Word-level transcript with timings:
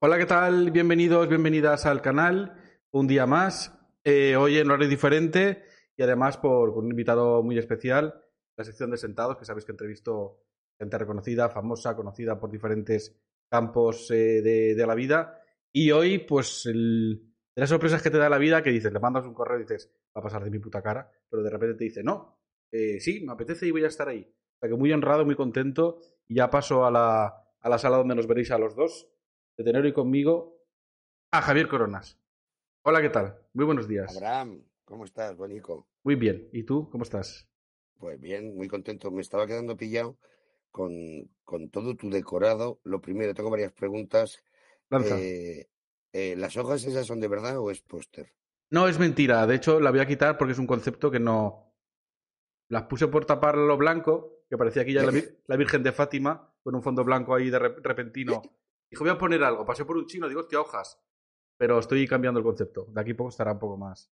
Hola, 0.00 0.16
¿qué 0.16 0.26
tal? 0.26 0.70
Bienvenidos, 0.70 1.28
bienvenidas 1.28 1.84
al 1.84 2.00
canal. 2.00 2.54
Un 2.92 3.08
día 3.08 3.26
más. 3.26 3.76
Eh, 4.04 4.36
hoy 4.36 4.56
en 4.56 4.70
horario 4.70 4.88
diferente 4.88 5.64
y 5.96 6.04
además 6.04 6.36
por 6.36 6.70
un 6.70 6.88
invitado 6.88 7.42
muy 7.42 7.58
especial, 7.58 8.14
la 8.56 8.62
sección 8.62 8.92
de 8.92 8.96
sentados, 8.96 9.36
que 9.36 9.44
sabéis 9.44 9.64
que 9.64 9.72
entrevisto 9.72 10.44
gente 10.78 10.98
reconocida, 10.98 11.48
famosa, 11.48 11.96
conocida 11.96 12.38
por 12.38 12.48
diferentes 12.48 13.20
campos 13.50 14.08
eh, 14.12 14.40
de, 14.40 14.76
de 14.76 14.86
la 14.86 14.94
vida. 14.94 15.42
Y 15.72 15.90
hoy, 15.90 16.18
pues, 16.18 16.66
el, 16.66 17.20
de 17.56 17.60
las 17.60 17.68
sorpresas 17.68 18.00
que 18.00 18.10
te 18.10 18.18
da 18.18 18.28
la 18.28 18.38
vida, 18.38 18.62
que 18.62 18.70
dices, 18.70 18.92
le 18.92 19.00
mandas 19.00 19.24
un 19.24 19.34
correo 19.34 19.58
y 19.58 19.62
dices, 19.62 19.92
va 20.16 20.20
a 20.20 20.22
pasar 20.22 20.44
de 20.44 20.50
mi 20.50 20.60
puta 20.60 20.80
cara, 20.80 21.10
pero 21.28 21.42
de 21.42 21.50
repente 21.50 21.74
te 21.74 21.82
dice, 21.82 22.04
no, 22.04 22.38
eh, 22.70 23.00
sí, 23.00 23.24
me 23.26 23.32
apetece 23.32 23.66
y 23.66 23.72
voy 23.72 23.82
a 23.82 23.88
estar 23.88 24.08
ahí. 24.08 24.22
O 24.22 24.58
sea 24.60 24.68
que 24.68 24.76
muy 24.76 24.92
honrado, 24.92 25.24
muy 25.24 25.34
contento. 25.34 25.98
Y 26.28 26.36
ya 26.36 26.48
paso 26.50 26.86
a 26.86 26.90
la, 26.92 27.26
a 27.58 27.68
la 27.68 27.78
sala 27.78 27.96
donde 27.96 28.14
nos 28.14 28.28
veréis 28.28 28.52
a 28.52 28.58
los 28.58 28.76
dos, 28.76 29.08
de 29.58 29.64
tener 29.64 29.84
hoy 29.84 29.92
conmigo 29.92 30.56
a 31.32 31.42
Javier 31.42 31.68
Coronas. 31.68 32.16
Hola, 32.82 33.02
¿qué 33.02 33.10
tal? 33.10 33.36
Muy 33.52 33.64
buenos 33.64 33.88
días. 33.88 34.16
Abraham, 34.16 34.62
¿cómo 34.84 35.04
estás, 35.04 35.36
Bonico? 35.36 35.88
Muy 36.04 36.14
bien. 36.14 36.48
¿Y 36.52 36.62
tú, 36.62 36.88
cómo 36.90 37.02
estás? 37.02 37.48
Pues 37.98 38.20
bien, 38.20 38.54
muy 38.54 38.68
contento. 38.68 39.10
Me 39.10 39.20
estaba 39.20 39.48
quedando 39.48 39.76
pillado 39.76 40.16
con, 40.70 40.92
con 41.44 41.70
todo 41.70 41.96
tu 41.96 42.08
decorado. 42.08 42.78
Lo 42.84 43.00
primero, 43.00 43.34
tengo 43.34 43.50
varias 43.50 43.72
preguntas. 43.72 44.44
Lanza. 44.90 45.16
Eh, 45.16 45.66
eh, 46.12 46.36
¿Las 46.36 46.56
hojas 46.56 46.84
esas 46.84 47.06
son 47.06 47.18
de 47.18 47.26
verdad 47.26 47.58
o 47.58 47.72
es 47.72 47.80
póster? 47.80 48.32
No, 48.70 48.86
es 48.86 48.96
mentira. 49.00 49.44
De 49.48 49.56
hecho, 49.56 49.80
la 49.80 49.90
voy 49.90 49.98
a 50.00 50.06
quitar 50.06 50.38
porque 50.38 50.52
es 50.52 50.58
un 50.60 50.68
concepto 50.68 51.10
que 51.10 51.18
no. 51.18 51.74
Las 52.68 52.84
puse 52.84 53.08
por 53.08 53.24
tapar 53.24 53.56
lo 53.56 53.76
blanco, 53.76 54.44
que 54.48 54.56
parecía 54.56 54.82
aquí 54.82 54.92
ya 54.92 55.02
la, 55.02 55.10
vir- 55.12 55.36
la 55.48 55.56
Virgen 55.56 55.82
de 55.82 55.90
Fátima, 55.90 56.54
con 56.62 56.76
un 56.76 56.82
fondo 56.82 57.02
blanco 57.02 57.34
ahí 57.34 57.50
de 57.50 57.58
rep- 57.58 57.80
repentino. 57.82 58.40
Dijo, 58.90 59.04
voy 59.04 59.12
a 59.12 59.18
poner 59.18 59.42
algo. 59.44 59.64
Pasé 59.64 59.84
por 59.84 59.96
un 59.96 60.06
chino, 60.06 60.28
digo, 60.28 60.40
hostia, 60.40 60.60
hojas. 60.60 61.00
Pero 61.56 61.78
estoy 61.78 62.06
cambiando 62.06 62.38
el 62.40 62.44
concepto. 62.44 62.86
De 62.88 63.00
aquí 63.00 63.10
a 63.12 63.16
poco 63.16 63.30
estará 63.30 63.52
un 63.52 63.58
poco 63.58 63.76
más, 63.76 64.10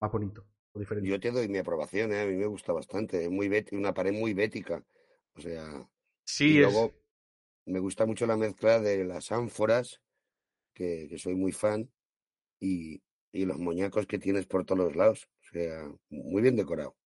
más 0.00 0.12
bonito 0.12 0.46
o 0.72 0.78
diferente. 0.78 1.08
Yo 1.08 1.20
te 1.20 1.30
doy 1.30 1.48
mi 1.48 1.58
aprobación, 1.58 2.12
¿eh? 2.12 2.22
a 2.22 2.26
mí 2.26 2.36
me 2.36 2.46
gusta 2.46 2.72
bastante. 2.72 3.24
Es 3.24 3.30
muy 3.30 3.50
una 3.72 3.92
pared 3.92 4.12
muy 4.12 4.34
bética. 4.34 4.84
O 5.36 5.40
sea, 5.40 5.88
Sí, 6.24 6.54
y 6.54 6.62
es. 6.62 6.72
luego 6.72 6.92
me 7.66 7.80
gusta 7.80 8.06
mucho 8.06 8.26
la 8.26 8.36
mezcla 8.36 8.80
de 8.80 9.04
las 9.04 9.32
ánforas, 9.32 10.00
que, 10.72 11.06
que 11.08 11.18
soy 11.18 11.34
muy 11.34 11.52
fan, 11.52 11.90
y, 12.60 13.02
y 13.32 13.44
los 13.44 13.58
moñacos 13.58 14.06
que 14.06 14.18
tienes 14.18 14.46
por 14.46 14.64
todos 14.64 14.86
los 14.86 14.96
lados. 14.96 15.28
O 15.40 15.46
sea, 15.52 15.90
muy 16.08 16.42
bien 16.42 16.56
decorado. 16.56 16.96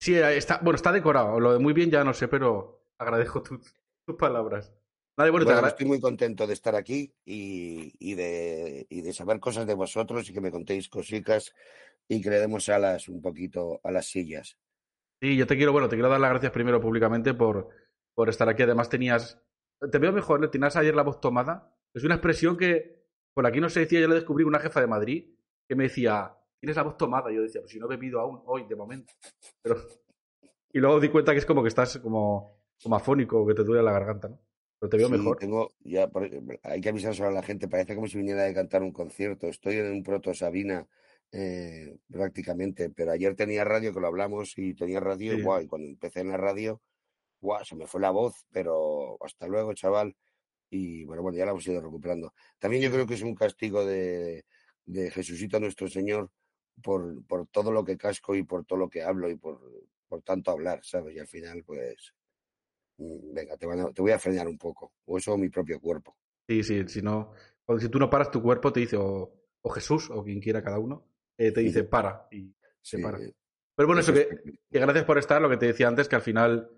Sí, 0.00 0.14
está, 0.14 0.58
bueno, 0.58 0.76
está 0.76 0.92
decorado. 0.92 1.40
Lo 1.40 1.52
de 1.52 1.58
muy 1.58 1.72
bien 1.72 1.90
ya 1.90 2.04
no 2.04 2.14
sé, 2.14 2.28
pero 2.28 2.84
agradezco 2.98 3.42
tus, 3.42 3.74
tus 4.06 4.16
palabras. 4.16 4.72
Vale, 5.18 5.32
bueno, 5.32 5.66
estoy 5.66 5.84
muy 5.84 5.98
contento 5.98 6.46
de 6.46 6.52
estar 6.52 6.76
aquí 6.76 7.12
y, 7.24 7.92
y 7.98 8.14
de, 8.14 8.86
y 8.88 9.02
de 9.02 9.12
saber 9.12 9.40
cosas 9.40 9.66
de 9.66 9.74
vosotros 9.74 10.30
y 10.30 10.32
que 10.32 10.40
me 10.40 10.52
contéis 10.52 10.88
cositas 10.88 11.52
y 12.06 12.22
que 12.22 12.30
le 12.30 12.38
demos 12.38 12.68
alas 12.68 13.08
un 13.08 13.20
poquito 13.20 13.80
a 13.82 13.90
las 13.90 14.06
sillas. 14.06 14.56
Sí, 15.20 15.36
yo 15.36 15.44
te 15.48 15.56
quiero, 15.56 15.72
bueno, 15.72 15.88
te 15.88 15.96
quiero 15.96 16.08
dar 16.08 16.20
las 16.20 16.30
gracias 16.30 16.52
primero 16.52 16.80
públicamente 16.80 17.34
por, 17.34 17.68
por 18.14 18.28
estar 18.28 18.48
aquí. 18.48 18.62
Además 18.62 18.88
tenías, 18.88 19.42
te 19.90 19.98
veo 19.98 20.12
mejor, 20.12 20.38
¿no? 20.38 20.50
tenías 20.50 20.76
ayer 20.76 20.94
la 20.94 21.02
voz 21.02 21.20
tomada. 21.20 21.76
Es 21.92 22.04
una 22.04 22.14
expresión 22.14 22.56
que 22.56 23.02
por 23.34 23.44
aquí 23.44 23.60
no 23.60 23.68
se 23.70 23.80
decía, 23.80 23.98
yo 23.98 24.06
la 24.06 24.14
descubrí 24.14 24.44
una 24.44 24.60
jefa 24.60 24.80
de 24.80 24.86
Madrid 24.86 25.34
que 25.68 25.74
me 25.74 25.82
decía, 25.82 26.32
tienes 26.60 26.76
la 26.76 26.84
voz 26.84 26.96
tomada. 26.96 27.32
Y 27.32 27.34
yo 27.34 27.42
decía, 27.42 27.60
pues 27.60 27.72
si 27.72 27.80
no 27.80 27.86
he 27.86 27.96
bebido 27.96 28.20
aún, 28.20 28.40
hoy, 28.46 28.66
de 28.68 28.76
momento. 28.76 29.12
Pero... 29.62 29.78
Y 30.72 30.78
luego 30.78 31.00
di 31.00 31.08
cuenta 31.08 31.32
que 31.32 31.38
es 31.38 31.46
como 31.46 31.62
que 31.62 31.70
estás 31.70 31.98
como, 31.98 32.60
como 32.80 32.94
afónico, 32.94 33.44
que 33.44 33.54
te 33.54 33.64
duele 33.64 33.82
la 33.82 33.90
garganta, 33.90 34.28
¿no? 34.28 34.38
Pero 34.78 34.90
te 34.90 34.96
veo 34.96 35.08
Sí, 35.08 35.10
mejor. 35.10 35.38
tengo, 35.38 35.70
ya, 35.80 36.08
por- 36.08 36.28
hay 36.62 36.80
que 36.80 36.88
avisar 36.88 37.14
solo 37.14 37.28
a 37.28 37.32
la 37.32 37.42
gente, 37.42 37.68
parece 37.68 37.94
como 37.94 38.08
si 38.08 38.18
viniera 38.18 38.44
de 38.44 38.54
cantar 38.54 38.82
un 38.82 38.92
concierto. 38.92 39.46
Estoy 39.46 39.76
en 39.76 39.92
un 39.92 40.02
proto 40.02 40.34
Sabina 40.34 40.88
eh, 41.32 41.98
prácticamente, 42.10 42.90
pero 42.90 43.12
ayer 43.12 43.36
tenía 43.36 43.64
radio, 43.64 43.92
que 43.94 44.00
lo 44.00 44.08
hablamos, 44.08 44.56
y 44.58 44.74
tenía 44.74 45.00
radio, 45.00 45.32
Sí. 45.32 45.36
y 45.36 45.36
guau, 45.36 45.62
y 45.62 45.66
cuando 45.68 45.88
empecé 45.88 46.20
en 46.20 46.28
la 46.30 46.36
radio, 46.36 46.82
guau, 47.40 47.64
se 47.64 47.76
me 47.76 47.86
fue 47.86 48.00
la 48.00 48.10
voz, 48.10 48.46
pero 48.52 49.18
hasta 49.24 49.48
luego, 49.48 49.74
chaval. 49.74 50.16
Y 50.70 51.04
bueno, 51.06 51.22
bueno, 51.22 51.38
ya 51.38 51.44
la 51.46 51.52
hemos 51.52 51.66
ido 51.68 51.80
recuperando. 51.82 52.34
También 52.58 52.82
yo 52.82 52.90
creo 52.92 53.06
que 53.06 53.14
es 53.14 53.22
un 53.22 53.34
castigo 53.34 53.84
de, 53.86 54.46
de 54.86 55.10
Jesucito 55.10 55.60
nuestro 55.60 55.88
Señor 55.88 56.32
por, 56.82 57.24
por 57.26 57.46
todo 57.48 57.72
lo 57.72 57.84
que 57.84 57.96
casco 57.98 58.34
y 58.36 58.42
por 58.44 58.64
todo 58.66 58.78
lo 58.78 58.88
que 58.90 59.02
hablo 59.02 59.30
y 59.30 59.36
por, 59.36 59.60
por 60.08 60.22
tanto 60.22 60.50
hablar, 60.52 60.80
¿sabes? 60.84 61.16
Y 61.16 61.18
al 61.20 61.26
final, 61.28 61.64
pues, 61.64 62.14
venga, 62.98 63.56
te, 63.56 63.66
van 63.66 63.80
a- 63.80 63.92
te 63.92 64.02
voy 64.02 64.10
a 64.12 64.18
frenar 64.18 64.48
un 64.48 64.58
poco, 64.58 64.92
o 65.06 65.18
eso 65.18 65.32
o 65.32 65.38
mi 65.38 65.48
propio 65.48 65.80
cuerpo. 65.80 66.16
Sí, 66.46 66.62
sí, 66.62 66.86
si 66.88 67.02
no, 67.02 67.32
cuando 67.64 67.80
si 67.82 67.88
tú 67.88 67.98
no 67.98 68.08
paras 68.10 68.30
tu 68.30 68.42
cuerpo 68.42 68.72
te 68.72 68.80
dice, 68.80 68.96
o, 68.96 69.32
o 69.62 69.70
Jesús, 69.70 70.10
o 70.10 70.24
quien 70.24 70.40
quiera 70.40 70.62
cada 70.62 70.78
uno, 70.78 71.06
eh, 71.36 71.52
te 71.52 71.60
dice, 71.60 71.84
para, 71.84 72.26
y 72.30 72.54
se 72.82 72.96
Sí, 72.96 73.02
para. 73.02 73.18
Pero 73.18 73.86
bueno, 73.86 74.00
eso 74.00 74.12
que, 74.12 74.20
es- 74.20 74.28
que 74.70 74.78
gracias 74.80 75.04
por 75.04 75.18
estar, 75.18 75.40
lo 75.40 75.48
que 75.48 75.56
te 75.56 75.66
decía 75.66 75.86
antes, 75.88 76.08
que 76.08 76.16
al 76.16 76.22
final 76.22 76.70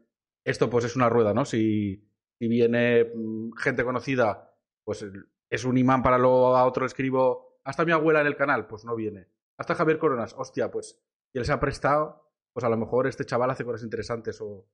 esto 0.44 0.68
pues 0.68 0.84
es 0.84 0.96
una 0.96 1.08
rueda, 1.08 1.32
¿no? 1.32 1.44
Si, 1.44 2.04
si 2.38 2.48
viene 2.48 3.04
mm, 3.14 3.52
gente 3.56 3.84
conocida, 3.84 4.54
pues 4.84 5.04
es 5.48 5.64
un 5.64 5.78
imán 5.78 6.02
para 6.02 6.18
luego 6.18 6.56
a 6.56 6.64
otro 6.66 6.84
escribo, 6.86 7.58
hasta 7.64 7.84
mi 7.84 7.92
abuela 7.92 8.20
en 8.20 8.26
el 8.26 8.36
canal, 8.36 8.66
pues 8.66 8.84
no 8.84 8.94
viene. 8.96 9.28
Hasta 9.56 9.74
Javier 9.74 9.98
Coronas, 9.98 10.34
hostia, 10.36 10.70
pues 10.70 10.98
si 11.32 11.38
él 11.38 11.44
se 11.44 11.52
ha 11.52 11.60
prestado, 11.60 12.30
pues 12.52 12.64
a 12.64 12.68
lo 12.68 12.76
mejor 12.76 13.06
este 13.06 13.24
chaval 13.24 13.50
hace 13.50 13.64
cosas 13.64 13.82
interesantes 13.84 14.40
o, 14.40 14.66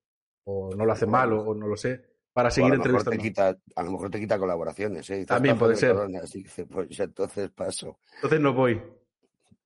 o 0.48 0.74
no 0.74 0.84
lo 0.84 0.92
hace 0.92 1.06
mal 1.06 1.32
o, 1.32 1.40
o 1.42 1.54
no 1.54 1.66
lo 1.66 1.76
sé, 1.76 2.02
para 2.32 2.48
o 2.48 2.50
seguir 2.50 2.72
a 2.72 2.76
te 2.82 2.88
entrevistando. 2.88 3.22
quita, 3.22 3.58
a 3.76 3.82
lo 3.82 3.90
mejor 3.92 4.10
te 4.10 4.20
quita 4.20 4.38
colaboraciones, 4.38 5.08
¿eh? 5.10 5.24
También 5.26 5.54
"Está 5.54 5.64
puede 5.64 5.76
ser. 5.76 5.92
Corona", 5.94 6.20
así 6.22 6.42
que 6.44 6.66
pues 6.66 7.00
entonces 7.00 7.50
paso. 7.50 7.98
Entonces 8.16 8.40
no 8.40 8.52
voy. 8.52 8.80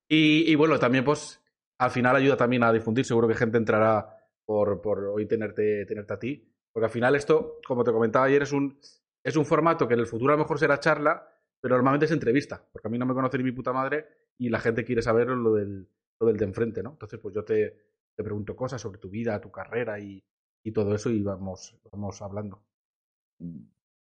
Y, 0.08 0.50
y 0.50 0.54
bueno, 0.54 0.78
también 0.78 1.04
pues 1.04 1.40
al 1.78 1.90
final 1.90 2.16
ayuda 2.16 2.36
también 2.36 2.62
a 2.62 2.72
difundir. 2.72 3.04
Seguro 3.04 3.28
que 3.28 3.34
gente 3.34 3.58
entrará 3.58 4.06
por, 4.44 4.80
por 4.80 5.04
hoy 5.06 5.26
tenerte, 5.26 5.84
tenerte 5.86 6.12
a 6.14 6.18
ti. 6.18 6.46
Porque 6.72 6.86
al 6.86 6.90
final 6.90 7.14
esto, 7.16 7.58
como 7.66 7.84
te 7.84 7.92
comentaba 7.92 8.26
ayer, 8.26 8.42
es 8.42 8.52
un, 8.52 8.78
es 9.24 9.36
un 9.36 9.44
formato 9.44 9.86
que 9.88 9.94
en 9.94 10.00
el 10.00 10.06
futuro 10.06 10.32
a 10.32 10.36
lo 10.36 10.42
mejor 10.44 10.58
será 10.58 10.78
charla, 10.80 11.26
pero 11.60 11.74
normalmente 11.74 12.06
es 12.06 12.12
entrevista. 12.12 12.64
Porque 12.72 12.88
a 12.88 12.90
mí 12.90 12.98
no 12.98 13.06
me 13.06 13.14
conoce 13.14 13.38
ni 13.38 13.44
mi 13.44 13.52
puta 13.52 13.72
madre 13.72 14.06
y 14.38 14.48
la 14.48 14.60
gente 14.60 14.84
quiere 14.84 15.02
saber 15.02 15.28
lo 15.28 15.54
del, 15.54 15.88
lo 16.20 16.26
del 16.26 16.36
de 16.36 16.44
enfrente, 16.44 16.82
¿no? 16.82 16.90
Entonces 16.90 17.18
pues 17.20 17.34
yo 17.34 17.44
te, 17.44 17.76
te 18.14 18.22
pregunto 18.24 18.54
cosas 18.56 18.80
sobre 18.80 18.98
tu 18.98 19.10
vida, 19.10 19.40
tu 19.40 19.50
carrera 19.50 19.98
y, 19.98 20.22
y 20.62 20.72
todo 20.72 20.94
eso 20.94 21.10
y 21.10 21.22
vamos, 21.22 21.76
vamos 21.92 22.22
hablando. 22.22 22.62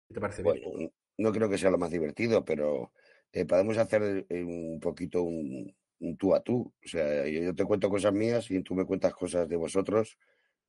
¿Qué 0.08 0.14
te 0.14 0.20
parece 0.20 0.42
bien? 0.42 0.92
No 1.18 1.32
creo 1.32 1.48
que 1.50 1.58
sea 1.58 1.70
lo 1.70 1.78
más 1.78 1.90
divertido, 1.90 2.44
pero 2.44 2.92
eh, 3.32 3.44
podemos 3.44 3.76
hacer 3.78 4.26
eh, 4.28 4.44
un 4.44 4.78
poquito 4.80 5.22
un, 5.22 5.74
un 6.00 6.16
tú 6.16 6.34
a 6.34 6.40
tú. 6.40 6.72
O 6.84 6.88
sea, 6.88 7.26
yo, 7.26 7.40
yo 7.42 7.54
te 7.54 7.64
cuento 7.64 7.90
cosas 7.90 8.12
mías 8.12 8.50
y 8.50 8.62
tú 8.62 8.74
me 8.74 8.84
cuentas 8.86 9.14
cosas 9.14 9.48
de 9.48 9.56
vosotros 9.56 10.16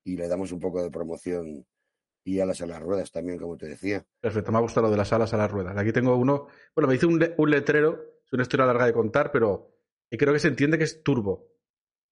y 0.03 0.17
le 0.17 0.27
damos 0.27 0.51
un 0.51 0.59
poco 0.59 0.81
de 0.83 0.91
promoción 0.91 1.65
y 2.23 2.39
alas 2.39 2.61
a 2.61 2.67
las 2.67 2.81
ruedas 2.81 3.11
también, 3.11 3.39
como 3.39 3.57
te 3.57 3.67
decía. 3.67 4.05
Perfecto, 4.21 4.51
me 4.51 4.57
ha 4.57 4.61
gustado 4.61 4.87
lo 4.87 4.91
de 4.91 4.97
las 4.97 5.13
alas 5.13 5.33
a 5.33 5.37
las 5.37 5.51
ruedas. 5.51 5.77
Aquí 5.77 5.93
tengo 5.93 6.15
uno. 6.15 6.47
Bueno, 6.75 6.87
me 6.87 6.95
hice 6.95 7.05
un, 7.05 7.19
le- 7.19 7.35
un 7.37 7.49
letrero, 7.51 8.01
es 8.25 8.33
una 8.33 8.43
historia 8.43 8.65
larga 8.65 8.85
de 8.85 8.93
contar, 8.93 9.31
pero 9.31 9.71
que 10.09 10.17
creo 10.17 10.33
que 10.33 10.39
se 10.39 10.49
entiende 10.49 10.77
que 10.77 10.83
es 10.85 11.03
turbo. 11.03 11.47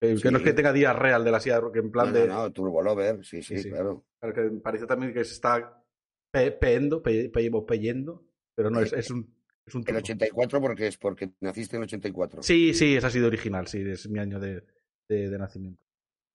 Eh, 0.01 0.15
Que 0.21 0.31
no 0.31 0.37
es 0.37 0.43
que 0.43 0.53
tenga 0.53 0.71
diarrea 0.73 0.93
real 0.99 1.23
de 1.25 1.31
la 1.31 1.39
silla, 1.39 1.59
que 1.73 1.79
en 1.79 1.91
plan 1.91 2.07
No, 2.07 2.19
de. 2.19 2.27
no, 2.27 2.33
no, 2.43 2.51
Turbo 2.53 2.81
Lover, 2.81 3.25
sí, 3.25 3.41
sí, 3.41 3.55
Sí, 3.57 3.63
sí. 3.63 3.69
claro. 3.69 4.05
Claro, 4.19 4.35
que 4.35 4.57
parece 4.61 4.85
también 4.85 5.13
que 5.13 5.23
se 5.23 5.33
está 5.33 5.83
pe 6.31 6.51
peendo, 6.51 7.01
pe 7.01 7.29
pe 7.29 7.49
peyendo, 7.67 8.25
pero 8.55 8.69
no, 8.69 8.79
es, 8.81 8.93
es 8.93 9.09
un, 9.09 9.35
es 9.65 9.73
un 9.73 9.81
El 9.81 9.85
turbo. 9.87 9.99
84 9.99 10.61
porque 10.61 10.87
es 10.87 10.97
porque 10.97 11.31
naciste 11.41 11.75
en 11.77 11.83
el 11.83 11.87
84. 11.87 12.43
Sí, 12.43 12.73
sí, 12.73 12.95
esa 12.95 13.07
ha 13.07 13.11
sido 13.11 13.27
original, 13.27 13.67
sí, 13.67 13.81
es 13.89 14.07
mi 14.09 14.19
año 14.19 14.39
de, 14.39 14.63
de, 15.09 15.29
de 15.29 15.37
nacimiento. 15.39 15.81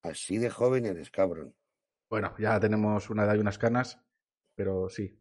Así 0.03 0.37
de 0.37 0.49
joven 0.49 0.85
eres, 0.85 1.09
cabrón. 1.09 1.55
Bueno, 2.09 2.35
ya 2.37 2.59
tenemos 2.59 3.09
una 3.09 3.23
edad 3.23 3.35
y 3.35 3.39
unas 3.39 3.57
canas, 3.57 3.97
pero 4.55 4.89
sí. 4.89 5.17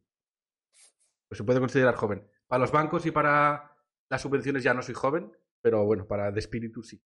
Pues 1.29 1.39
se 1.39 1.45
puede 1.45 1.61
considerar 1.61 1.95
joven. 1.95 2.27
Para 2.47 2.61
los 2.61 2.73
bancos 2.73 3.07
y 3.07 3.11
para 3.13 3.77
las 4.11 4.21
subvenciones 4.21 4.63
ya 4.63 4.75
no 4.75 4.83
soy 4.83 4.95
joven, 4.95 5.33
pero 5.63 5.85
bueno, 5.87 6.07
para 6.07 6.31
de 6.33 6.41
espíritu 6.41 6.83
sí. 6.83 7.01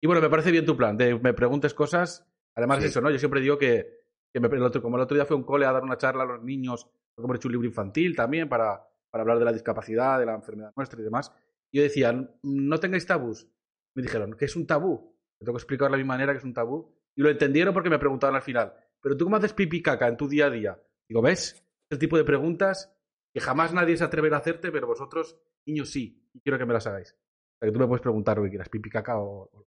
Y 0.00 0.06
bueno, 0.06 0.22
me 0.22 0.30
parece 0.30 0.50
bien 0.50 0.64
tu 0.64 0.76
plan, 0.76 0.96
de 0.96 1.18
me 1.18 1.34
preguntes 1.34 1.74
cosas. 1.74 2.26
Además 2.54 2.78
Sí. 2.78 2.82
de 2.84 2.88
eso, 2.88 3.00
¿no? 3.00 3.10
Yo 3.10 3.18
siempre 3.18 3.40
digo 3.40 3.58
que, 3.58 4.00
que 4.32 4.40
me- 4.40 4.48
el 4.48 4.62
otro, 4.62 4.82
como 4.82 4.96
el 4.96 5.02
otro 5.02 5.14
día 5.14 5.26
fue 5.26 5.36
un 5.36 5.44
cole 5.44 5.66
a 5.66 5.72
dar 5.72 5.82
una 5.82 5.96
charla 5.98 6.22
a 6.24 6.26
los 6.26 6.42
niños, 6.42 6.84
porque 7.14 7.26
hemos 7.26 7.36
hecho 7.36 7.48
un 7.48 7.52
libro 7.52 7.66
infantil 7.68 8.16
también 8.16 8.48
para, 8.48 8.82
para 9.10 9.22
hablar 9.22 9.38
de 9.38 9.44
la 9.44 9.52
discapacidad, 9.52 10.18
de 10.18 10.26
la 10.26 10.34
enfermedad 10.34 10.72
nuestra 10.76 11.00
y 11.00 11.04
demás. 11.04 11.32
Y 11.70 11.78
yo 11.78 11.82
decía, 11.84 12.12
no 12.42 12.80
tengáis 12.80 13.06
tabús. 13.06 13.46
Me 13.94 14.02
dijeron, 14.02 14.34
¿qué 14.38 14.46
es 14.46 14.56
un 14.56 14.66
tabú? 14.66 15.16
Me 15.40 15.44
tengo 15.44 15.56
que 15.56 15.62
explicarlo 15.62 15.94
a 15.94 15.98
mi 15.98 16.04
manera 16.04 16.32
que 16.32 16.38
es 16.38 16.44
un 16.44 16.54
tabú. 16.54 16.92
Y 17.14 17.22
lo 17.22 17.28
entendieron 17.28 17.74
porque 17.74 17.90
me 17.90 17.98
preguntaban 17.98 18.36
al 18.36 18.42
final, 18.42 18.72
¿pero 19.00 19.16
tú 19.16 19.24
cómo 19.24 19.36
haces 19.36 19.52
pipi 19.52 19.82
caca 19.82 20.08
en 20.08 20.16
tu 20.16 20.28
día 20.28 20.46
a 20.46 20.50
día? 20.50 20.80
Digo, 21.08 21.22
¿ves? 21.22 21.62
El 21.90 21.98
tipo 21.98 22.16
de 22.16 22.24
preguntas 22.24 22.92
que 23.32 23.40
jamás 23.40 23.72
nadie 23.74 23.96
se 23.96 24.04
atreverá 24.04 24.36
a 24.36 24.40
hacerte, 24.40 24.70
pero 24.72 24.86
vosotros, 24.86 25.36
niños, 25.66 25.90
sí. 25.90 26.28
Y 26.32 26.40
quiero 26.40 26.58
que 26.58 26.66
me 26.66 26.72
las 26.72 26.86
hagáis. 26.86 27.12
O 27.12 27.58
sea, 27.60 27.68
que 27.68 27.72
tú 27.72 27.78
me 27.80 27.86
puedes 27.86 28.02
preguntar 28.02 28.36
lo 28.38 28.44
que 28.44 28.50
quieras, 28.50 28.68
pipi 28.68 28.90
caca 28.90 29.18
o... 29.18 29.42
o- 29.52 29.66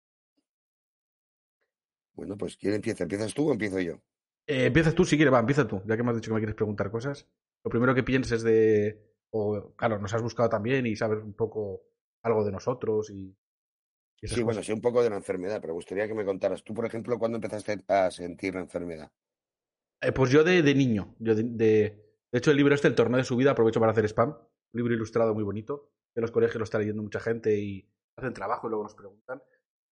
Bueno, 2.15 2.37
pues 2.37 2.57
¿quién 2.57 2.75
empieza? 2.75 3.05
¿Empiezas 3.05 3.35
tú 3.35 3.49
o 3.49 3.53
empiezo 3.53 3.81
yo? 3.81 3.95
Eh, 4.47 4.67
empiezas 4.67 4.95
tú 4.95 5.05
si 5.05 5.17
quieres, 5.17 5.33
va, 5.33 5.41
empieza 5.41 5.67
tú. 5.67 5.83
Ya 5.87 5.97
que 5.97 6.03
me 6.03 6.11
has 6.11 6.17
dicho 6.17 6.31
que 6.31 6.35
me 6.35 6.41
quieres 6.41 6.55
preguntar 6.55 6.91
cosas. 6.91 7.27
Lo 7.65 7.71
primero 7.71 7.95
que 7.95 8.03
pienses 8.03 8.43
de... 8.43 9.01
o, 9.31 9.75
claro, 9.75 9.99
nos 9.99 10.13
has 10.13 10.23
buscado 10.23 10.49
también 10.49 10.87
y 10.87 10.97
sabes 10.97 11.23
un 11.23 11.35
poco 11.35 11.83
algo 12.23 12.45
de 12.45 12.53
nosotros 12.53 13.11
y... 13.11 13.37
y 14.21 14.29
sí, 14.29 14.43
bueno, 14.43 14.63
sí, 14.63 14.73
un 14.73 14.81
poco 14.81 15.03
de 15.03 15.11
la 15.11 15.17
enfermedad, 15.17 15.61
pero 15.61 15.73
me 15.73 15.77
gustaría 15.77 16.07
que 16.07 16.15
me 16.15 16.25
contaras. 16.25 16.63
Tú, 16.63 16.75
por 16.75 16.87
ejemplo, 16.87 17.19
¿cuándo 17.19 17.37
empezaste 17.37 17.83
a 17.89 18.11
sentir 18.11 18.55
la 18.55 18.61
enfermedad? 18.61 19.11
Eh, 20.01 20.13
pues 20.13 20.31
yo 20.31 20.45
de, 20.45 20.63
de 20.63 20.75
niño. 20.75 21.15
Yo 21.19 21.35
de, 21.35 21.43
de, 21.45 22.03
hecho, 22.33 22.51
el 22.51 22.57
libro 22.57 22.75
este, 22.75 22.89
El 22.89 22.95
torneo 22.95 23.19
de 23.19 23.25
su 23.25 23.37
vida, 23.37 23.53
aprovecho 23.53 23.81
para 23.81 23.93
hacer 23.93 24.05
spam. 24.05 24.31
Un 24.31 24.79
libro 24.79 24.95
ilustrado 24.95 25.35
muy 25.35 25.45
bonito. 25.45 25.91
En 26.15 26.21
los 26.21 26.31
colegios 26.31 26.59
lo 26.59 26.65
está 26.65 26.79
leyendo 26.79 27.03
mucha 27.03 27.21
gente 27.21 27.59
y 27.59 27.89
hacen 28.17 28.35
trabajo 28.35 28.67
y 28.67 28.71
luego 28.71 28.85
nos 28.85 28.95
preguntan. 28.95 29.43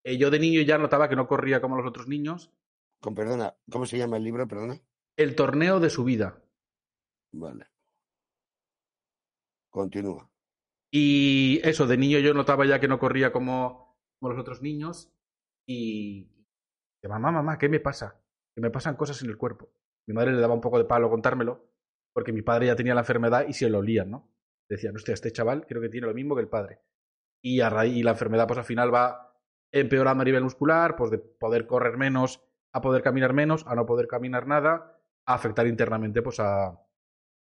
Eh, 0.04 0.18
yo 0.18 0.30
de 0.30 0.38
niño 0.38 0.60
ya 0.62 0.78
notaba 0.78 1.08
que 1.08 1.16
no 1.16 1.28
corría 1.28 1.60
como 1.60 1.76
los 1.76 1.86
otros 1.86 2.08
niños. 2.08 2.52
Con 3.00 3.14
perdona, 3.14 3.56
¿cómo 3.70 3.86
se 3.86 3.98
llama 3.98 4.16
el 4.16 4.24
libro, 4.24 4.46
perdona? 4.46 4.78
El 5.16 5.34
torneo 5.34 5.80
de 5.80 5.90
su 5.90 6.04
vida. 6.04 6.42
Vale. 7.32 7.66
Continúa. 9.70 10.30
Y 10.90 11.60
eso, 11.64 11.86
de 11.86 11.96
niño 11.96 12.18
yo 12.18 12.34
notaba 12.34 12.66
ya 12.66 12.78
que 12.78 12.88
no 12.88 12.98
corría 12.98 13.32
como, 13.32 13.96
como 14.18 14.32
los 14.32 14.40
otros 14.40 14.60
niños. 14.60 15.10
Y. 15.66 16.28
Mamá, 17.04 17.32
mamá, 17.32 17.58
¿qué 17.58 17.68
me 17.68 17.80
pasa? 17.80 18.22
Que 18.54 18.60
me 18.60 18.70
pasan 18.70 18.96
cosas 18.96 19.22
en 19.22 19.30
el 19.30 19.36
cuerpo. 19.36 19.72
Mi 20.06 20.14
madre 20.14 20.32
le 20.32 20.40
daba 20.40 20.54
un 20.54 20.60
poco 20.60 20.78
de 20.78 20.84
palo 20.84 21.10
contármelo, 21.10 21.68
porque 22.12 22.32
mi 22.32 22.42
padre 22.42 22.66
ya 22.66 22.76
tenía 22.76 22.94
la 22.94 23.00
enfermedad 23.00 23.46
y 23.48 23.54
se 23.54 23.68
lo 23.68 23.78
olían, 23.78 24.10
¿no? 24.10 24.30
Decían, 24.68 24.94
hostia, 24.94 25.14
este 25.14 25.32
chaval 25.32 25.66
creo 25.66 25.82
que 25.82 25.88
tiene 25.88 26.06
lo 26.06 26.14
mismo 26.14 26.34
que 26.34 26.42
el 26.42 26.48
padre. 26.48 26.80
Y, 27.42 27.60
a 27.60 27.70
raíz, 27.70 27.96
y 27.96 28.02
la 28.02 28.12
enfermedad, 28.12 28.46
pues 28.46 28.58
al 28.58 28.64
final 28.64 28.94
va 28.94 29.31
empeorando 29.72 30.22
a 30.22 30.24
nivel 30.24 30.44
muscular, 30.44 30.94
pues 30.96 31.10
de 31.10 31.18
poder 31.18 31.66
correr 31.66 31.96
menos 31.96 32.40
a 32.72 32.80
poder 32.80 33.02
caminar 33.02 33.32
menos, 33.32 33.66
a 33.66 33.74
no 33.74 33.86
poder 33.86 34.08
caminar 34.08 34.46
nada, 34.46 34.98
a 35.26 35.34
afectar 35.34 35.66
internamente, 35.66 36.22
pues 36.22 36.40
a 36.40 36.78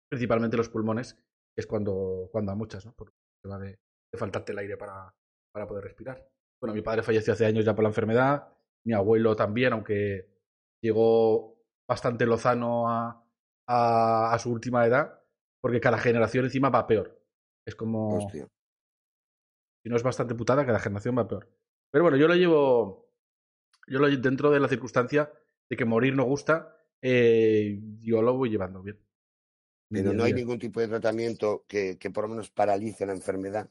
principalmente 0.09 0.57
los 0.57 0.69
pulmones, 0.69 1.15
que 1.15 1.61
es 1.61 1.67
cuando, 1.67 2.29
cuando 2.31 2.53
a 2.53 2.55
muchas, 2.55 2.87
¿no? 2.87 2.93
Por 2.93 3.09
el 3.09 3.15
tema 3.43 3.59
de, 3.59 3.71
de 3.71 4.19
faltarte 4.19 4.53
el 4.53 4.59
aire 4.59 4.77
para, 4.77 5.13
para 5.53 5.67
poder 5.67 5.85
respirar. 5.85 6.29
Bueno, 6.61 6.75
mi 6.75 6.83
padre 6.83 7.03
falleció 7.03 7.33
hace 7.33 7.45
años 7.45 7.65
ya 7.65 7.75
por 7.75 7.83
la 7.83 7.91
enfermedad, 7.91 8.49
mi 8.87 8.95
abuelo 8.95 9.35
también, 9.35 9.73
aunque 9.73 10.31
llegó 10.81 11.61
bastante 11.89 12.25
lozano 12.25 12.89
a, 12.89 13.25
a, 13.69 14.33
a 14.33 14.39
su 14.39 14.53
última 14.53 14.87
edad, 14.87 15.23
porque 15.61 15.81
cada 15.81 15.99
generación 15.99 16.45
encima 16.45 16.71
va 16.71 16.87
peor. 16.87 17.21
Es 17.67 17.75
como... 17.75 18.19
Hostia. 18.19 18.47
Si 19.83 19.91
no 19.91 19.97
es 19.97 20.03
bastante 20.03 20.35
putada, 20.35 20.65
cada 20.65 20.79
generación 20.79 21.19
va 21.19 21.29
peor. 21.29 21.49
Pero 21.97 22.05
bueno, 22.05 22.19
yo 22.19 22.29
lo 22.29 22.35
llevo... 22.35 23.11
Yo 23.87 23.99
lo 24.01 24.07
dentro 24.19 24.51
de 24.51 24.61
la 24.61 24.69
circunstancia 24.69 25.33
de 25.67 25.77
que 25.79 25.87
morir 25.87 26.15
no 26.15 26.25
gusta, 26.25 26.77
eh, 27.01 27.81
yo 28.03 28.21
lo 28.21 28.37
voy 28.37 28.51
llevando 28.51 28.83
bien. 28.83 29.01
Pero 29.89 30.13
no 30.13 30.25
hay 30.25 30.35
ningún 30.35 30.59
tipo 30.59 30.79
de 30.79 30.89
tratamiento 30.89 31.65
que, 31.67 31.97
que 31.97 32.11
por 32.11 32.25
lo 32.25 32.29
menos 32.29 32.51
paralice 32.51 33.07
la 33.07 33.15
enfermedad. 33.15 33.71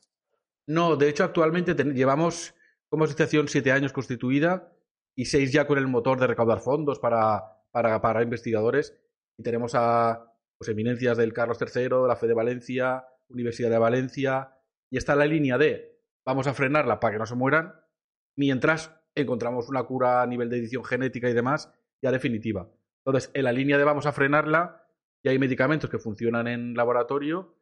No, 0.66 0.96
de 0.96 1.08
hecho 1.08 1.24
actualmente 1.24 1.76
ten, 1.76 1.94
llevamos 1.94 2.56
como 2.90 3.04
asociación 3.04 3.48
siete 3.48 3.72
años 3.72 3.94
constituida 3.94 4.74
y 5.16 5.26
seis 5.26 5.52
ya 5.52 5.68
con 5.68 5.78
el 5.78 5.86
motor 5.86 6.20
de 6.20 6.26
recaudar 6.26 6.62
fondos 6.62 6.98
para, 6.98 7.44
para, 7.70 8.02
para 8.02 8.24
investigadores. 8.24 8.98
Y 9.38 9.44
tenemos 9.44 9.74
a 9.76 10.34
pues, 10.58 10.68
eminencias 10.70 11.16
del 11.16 11.32
Carlos 11.32 11.60
III, 11.62 11.84
de 11.84 12.08
la 12.08 12.16
Fe 12.16 12.26
de 12.26 12.34
Valencia, 12.34 13.06
Universidad 13.28 13.70
de 13.70 13.78
Valencia. 13.78 14.58
Y 14.90 14.98
está 14.98 15.16
la 15.16 15.28
línea 15.28 15.60
de 15.60 16.02
vamos 16.26 16.48
a 16.48 16.56
frenarla 16.56 17.00
para 17.00 17.14
que 17.14 17.20
no 17.20 17.28
se 17.28 17.36
mueran, 17.36 17.85
mientras 18.36 18.96
encontramos 19.16 19.70
una 19.70 19.84
cura 19.84 20.22
a 20.22 20.28
nivel 20.28 20.50
de 20.50 20.58
edición 20.58 20.84
genética 20.84 21.30
y 21.30 21.34
demás 21.34 21.72
ya 22.02 22.12
definitiva. 22.12 22.70
Entonces, 23.06 23.32
en 23.34 23.44
la 23.44 23.52
línea 23.52 23.78
de 23.78 23.84
vamos 23.84 24.06
a 24.06 24.12
frenarla, 24.12 24.88
ya 25.24 25.32
hay 25.32 25.40
medicamentos 25.40 25.90
que 25.90 26.00
funcionan 26.00 26.48
en 26.48 26.76
laboratorio 26.76 27.58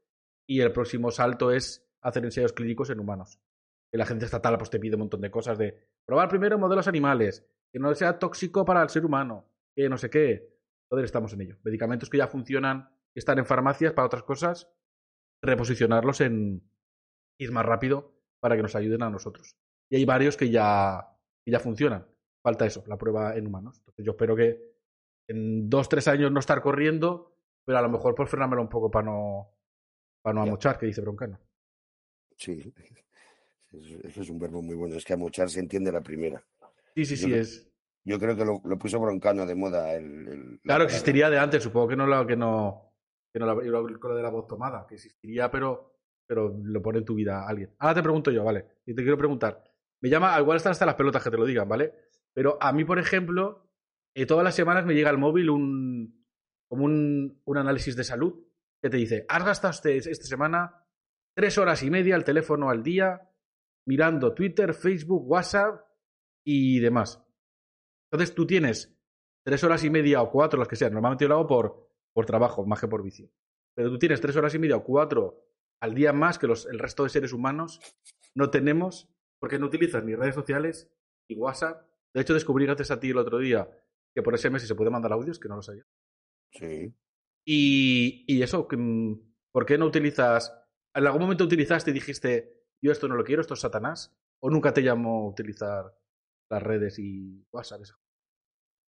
y 0.47 0.61
el 0.61 0.71
próximo 0.71 1.11
salto 1.11 1.51
es 1.51 1.87
hacer 2.01 2.25
ensayos 2.25 2.53
clínicos 2.53 2.89
en 2.89 2.99
humanos. 2.99 3.39
Que 3.91 3.97
la 3.97 4.03
agencia 4.03 4.25
estatal 4.25 4.57
pues, 4.57 4.69
te 4.69 4.79
pide 4.79 4.95
un 4.95 5.01
montón 5.01 5.21
de 5.21 5.31
cosas 5.31 5.57
de 5.57 5.87
probar 6.05 6.27
primero 6.27 6.57
modelos 6.57 6.87
animales, 6.87 7.45
que 7.71 7.79
no 7.79 7.93
sea 7.95 8.19
tóxico 8.19 8.65
para 8.65 8.81
el 8.81 8.89
ser 8.89 9.05
humano, 9.05 9.49
que 9.75 9.87
no 9.87 9.97
sé 9.97 10.09
qué. 10.09 10.53
Entonces 10.85 11.05
estamos 11.05 11.33
en 11.33 11.41
ello. 11.41 11.57
Medicamentos 11.63 12.09
que 12.09 12.17
ya 12.17 12.27
funcionan, 12.27 12.89
que 13.13 13.19
están 13.19 13.37
en 13.37 13.45
farmacias 13.45 13.93
para 13.93 14.07
otras 14.07 14.23
cosas, 14.23 14.69
reposicionarlos 15.41 16.21
en 16.21 16.69
ir 17.37 17.51
más 17.51 17.65
rápido 17.65 18.13
para 18.39 18.55
que 18.55 18.61
nos 18.61 18.75
ayuden 18.75 19.03
a 19.03 19.09
nosotros. 19.09 19.55
Y 19.89 19.95
hay 19.97 20.05
varios 20.05 20.35
que 20.37 20.49
ya, 20.49 21.07
que 21.43 21.51
ya 21.51 21.59
funcionan. 21.59 22.05
Falta 22.41 22.65
eso, 22.65 22.83
la 22.87 22.97
prueba 22.97 23.35
en 23.35 23.47
humanos. 23.47 23.77
Entonces 23.79 24.05
yo 24.05 24.11
espero 24.11 24.35
que 24.35 24.73
en 25.27 25.69
dos, 25.69 25.87
tres 25.87 26.07
años 26.07 26.31
no 26.31 26.39
estar 26.39 26.61
corriendo, 26.61 27.35
pero 27.65 27.77
a 27.77 27.81
lo 27.81 27.89
mejor 27.89 28.15
por 28.15 28.27
frenármelo 28.27 28.61
un 28.61 28.69
poco 28.69 28.91
para 28.91 29.05
no, 29.05 29.49
para 30.21 30.33
no 30.33 30.41
amochar, 30.41 30.77
que 30.77 30.85
dice 30.87 31.01
Broncano. 31.01 31.39
Sí, 32.35 32.73
eso 34.03 34.21
es 34.21 34.29
un 34.29 34.39
verbo 34.39 34.61
muy 34.61 34.75
bueno. 34.75 34.95
Es 34.95 35.05
que 35.05 35.13
amochar 35.13 35.49
se 35.49 35.59
entiende 35.59 35.91
la 35.91 36.01
primera. 36.01 36.43
Sí, 36.95 37.05
sí, 37.05 37.15
Yo 37.15 37.21
sí, 37.21 37.29
creo- 37.29 37.41
es. 37.41 37.69
Yo 38.05 38.19
creo 38.19 38.35
que 38.35 38.43
lo, 38.43 38.61
lo 38.65 38.77
puso 38.77 38.99
Broncano 38.99 39.45
de 39.45 39.55
moda. 39.55 39.93
El, 39.93 40.27
el- 40.27 40.51
la 40.55 40.59
Claro, 40.63 40.83
existiría 40.83 41.29
de 41.29 41.39
antes, 41.39 41.63
supongo 41.63 41.87
que 41.87 41.95
no 41.95 42.05
lo, 42.05 42.27
que 42.27 42.35
no, 42.35 42.93
que 43.31 43.39
no 43.39 43.45
la- 43.45 43.55
con 43.55 44.11
lo 44.11 44.15
de 44.17 44.23
la 44.23 44.29
voz 44.29 44.45
tomada, 44.45 44.85
que 44.85 44.95
existiría, 44.95 45.49
pero, 45.49 45.93
pero 46.27 46.53
lo 46.61 46.81
pone 46.81 46.97
en 46.99 47.05
tu 47.05 47.15
vida 47.15 47.47
alguien. 47.47 47.73
Ahora 47.79 47.95
te 47.95 48.03
pregunto 48.03 48.29
yo, 48.29 48.43
¿vale? 48.43 48.65
Y 48.85 48.93
te 48.93 49.01
quiero 49.03 49.17
preguntar. 49.17 49.63
Me 50.03 50.09
llama, 50.09 50.37
igual 50.37 50.57
están 50.57 50.71
hasta 50.71 50.85
las 50.85 50.95
pelotas 50.95 51.23
que 51.23 51.31
te 51.31 51.37
lo 51.37 51.45
digan, 51.45 51.69
¿vale? 51.69 51.93
Pero 52.33 52.57
a 52.59 52.73
mí, 52.73 52.83
por 52.83 52.99
ejemplo, 52.99 53.69
eh, 54.13 54.25
todas 54.25 54.43
las 54.43 54.53
semanas 54.53 54.85
me 54.85 54.95
llega 54.95 55.09
al 55.09 55.17
móvil 55.17 55.49
un, 55.49 56.27
como 56.67 56.83
un, 56.83 57.41
un 57.45 57.57
análisis 57.57 57.95
de 57.95 58.03
salud 58.03 58.45
que 58.81 58.89
te 58.89 58.97
dice, 58.97 59.25
has 59.29 59.45
gastado 59.45 59.71
este, 59.71 59.95
esta 59.95 60.25
semana 60.25 60.85
tres 61.33 61.57
horas 61.57 61.83
y 61.83 61.89
media 61.89 62.15
al 62.15 62.25
teléfono 62.25 62.69
al 62.69 62.83
día 62.83 63.29
mirando 63.85 64.33
Twitter, 64.33 64.73
Facebook, 64.73 65.25
WhatsApp 65.25 65.85
y 66.45 66.81
demás. 66.81 67.23
Entonces 68.11 68.35
tú 68.35 68.45
tienes 68.45 68.93
tres 69.45 69.63
horas 69.63 69.85
y 69.85 69.89
media 69.89 70.21
o 70.21 70.29
cuatro, 70.29 70.59
las 70.59 70.67
que 70.67 70.75
sean. 70.75 70.91
Normalmente 70.91 71.23
yo 71.23 71.29
lo 71.29 71.35
hago 71.35 71.47
por, 71.47 71.89
por 72.11 72.25
trabajo, 72.25 72.65
más 72.65 72.81
que 72.81 72.89
por 72.89 73.03
vicio. 73.03 73.29
Pero 73.73 73.89
tú 73.89 73.97
tienes 73.97 74.19
tres 74.19 74.35
horas 74.35 74.53
y 74.53 74.59
media 74.59 74.75
o 74.75 74.83
cuatro 74.83 75.45
al 75.79 75.95
día 75.95 76.11
más 76.11 76.37
que 76.37 76.47
los, 76.47 76.65
el 76.65 76.77
resto 76.77 77.03
de 77.03 77.09
seres 77.09 77.31
humanos 77.31 77.79
no 78.35 78.49
tenemos 78.49 79.12
porque 79.43 79.59
no 79.59 79.65
utilizas 79.65 80.01
ni 80.05 80.15
redes 80.15 80.35
sociales 80.35 80.89
ni 81.27 81.35
WhatsApp. 81.35 81.85
De 82.13 82.21
hecho, 82.21 82.33
descubrí 82.33 82.65
gracias 82.65 82.91
a 82.91 82.99
ti 83.01 83.09
el 83.09 83.17
otro 83.17 83.39
día 83.39 83.69
que 84.15 84.23
por 84.23 84.39
SMS 84.39 84.65
se 84.65 84.73
puede 84.73 84.89
mandar 84.89 85.11
audios, 85.11 85.37
que 85.37 85.49
no 85.49 85.57
lo 85.57 85.61
sabía. 85.61 85.85
Sí. 86.53 86.95
Y, 87.43 88.23
y 88.25 88.41
eso, 88.41 88.65
mm, 88.71 89.13
¿por 89.51 89.65
qué 89.65 89.77
no 89.77 89.87
utilizas? 89.87 90.57
¿En 90.93 91.05
algún 91.05 91.23
momento 91.23 91.43
utilizaste 91.43 91.91
y 91.91 91.93
dijiste, 91.93 92.67
yo 92.81 92.93
esto 92.93 93.09
no 93.09 93.15
lo 93.15 93.25
quiero, 93.25 93.41
esto 93.41 93.55
es 93.55 93.59
Satanás? 93.59 94.15
¿O 94.39 94.49
nunca 94.49 94.73
te 94.73 94.81
llamó 94.81 95.27
utilizar 95.27 95.93
las 96.49 96.63
redes 96.63 96.97
y 96.99 97.45
WhatsApp? 97.51 97.81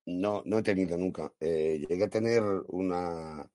No, 0.05 0.43
no 0.45 0.59
he 0.59 0.61
tenido 0.61 0.95
nunca. 0.99 1.33
Eh, 1.39 1.83
llegué 1.89 2.03
a 2.03 2.09
tener 2.11 2.43
una... 2.67 3.51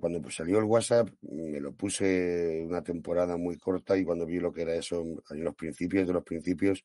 cuando 0.00 0.30
salió 0.30 0.58
el 0.58 0.64
WhatsApp, 0.64 1.08
me 1.22 1.60
lo 1.60 1.72
puse 1.72 2.62
una 2.66 2.82
temporada 2.82 3.36
muy 3.36 3.56
corta 3.56 3.96
y 3.96 4.04
cuando 4.04 4.26
vi 4.26 4.40
lo 4.40 4.52
que 4.52 4.62
era 4.62 4.74
eso 4.74 5.04
en 5.30 5.44
los 5.44 5.54
principios 5.54 6.06
de 6.06 6.12
los 6.12 6.24
principios, 6.24 6.84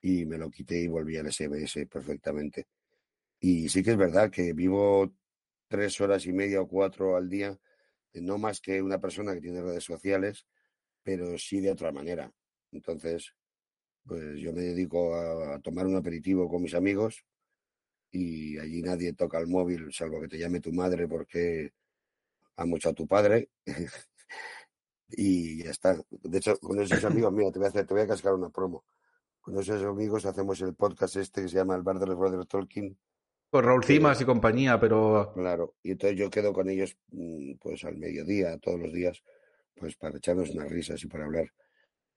y 0.00 0.26
me 0.26 0.36
lo 0.38 0.50
quité 0.50 0.80
y 0.80 0.86
volví 0.88 1.16
al 1.16 1.32
SMS 1.32 1.86
perfectamente. 1.86 2.66
Y 3.40 3.68
sí 3.70 3.82
que 3.82 3.92
es 3.92 3.96
verdad 3.96 4.30
que 4.30 4.52
vivo 4.52 5.12
tres 5.68 6.00
horas 6.00 6.26
y 6.26 6.32
media 6.32 6.60
o 6.60 6.68
cuatro 6.68 7.16
al 7.16 7.28
día, 7.28 7.58
eh, 8.12 8.20
no 8.20 8.38
más 8.38 8.60
que 8.60 8.82
una 8.82 9.00
persona 9.00 9.34
que 9.34 9.40
tiene 9.40 9.62
redes 9.62 9.84
sociales, 9.84 10.46
pero 11.02 11.38
sí 11.38 11.60
de 11.60 11.72
otra 11.72 11.90
manera. 11.92 12.30
Entonces, 12.72 13.34
pues 14.06 14.38
yo 14.40 14.52
me 14.52 14.62
dedico 14.62 15.16
a 15.16 15.58
tomar 15.60 15.86
un 15.86 15.96
aperitivo 15.96 16.48
con 16.48 16.62
mis 16.62 16.74
amigos 16.74 17.24
y 18.10 18.58
allí 18.58 18.82
nadie 18.82 19.14
toca 19.14 19.38
el 19.38 19.46
móvil, 19.48 19.92
salvo 19.92 20.20
que 20.20 20.28
te 20.28 20.38
llame 20.38 20.60
tu 20.60 20.72
madre 20.72 21.08
porque 21.08 21.72
ha 22.56 22.66
mucho 22.66 22.90
a 22.90 22.92
tu 22.94 23.06
padre. 23.06 23.50
y 25.08 25.64
ya 25.64 25.70
está. 25.70 25.96
De 26.10 26.38
hecho, 26.38 26.58
con 26.58 26.80
esos 26.80 27.04
amigos, 27.04 27.32
mira, 27.32 27.50
te 27.50 27.58
voy 27.58 27.66
a 27.66 27.68
hacer, 27.68 27.86
te 27.86 27.94
voy 27.94 28.02
a 28.02 28.08
cascar 28.08 28.34
una 28.34 28.50
promo. 28.50 28.84
Con 29.40 29.58
esos 29.58 29.82
amigos 29.84 30.24
hacemos 30.24 30.60
el 30.62 30.74
podcast 30.74 31.16
este 31.16 31.42
que 31.42 31.48
se 31.48 31.56
llama 31.56 31.76
El 31.76 31.82
Bar 31.82 31.98
de 31.98 32.06
los 32.06 32.16
Brothers 32.16 32.48
Tolkien. 32.48 32.96
Con 33.50 33.64
Raúl 33.64 33.84
Cimas 33.84 34.20
y 34.20 34.24
compañía, 34.24 34.80
pero 34.80 35.32
Claro, 35.34 35.74
y 35.82 35.92
entonces 35.92 36.18
yo 36.18 36.30
quedo 36.30 36.52
con 36.52 36.68
ellos 36.68 36.96
mm, 37.12 37.54
pues 37.60 37.84
al 37.84 37.96
mediodía, 37.98 38.58
todos 38.58 38.80
los 38.80 38.92
días, 38.92 39.22
pues 39.76 39.96
para 39.96 40.16
echarnos 40.16 40.50
unas 40.50 40.70
risas 40.70 41.02
y 41.04 41.06
para 41.06 41.26
hablar. 41.26 41.52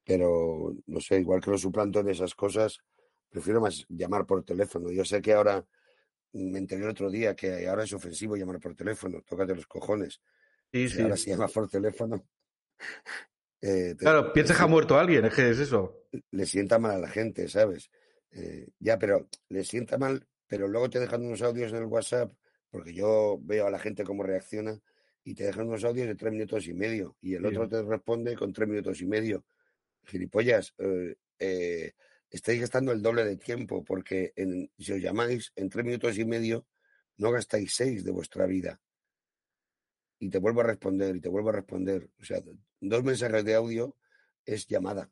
Pero 0.03 0.73
no 0.85 0.99
sé, 1.01 1.19
igual 1.19 1.41
que 1.41 1.51
lo 1.51 1.57
suplanto 1.57 1.99
en 1.99 2.09
esas 2.09 2.33
cosas, 2.33 2.79
prefiero 3.29 3.61
más 3.61 3.85
llamar 3.89 4.25
por 4.25 4.43
teléfono. 4.43 4.89
Yo 4.89 5.03
sé 5.03 5.21
que 5.21 5.33
ahora 5.33 5.65
me 6.33 6.59
enteré 6.59 6.83
el 6.83 6.89
otro 6.89 7.09
día 7.09 7.35
que 7.35 7.67
ahora 7.67 7.83
es 7.83 7.93
ofensivo 7.93 8.35
llamar 8.35 8.59
por 8.59 8.75
teléfono, 8.75 9.21
tócate 9.21 9.55
los 9.55 9.67
cojones. 9.67 10.21
sí, 10.71 10.89
sí. 10.89 11.01
ahora 11.01 11.17
se 11.17 11.29
llama 11.31 11.47
por 11.47 11.67
teléfono, 11.69 12.25
eh, 13.61 13.95
te- 13.95 13.95
Claro, 13.97 14.33
piensa 14.33 14.55
que 14.55 14.63
ha 14.63 14.67
muerto 14.67 14.97
alguien, 14.97 15.25
es 15.25 15.33
que 15.33 15.49
es 15.49 15.59
eso. 15.59 15.93
le 16.31 16.45
sienta 16.45 16.79
mal 16.79 16.91
a 16.95 16.99
la 16.99 17.09
gente, 17.09 17.47
¿sabes? 17.47 17.89
Eh, 18.31 18.67
ya, 18.79 18.97
pero 18.97 19.27
le 19.49 19.63
sienta 19.63 19.97
mal, 19.97 20.25
pero 20.47 20.67
luego 20.67 20.89
te 20.89 20.99
dejan 20.99 21.23
unos 21.25 21.41
audios 21.41 21.71
en 21.71 21.79
el 21.79 21.85
WhatsApp, 21.85 22.31
porque 22.69 22.93
yo 22.93 23.39
veo 23.41 23.67
a 23.67 23.71
la 23.71 23.79
gente 23.79 24.03
cómo 24.03 24.23
reacciona 24.23 24.79
y 25.23 25.33
te 25.35 25.43
dejan 25.45 25.67
unos 25.67 25.83
audios 25.83 26.07
de 26.07 26.15
tres 26.15 26.31
minutos 26.31 26.67
y 26.67 26.73
medio 26.73 27.17
y 27.21 27.35
el 27.35 27.45
otro 27.45 27.67
te 27.67 27.81
responde 27.83 28.35
con 28.35 28.53
tres 28.53 28.67
minutos 28.69 29.01
y 29.01 29.05
medio. 29.05 29.45
Gilipollas, 30.05 30.73
eh, 30.77 31.15
eh, 31.39 31.93
estáis 32.29 32.59
gastando 32.61 32.91
el 32.91 33.01
doble 33.01 33.25
de 33.25 33.37
tiempo 33.37 33.83
porque 33.83 34.33
en, 34.35 34.71
si 34.77 34.93
os 34.93 35.01
llamáis 35.01 35.51
en 35.55 35.69
tres 35.69 35.85
minutos 35.85 36.17
y 36.17 36.25
medio 36.25 36.65
no 37.17 37.31
gastáis 37.31 37.73
seis 37.73 38.03
de 38.03 38.11
vuestra 38.11 38.45
vida. 38.45 38.79
Y 40.19 40.29
te 40.29 40.39
vuelvo 40.39 40.61
a 40.61 40.65
responder 40.65 41.15
y 41.15 41.21
te 41.21 41.29
vuelvo 41.29 41.49
a 41.49 41.53
responder. 41.53 42.09
O 42.19 42.23
sea, 42.23 42.41
dos 42.79 43.03
mensajes 43.03 43.45
de 43.45 43.55
audio 43.55 43.95
es 44.45 44.67
llamada 44.67 45.11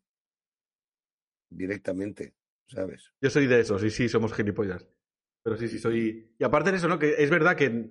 directamente, 1.50 2.34
¿sabes? 2.68 3.12
Yo 3.22 3.30
soy 3.30 3.48
de 3.48 3.60
esos, 3.60 3.84
y 3.84 3.90
sí, 3.90 4.10
somos 4.10 4.34
gilipollas. 4.34 4.88
Pero 5.44 5.58
sí, 5.58 5.68
sí, 5.68 5.80
soy. 5.80 6.34
Y 6.38 6.44
aparte 6.44 6.72
de 6.72 6.78
eso, 6.78 6.88
¿no? 6.88 6.98
Que 7.00 7.16
es 7.18 7.30
verdad 7.30 7.56
que, 7.56 7.88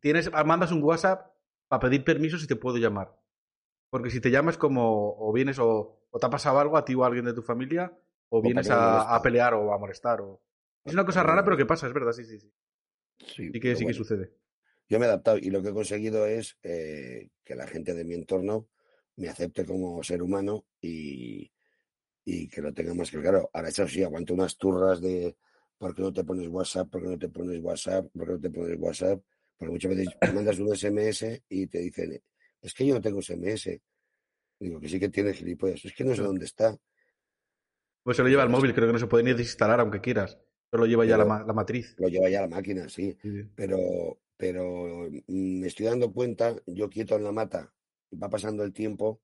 tienes, 0.00 0.30
mandas 0.44 0.72
un 0.72 0.82
WhatsApp 0.82 1.32
para 1.68 1.80
pedir 1.80 2.04
permiso 2.04 2.38
si 2.38 2.46
te 2.46 2.56
puedo 2.56 2.76
llamar. 2.76 3.18
Porque 3.90 4.10
si 4.10 4.20
te 4.20 4.30
llamas 4.30 4.58
como 4.58 5.16
o 5.18 5.32
vienes 5.32 5.58
o, 5.58 6.06
te 6.18 6.26
ha 6.26 6.30
pasado 6.30 6.58
algo 6.58 6.76
a 6.76 6.84
ti 6.84 6.94
o 6.94 7.04
a 7.04 7.06
alguien 7.06 7.24
de 7.24 7.32
tu 7.32 7.42
familia, 7.42 7.96
o, 8.36 8.42
vienes 8.42 8.68
a, 8.70 9.20
pelear 9.22 9.54
o 9.54 9.72
a 9.72 9.78
molestar. 9.78 10.20
O... 10.20 10.42
Es 10.84 10.92
una 10.92 11.04
cosa 11.04 11.22
rara, 11.22 11.44
pero 11.44 11.56
que 11.56 11.66
pasa, 11.66 11.86
es 11.86 11.92
verdad, 11.92 12.12
sí, 12.12 12.24
sí, 12.24 12.38
sí. 12.38 12.52
Sí, 13.18 13.52
que, 13.60 13.76
sí 13.76 13.86
que 13.86 13.94
sucede. 13.94 14.32
Yo 14.88 14.98
me 14.98 15.06
he 15.06 15.08
adaptado 15.08 15.38
y 15.38 15.50
lo 15.50 15.62
que 15.62 15.68
he 15.68 15.72
conseguido 15.72 16.26
es 16.26 16.58
eh, 16.62 17.30
que 17.44 17.54
la 17.54 17.66
gente 17.66 17.94
de 17.94 18.04
mi 18.04 18.14
entorno 18.14 18.68
me 19.16 19.28
acepte 19.28 19.64
como 19.64 20.02
ser 20.02 20.20
humano 20.20 20.66
y, 20.80 21.50
y 22.24 22.48
que 22.48 22.60
lo 22.60 22.74
tenga 22.74 22.92
más 22.92 23.10
que 23.10 23.20
claro. 23.20 23.48
Ahora, 23.52 23.68
eso 23.68 23.86
sí, 23.86 24.02
aguanto 24.02 24.34
unas 24.34 24.56
turras 24.56 25.00
de 25.00 25.36
¿por 25.78 25.94
qué 25.94 26.02
no 26.02 26.12
te 26.12 26.24
pones 26.24 26.48
WhatsApp? 26.48 26.90
¿Por 26.90 27.02
qué 27.02 27.08
no 27.08 27.18
te 27.18 27.28
pones 27.28 27.62
WhatsApp? 27.62 28.06
¿Por 28.12 28.26
qué 28.26 28.32
no 28.32 28.40
te 28.40 28.50
pones 28.50 28.78
WhatsApp? 28.78 29.22
Porque 29.56 29.72
muchas 29.72 29.94
veces 29.94 30.08
mandas 30.34 30.58
un 30.58 30.74
SMS 30.74 31.42
y 31.48 31.66
te 31.68 31.78
dicen, 31.78 32.20
es 32.60 32.74
que 32.74 32.84
yo 32.84 32.94
no 32.94 33.00
tengo 33.00 33.22
SMS. 33.22 33.80
Digo, 34.58 34.80
que 34.80 34.88
sí 34.88 34.98
que 34.98 35.08
tienes 35.08 35.36
gilipollas. 35.36 35.84
Es 35.84 35.94
que 35.94 36.04
no 36.04 36.14
sé 36.14 36.22
dónde 36.22 36.46
está. 36.46 36.76
Pues 38.04 38.18
se 38.18 38.22
lo 38.22 38.28
lleva 38.28 38.42
el 38.42 38.50
móvil, 38.50 38.74
creo 38.74 38.86
que 38.86 38.92
no 38.92 38.98
se 38.98 39.06
puede 39.06 39.24
ni 39.24 39.32
desinstalar 39.32 39.80
aunque 39.80 40.02
quieras. 40.02 40.38
Solo 40.70 40.86
lleva 40.86 41.06
ya 41.06 41.16
la, 41.16 41.24
matriz. 41.24 41.94
Lo 41.98 42.08
lleva 42.08 42.28
ya 42.28 42.42
la 42.42 42.48
máquina, 42.48 42.88
sí. 42.88 43.16
Pero, 43.54 44.20
pero 44.36 45.08
mm, 45.08 45.60
me 45.60 45.66
estoy 45.66 45.86
dando 45.86 46.12
cuenta, 46.12 46.54
yo 46.66 46.90
quieto 46.90 47.16
en 47.16 47.24
la 47.24 47.32
mata, 47.32 47.72
va 48.22 48.28
pasando 48.28 48.62
el 48.62 48.74
tiempo 48.74 49.22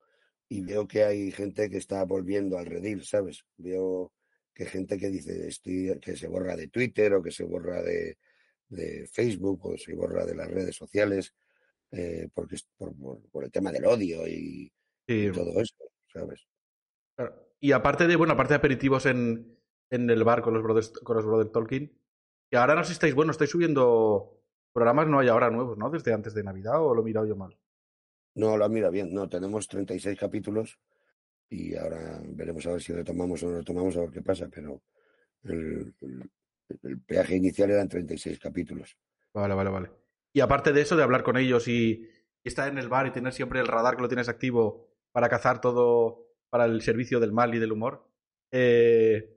y 0.49 0.63
veo 0.63 0.89
que 0.89 1.05
hay 1.05 1.31
gente 1.31 1.69
que 1.69 1.77
está 1.77 2.05
volviendo 2.05 2.57
al 2.57 2.67
redil, 2.67 3.05
¿sabes? 3.05 3.45
Veo 3.59 4.13
que 4.55 4.65
gente 4.65 4.97
que 4.97 5.11
dice 5.11 5.47
estoy, 5.47 5.99
que 6.01 6.17
se 6.17 6.29
borra 6.29 6.57
de 6.57 6.69
Twitter 6.69 7.13
o 7.15 7.23
que 7.23 7.31
se 7.31 7.45
borra 7.45 7.83
de, 7.83 8.17
Facebook 9.13 9.67
o 9.67 9.77
se 9.77 9.95
borra 9.95 10.25
de 10.25 10.37
las 10.37 10.49
redes 10.49 10.77
sociales 10.77 11.35
eh, 11.91 12.29
porque 12.33 12.57
por, 12.77 12.95
por, 13.31 13.45
el 13.45 13.51
tema 13.51 13.73
del 13.73 13.85
odio 13.85 14.27
y, 14.27 14.73
todo 15.35 15.61
eso, 15.61 15.75
¿sabes? 16.13 16.47
Y 17.61 17.73
aparte 17.73 18.07
de, 18.07 18.17
bueno, 18.17 18.33
aparte 18.33 18.55
de 18.55 18.59
aperitivos 18.59 19.07
en, 19.07 19.59
en 19.90 20.11
el 20.11 20.25
bar 20.25 20.43
con 20.43 20.55
los 20.55 20.62
brothers, 20.62 20.90
con 21.05 21.17
los 21.17 21.26
brothers 21.26 21.52
Tolkien, 21.52 21.93
que 22.50 22.57
ahora 22.57 22.75
no 22.75 22.83
sé 22.83 22.88
si 22.88 22.93
estáis, 22.95 23.14
bueno, 23.14 23.33
estáis 23.33 23.50
subiendo 23.50 24.43
programas, 24.73 25.07
no 25.09 25.19
hay 25.19 25.29
ahora 25.29 25.50
nuevos, 25.50 25.76
¿no? 25.79 25.90
Desde 25.90 26.12
antes 26.12 26.35
de 26.35 26.43
Navidad 26.43 26.83
o 26.83 26.95
lo 26.95 27.02
he 27.02 27.05
mirado 27.05 27.26
yo 27.26 27.37
mal. 27.37 27.57
No, 28.35 28.57
lo 28.57 28.69
mira 28.69 28.90
bien. 28.90 29.12
No, 29.12 29.29
tenemos 29.29 29.69
36 29.69 30.19
capítulos 30.19 30.79
y 31.49 31.76
ahora 31.76 32.21
veremos 32.25 32.67
a 32.67 32.73
ver 32.73 32.83
si 32.83 32.93
retomamos 32.93 33.43
o 33.43 33.50
no 33.50 33.59
retomamos, 33.59 33.97
a 33.97 34.00
ver 34.00 34.11
qué 34.11 34.23
pasa, 34.23 34.49
pero 34.52 34.83
el, 35.43 35.95
peaje 37.05 37.37
inicial 37.37 37.71
eran 37.71 37.88
36 37.88 38.38
capítulos. 38.38 38.97
Vale, 39.35 39.55
vale, 39.55 39.71
vale. 39.71 39.90
Y 40.33 40.40
aparte 40.40 40.73
de 40.73 40.83
eso, 40.83 40.97
de 40.97 41.02
hablar 41.02 41.25
con 41.25 41.37
ellos 41.37 41.67
y, 41.67 42.09
estar 42.43 42.69
en 42.69 42.79
el 42.79 42.88
bar 42.88 43.07
y 43.07 43.11
tener 43.11 43.35
siempre 43.35 43.61
el 43.61 43.67
radar 43.67 43.97
que 43.97 44.02
lo 44.02 44.09
tienes 44.09 44.31
activo 44.31 44.88
para 45.12 45.29
cazar 45.29 45.61
todo 45.61 46.30
para 46.50 46.66
el 46.66 46.83
servicio 46.83 47.21
del 47.21 47.33
mal 47.33 47.54
y 47.54 47.59
del 47.59 47.73
humor, 47.73 48.07
eh, 48.50 49.37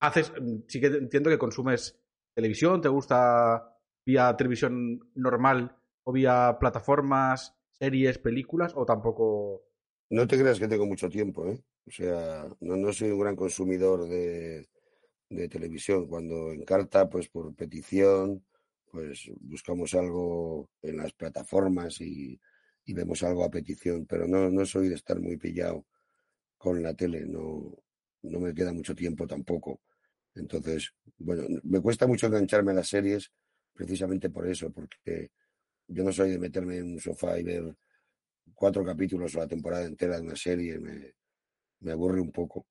haces, 0.00 0.32
sí 0.68 0.80
que 0.80 0.86
entiendo 0.86 1.30
que 1.30 1.38
consumes 1.38 1.98
televisión, 2.34 2.80
te 2.80 2.88
gusta 2.88 3.76
vía 4.04 4.36
televisión 4.36 5.10
normal 5.14 5.76
o 6.04 6.12
vía 6.12 6.56
plataformas 6.60 7.56
series, 7.72 8.18
películas 8.18 8.72
o 8.76 8.84
tampoco? 8.84 9.64
No 10.10 10.26
te 10.26 10.38
creas 10.38 10.58
que 10.58 10.68
tengo 10.68 10.86
mucho 10.86 11.08
tiempo, 11.08 11.48
¿eh? 11.48 11.60
O 11.86 11.90
sea, 11.90 12.46
no, 12.60 12.76
no 12.76 12.92
soy 12.92 13.10
un 13.10 13.20
gran 13.20 13.36
consumidor 13.36 14.08
de, 14.08 14.68
de 15.28 15.48
televisión. 15.48 16.06
Cuando 16.06 16.52
encarta, 16.52 17.08
pues 17.08 17.28
por 17.28 17.54
petición, 17.54 18.44
pues 18.90 19.30
buscamos 19.40 19.94
algo 19.94 20.70
en 20.82 20.98
las 20.98 21.12
plataformas 21.12 22.00
y, 22.00 22.40
y, 22.84 22.94
vemos 22.94 23.22
algo 23.22 23.44
a 23.44 23.50
petición, 23.50 24.06
pero 24.06 24.26
no, 24.26 24.50
no 24.50 24.64
soy 24.64 24.88
de 24.88 24.94
estar 24.94 25.18
muy 25.20 25.36
pillado 25.36 25.84
con 26.64 26.82
la 26.82 26.94
tele, 26.94 27.26
no, 27.26 27.76
no 28.22 28.40
me 28.40 28.54
queda 28.54 28.72
mucho 28.72 28.94
tiempo 28.94 29.26
tampoco. 29.26 29.82
Entonces, 30.34 30.94
bueno, 31.18 31.42
me 31.64 31.82
cuesta 31.82 32.06
mucho 32.06 32.26
engancharme 32.26 32.72
a 32.72 32.76
las 32.76 32.88
series 32.88 33.30
precisamente 33.74 34.30
por 34.30 34.48
eso, 34.48 34.72
porque 34.72 35.30
yo 35.88 36.02
no 36.02 36.10
soy 36.10 36.30
de 36.30 36.38
meterme 36.38 36.78
en 36.78 36.94
un 36.94 37.00
sofá 37.00 37.38
y 37.38 37.42
ver 37.42 37.76
cuatro 38.54 38.82
capítulos 38.82 39.36
o 39.36 39.40
la 39.40 39.46
temporada 39.46 39.84
entera 39.84 40.16
de 40.16 40.22
una 40.22 40.36
serie, 40.36 40.78
me, 40.78 41.12
me 41.80 41.92
aburre 41.92 42.22
un 42.22 42.32
poco. 42.32 42.66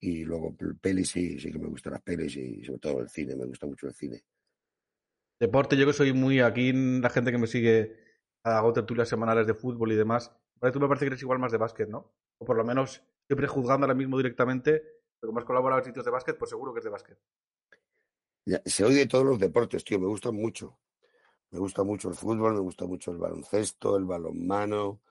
Y 0.00 0.24
luego 0.24 0.56
pelis 0.80 1.10
sí, 1.10 1.38
sí 1.38 1.52
que 1.52 1.58
me 1.60 1.68
gustan 1.68 1.92
las 1.92 2.02
pelis 2.02 2.36
y 2.36 2.64
sobre 2.64 2.80
todo 2.80 3.00
el 3.00 3.08
cine, 3.08 3.36
me 3.36 3.46
gusta 3.46 3.66
mucho 3.66 3.86
el 3.86 3.94
cine. 3.94 4.24
Deporte, 5.38 5.76
yo 5.76 5.86
que 5.86 5.92
soy 5.92 6.12
muy 6.12 6.40
aquí, 6.40 6.72
la 6.72 7.10
gente 7.10 7.30
que 7.30 7.38
me 7.38 7.46
sigue, 7.46 7.96
hago 8.42 8.72
tertulias 8.72 9.08
semanales 9.08 9.46
de 9.46 9.54
fútbol 9.54 9.92
y 9.92 9.96
demás. 9.96 10.34
Tú 10.72 10.80
me 10.80 10.88
parece 10.88 11.04
que 11.04 11.10
eres 11.10 11.22
igual 11.22 11.38
más 11.38 11.52
de 11.52 11.58
básquet, 11.58 11.88
¿no? 11.88 12.12
O 12.38 12.44
por 12.44 12.56
lo 12.56 12.64
menos 12.64 13.04
siempre 13.30 13.46
juzgando 13.46 13.84
ahora 13.84 13.94
mismo 13.94 14.16
directamente, 14.16 14.82
pero 15.20 15.30
como 15.30 15.38
has 15.38 15.44
colaborado 15.44 15.78
en 15.78 15.84
sitios 15.84 16.04
de 16.04 16.10
básquet, 16.10 16.36
pues 16.36 16.50
seguro 16.50 16.72
que 16.74 16.80
es 16.80 16.84
de 16.84 16.90
básquet. 16.90 17.16
se 18.64 18.84
oye 18.84 18.96
de 18.96 19.06
todos 19.06 19.24
los 19.24 19.38
deportes, 19.38 19.84
tío, 19.84 20.00
me 20.00 20.08
gustan 20.08 20.34
mucho. 20.34 20.80
Me 21.52 21.60
gusta 21.60 21.84
mucho 21.84 22.08
el 22.08 22.16
fútbol, 22.16 22.54
me 22.54 22.60
gusta 22.60 22.86
mucho 22.86 23.12
el 23.12 23.18
baloncesto, 23.18 23.96
el 23.96 24.04
balonmano, 24.04 25.02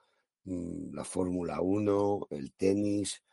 mm, 0.43 0.93
la 0.93 1.05
Fórmula 1.05 1.61
1, 1.61 2.27
el 2.31 2.51
tenis. 2.55 3.23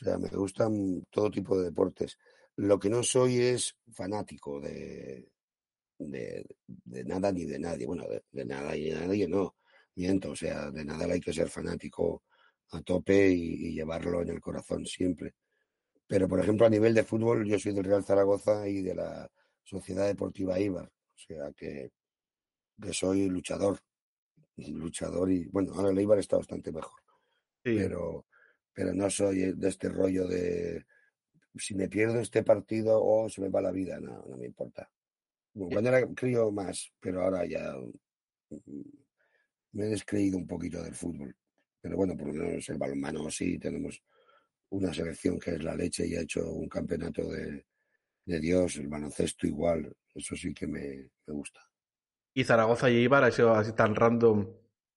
O 0.00 0.04
sea, 0.04 0.16
me 0.16 0.30
gustan 0.30 1.04
todo 1.10 1.30
tipo 1.30 1.58
de 1.58 1.64
deportes. 1.64 2.16
Lo 2.56 2.78
que 2.78 2.88
no 2.88 3.02
soy 3.02 3.40
es 3.40 3.76
fanático 3.92 4.58
de, 4.58 5.28
de, 5.98 6.46
nada 7.04 7.30
ni 7.30 7.44
de 7.44 7.58
nadie. 7.58 7.84
Bueno, 7.84 8.06
de, 8.32 8.44
nada 8.46 8.74
y 8.74 8.88
de 8.88 9.06
nadie 9.06 9.28
no. 9.28 9.56
Miento, 9.96 10.30
o 10.30 10.36
sea, 10.36 10.70
de 10.70 10.82
nada 10.82 11.04
hay 11.12 11.20
que 11.20 11.34
ser 11.34 11.50
fanático 11.50 12.22
a 12.72 12.80
tope 12.82 13.28
y, 13.30 13.68
y, 13.68 13.74
llevarlo 13.74 14.22
en 14.22 14.30
el 14.30 14.40
corazón 14.40 14.86
siempre. 14.86 15.34
Pero, 16.06 16.28
por 16.28 16.40
ejemplo, 16.40 16.66
a 16.66 16.70
nivel 16.70 16.94
de 16.94 17.04
fútbol, 17.04 17.46
yo 17.46 17.58
soy 17.58 17.72
del 17.72 17.84
Real 17.84 18.04
Zaragoza 18.04 18.68
y 18.68 18.82
de 18.82 18.94
la 18.94 19.30
Sociedad 19.62 20.06
Deportiva 20.06 20.58
Ibar. 20.58 20.86
O 20.86 21.18
sea 21.18 21.52
que 21.56 21.90
que 22.80 22.92
soy 22.92 23.28
luchador, 23.28 23.78
luchador 24.56 25.30
y 25.30 25.46
bueno, 25.46 25.72
ahora 25.74 25.90
el 25.90 25.98
Eibar 25.98 26.18
está 26.18 26.36
bastante 26.36 26.72
mejor, 26.72 27.00
pero, 27.62 28.26
pero 28.72 28.94
no 28.94 29.10
soy 29.10 29.52
de 29.52 29.68
este 29.68 29.88
rollo 29.88 30.26
de 30.26 30.86
si 31.56 31.74
me 31.74 31.88
pierdo 31.88 32.20
este 32.20 32.42
partido 32.42 33.02
o 33.02 33.28
se 33.28 33.40
me 33.40 33.48
va 33.48 33.60
la 33.60 33.72
vida, 33.72 33.98
no, 34.00 34.24
no 34.26 34.36
me 34.36 34.46
importa. 34.46 34.90
cuando 35.52 35.88
era 35.88 36.06
crío 36.14 36.50
más, 36.50 36.92
pero 37.00 37.22
ahora 37.22 37.44
ya 37.44 37.74
mm, 38.50 38.80
me 39.72 39.84
he 39.84 39.88
descreído 39.88 40.38
un 40.38 40.46
poquito 40.46 40.82
del 40.82 40.94
fútbol. 40.94 41.36
Pero 41.80 41.96
bueno, 41.96 42.16
por 42.16 42.28
lo 42.28 42.34
menos 42.34 42.68
el 42.68 42.78
balonmano 42.78 43.30
sí, 43.30 43.58
tenemos 43.58 44.02
una 44.70 44.92
selección 44.92 45.38
que 45.38 45.52
es 45.52 45.62
la 45.62 45.74
leche 45.74 46.06
y 46.06 46.16
ha 46.16 46.20
hecho 46.20 46.48
un 46.50 46.68
campeonato 46.68 47.28
de, 47.28 47.66
de 48.24 48.40
Dios, 48.40 48.76
el 48.76 48.88
baloncesto 48.88 49.46
igual, 49.46 49.92
eso 50.14 50.36
sí 50.36 50.52
que 50.54 50.66
me, 50.66 51.10
me 51.26 51.34
gusta. 51.34 51.60
Y 52.34 52.44
Zaragoza 52.44 52.90
y 52.90 52.96
Ibar 52.96 53.24
ha 53.24 53.30
sido 53.30 53.52
así 53.54 53.72
tan 53.72 53.94
random. 53.94 54.46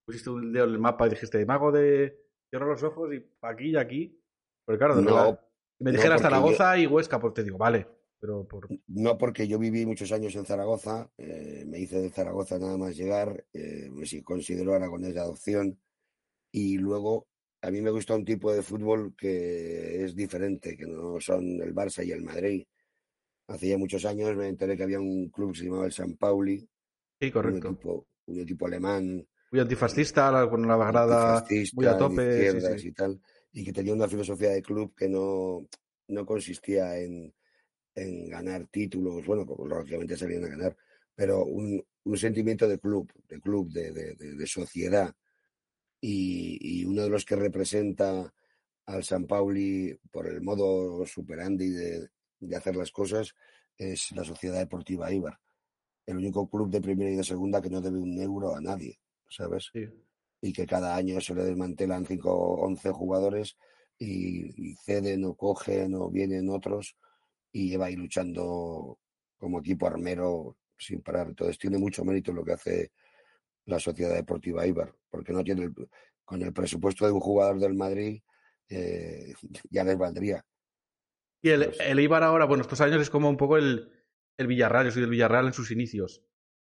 Pusiste 0.06 0.30
un 0.30 0.52
dedo 0.52 0.66
en 0.66 0.72
el 0.72 0.80
mapa 0.80 1.08
y 1.08 1.12
dijiste, 1.12 1.46
mago 1.46 1.72
de. 1.72 2.20
Cierro 2.50 2.68
los 2.68 2.84
ojos 2.84 3.12
y 3.14 3.26
aquí 3.42 3.70
y 3.70 3.76
aquí. 3.76 4.22
Porque 4.66 4.78
claro, 4.78 5.02
no, 5.02 5.40
me 5.80 5.92
dijeras 5.92 6.22
Zaragoza 6.22 6.78
y 6.78 6.86
Huesca, 6.86 7.20
pues 7.20 7.34
te 7.34 7.44
digo, 7.44 7.58
vale. 7.58 7.88
Pero 8.20 8.48
por... 8.48 8.70
No, 8.88 9.18
porque 9.18 9.48
yo 9.48 9.60
viví 9.60 9.86
muchos 9.86 10.12
años 10.12 10.36
en 10.36 10.46
Zaragoza, 10.46 11.12
eh, 11.18 11.66
me 11.68 11.80
hice 11.80 12.00
de 12.00 12.10
Zaragoza 12.10 12.58
nada 12.58 12.78
más 12.78 12.96
llegar, 12.96 13.44
eh, 13.52 13.90
me 13.92 14.06
considero 14.24 14.74
aragonés 14.74 15.14
de 15.14 15.20
adopción 15.20 15.78
y 16.54 16.78
luego 16.78 17.28
a 17.62 17.72
mí 17.72 17.82
me 17.82 17.90
gusta 17.92 18.16
un 18.16 18.24
tipo 18.24 18.54
de 18.54 18.62
fútbol 18.62 19.14
que 19.18 20.04
es 20.06 20.16
diferente, 20.16 20.78
que 20.78 20.86
no 20.86 21.20
son 21.20 21.44
el 21.62 21.74
Barça 21.74 22.06
y 22.06 22.12
el 22.12 22.22
Madrid. 22.22 22.64
Hace 23.48 23.70
ya 23.70 23.78
muchos 23.78 24.06
años 24.06 24.36
me 24.38 24.48
enteré 24.48 24.78
que 24.78 24.84
había 24.84 25.00
un 25.00 25.30
club 25.30 25.52
que 25.52 25.60
se 25.60 25.66
llamaba 25.66 25.86
el 25.86 25.92
San 25.92 26.16
Pauli, 26.16 26.66
Sí, 27.20 27.32
correcto. 27.32 27.70
Un 27.70 27.74
equipo, 27.76 28.08
un 28.28 28.40
equipo 28.40 28.68
alemán. 28.68 29.28
Muy 29.52 29.62
antifascista, 29.62 30.48
con 30.50 30.66
una 30.66 30.76
bagrada 30.76 31.46
muy 31.74 31.86
a 31.86 31.98
tope. 31.98 32.52
y 32.84 32.92
tal. 32.92 33.22
Y 33.54 33.64
que 33.64 33.72
tenía 33.72 33.94
una 33.94 34.10
filosofía 34.10 34.50
de 34.50 34.62
club 34.62 34.94
que 34.96 35.08
no, 35.08 35.68
no 36.10 36.26
consistía 36.26 36.98
en, 37.00 37.34
en 37.96 38.30
ganar 38.30 38.68
títulos. 38.68 39.26
Bueno, 39.26 39.46
lógicamente 39.66 40.18
salían 40.18 40.44
a 40.46 40.50
ganar, 40.50 40.76
pero 41.16 41.46
un, 41.46 41.82
un 42.04 42.18
sentimiento 42.18 42.68
de 42.68 42.80
club, 42.80 43.10
de 43.30 43.40
club, 43.40 43.72
de, 43.72 43.92
de, 43.92 44.16
de 44.16 44.48
sociedad. 44.48 45.16
Y, 46.06 46.58
y, 46.60 46.86
uno 46.86 47.04
de 47.04 47.10
los 47.10 47.24
que 47.24 47.38
representa 47.38 48.34
al 48.88 49.04
San 49.06 49.26
Pauli 49.26 49.98
por 50.12 50.28
el 50.28 50.42
modo 50.42 51.06
superandi 51.06 51.70
de, 51.70 52.10
de 52.42 52.56
hacer 52.58 52.76
las 52.76 52.92
cosas 52.92 53.34
es 53.78 54.12
la 54.12 54.26
Sociedad 54.26 54.60
Deportiva 54.60 55.14
Ibar. 55.14 55.40
El 56.06 56.18
único 56.18 56.50
club 56.50 56.70
de 56.70 56.82
primera 56.82 57.10
y 57.10 57.16
de 57.16 57.24
segunda 57.24 57.62
que 57.62 57.70
no 57.70 57.80
debe 57.80 58.00
un 58.00 58.20
euro 58.20 58.54
a 58.54 58.60
nadie, 58.60 59.00
¿sabes? 59.30 59.70
Sí. 59.72 59.86
Y 60.42 60.52
que 60.52 60.66
cada 60.66 60.94
año 60.94 61.22
se 61.22 61.34
le 61.34 61.46
desmantelan 61.46 62.06
5 62.06 62.30
o 62.30 62.66
11 62.66 62.92
jugadores 62.92 63.56
y, 63.98 64.72
y, 64.72 64.76
ceden 64.76 65.24
o 65.24 65.36
cogen 65.36 65.96
o 65.96 66.10
vienen 66.10 66.50
otros 66.50 66.98
y 67.54 67.70
lleva 67.70 67.86
ahí 67.86 67.96
luchando 67.96 69.00
como 69.38 69.60
equipo 69.60 69.88
armero 69.88 70.58
sin 70.78 71.02
parar. 71.02 71.28
Entonces 71.28 71.58
tiene 71.58 71.78
mucho 71.78 72.04
mérito 72.04 72.34
lo 72.34 72.44
que 72.44 72.52
hace 72.52 72.92
la 73.66 73.80
Sociedad 73.80 74.14
Deportiva 74.14 74.66
Ibar, 74.66 74.94
porque 75.10 75.34
no 75.34 75.44
tiene 75.44 75.64
el, 75.64 75.74
con 76.26 76.42
el 76.42 76.54
presupuesto 76.54 77.06
de 77.06 77.12
un 77.12 77.20
jugador 77.20 77.60
del 77.60 77.76
Madrid 77.76 78.22
eh, 78.70 79.34
ya 79.70 79.84
les 79.84 79.98
valdría. 79.98 80.44
Y 81.42 81.50
el, 81.50 81.74
el, 81.80 82.00
Ibar 82.00 82.24
ahora, 82.24 82.46
bueno, 82.46 82.62
estos 82.62 82.82
años 82.82 83.02
es 83.02 83.10
como 83.10 83.30
un 83.30 83.38
poco 83.38 83.58
el, 83.58 83.92
el 84.38 84.48
Villarreal, 84.48 84.86
yo 84.86 84.92
soy 84.92 85.02
del 85.02 85.12
Villarreal 85.12 85.48
en 85.48 85.54
sus 85.54 85.72
inicios. 85.72 86.24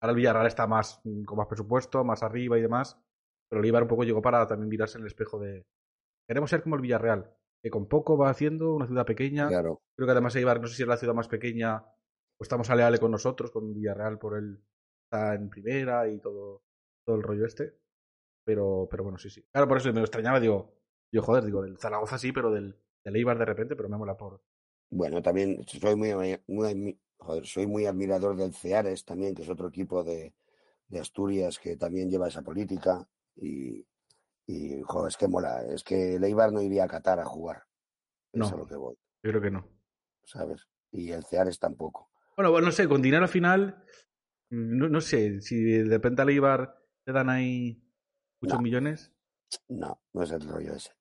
Ahora 0.01 0.11
el 0.11 0.17
Villarreal 0.17 0.47
está 0.47 0.67
más 0.67 1.01
con 1.25 1.37
más 1.37 1.47
presupuesto, 1.47 2.03
más 2.03 2.23
arriba 2.23 2.57
y 2.57 2.61
demás, 2.61 2.97
pero 3.49 3.61
el 3.61 3.67
Ibar 3.67 3.83
un 3.83 3.89
poco 3.89 4.03
llegó 4.03 4.21
para 4.21 4.47
también 4.47 4.69
mirarse 4.69 4.97
en 4.97 5.01
el 5.01 5.07
espejo 5.07 5.39
de 5.39 5.65
queremos 6.27 6.49
ser 6.51 6.61
como 6.61 6.75
el 6.75 6.81
Villarreal, 6.81 7.33
que 7.61 7.71
con 7.71 7.87
poco 7.87 8.17
va 8.17 8.29
haciendo 8.29 8.75
una 8.75 8.85
ciudad 8.85 9.05
pequeña. 9.05 9.47
Claro. 9.47 9.81
Creo 9.95 10.05
que 10.07 10.11
además 10.11 10.35
Ibar, 10.35 10.61
no 10.61 10.67
sé 10.67 10.75
si 10.75 10.83
es 10.83 10.87
la 10.87 10.97
ciudad 10.97 11.15
más 11.15 11.27
pequeña 11.27 11.77
o 11.77 12.43
estamos 12.43 12.69
aleales 12.69 12.99
con 12.99 13.11
nosotros, 13.11 13.51
con 13.51 13.73
Villarreal 13.73 14.19
por 14.19 14.37
él 14.37 14.63
está 15.05 15.33
en 15.33 15.49
primera 15.49 16.07
y 16.07 16.19
todo, 16.19 16.61
todo 17.09 17.17
el 17.17 17.23
rollo 17.23 17.47
este. 17.47 17.73
Pero, 18.43 18.87
pero 18.89 19.03
bueno, 19.03 19.17
sí, 19.17 19.31
sí. 19.31 19.43
Claro, 19.51 19.67
por 19.67 19.77
eso 19.77 19.91
me 19.91 19.99
lo 19.99 20.05
extrañaba, 20.05 20.39
digo, 20.39 20.75
yo 21.11 21.23
joder, 21.23 21.43
digo, 21.43 21.63
del 21.63 21.79
Zaragoza 21.79 22.19
sí, 22.19 22.31
pero 22.31 22.51
del, 22.51 22.77
del 23.03 23.15
Eibar 23.15 23.39
de 23.39 23.45
repente, 23.45 23.75
pero 23.75 23.89
me 23.89 23.97
mola 23.97 24.15
por. 24.15 24.43
Bueno, 24.91 25.19
también 25.23 25.65
soy 25.65 25.95
muy, 25.95 26.39
muy, 26.47 26.99
joder, 27.17 27.47
soy 27.47 27.65
muy 27.65 27.87
admirador 27.87 28.35
del 28.35 28.53
Ceares 28.53 29.05
también, 29.05 29.33
que 29.33 29.41
es 29.41 29.49
otro 29.49 29.69
equipo 29.69 30.03
de, 30.03 30.35
de 30.87 30.99
Asturias 30.99 31.57
que 31.57 31.77
también 31.77 32.11
lleva 32.11 32.27
esa 32.27 32.43
política 32.43 33.07
y, 33.35 33.87
y 34.45 34.81
joder, 34.83 35.09
es 35.09 35.17
que 35.17 35.27
mola, 35.27 35.63
es 35.65 35.83
que 35.83 36.15
el 36.15 36.23
Eibar 36.23 36.53
no 36.53 36.61
iría 36.61 36.83
a 36.83 36.87
Qatar 36.87 37.19
a 37.19 37.25
jugar. 37.25 37.63
No, 38.33 38.45
es 38.45 38.51
a 38.51 38.55
lo 38.55 38.67
que 38.67 38.75
voy. 38.75 38.95
Yo 39.23 39.31
creo 39.31 39.41
que 39.41 39.51
no. 39.51 39.67
¿Sabes? 40.23 40.67
Y 40.91 41.09
el 41.09 41.23
Ceares 41.23 41.57
tampoco. 41.57 42.11
Bueno, 42.35 42.51
bueno, 42.51 42.67
no 42.67 42.71
sé, 42.71 42.87
con 42.87 43.01
dinero 43.01 43.23
al 43.23 43.29
final, 43.29 43.83
no, 44.51 44.89
no 44.89 45.01
sé, 45.01 45.41
si 45.41 45.63
de 45.63 45.85
repente 45.85 46.21
al 46.21 46.29
Eibar 46.29 46.78
te 47.09 47.13
dan 47.13 47.29
ahí 47.31 47.81
muchos 48.39 48.59
No. 48.59 48.61
millones. 48.61 49.11
No, 49.67 49.99
no 50.13 50.23
es 50.23 50.29
el 50.29 50.47
rollo 50.47 50.75
ese. 50.75 50.91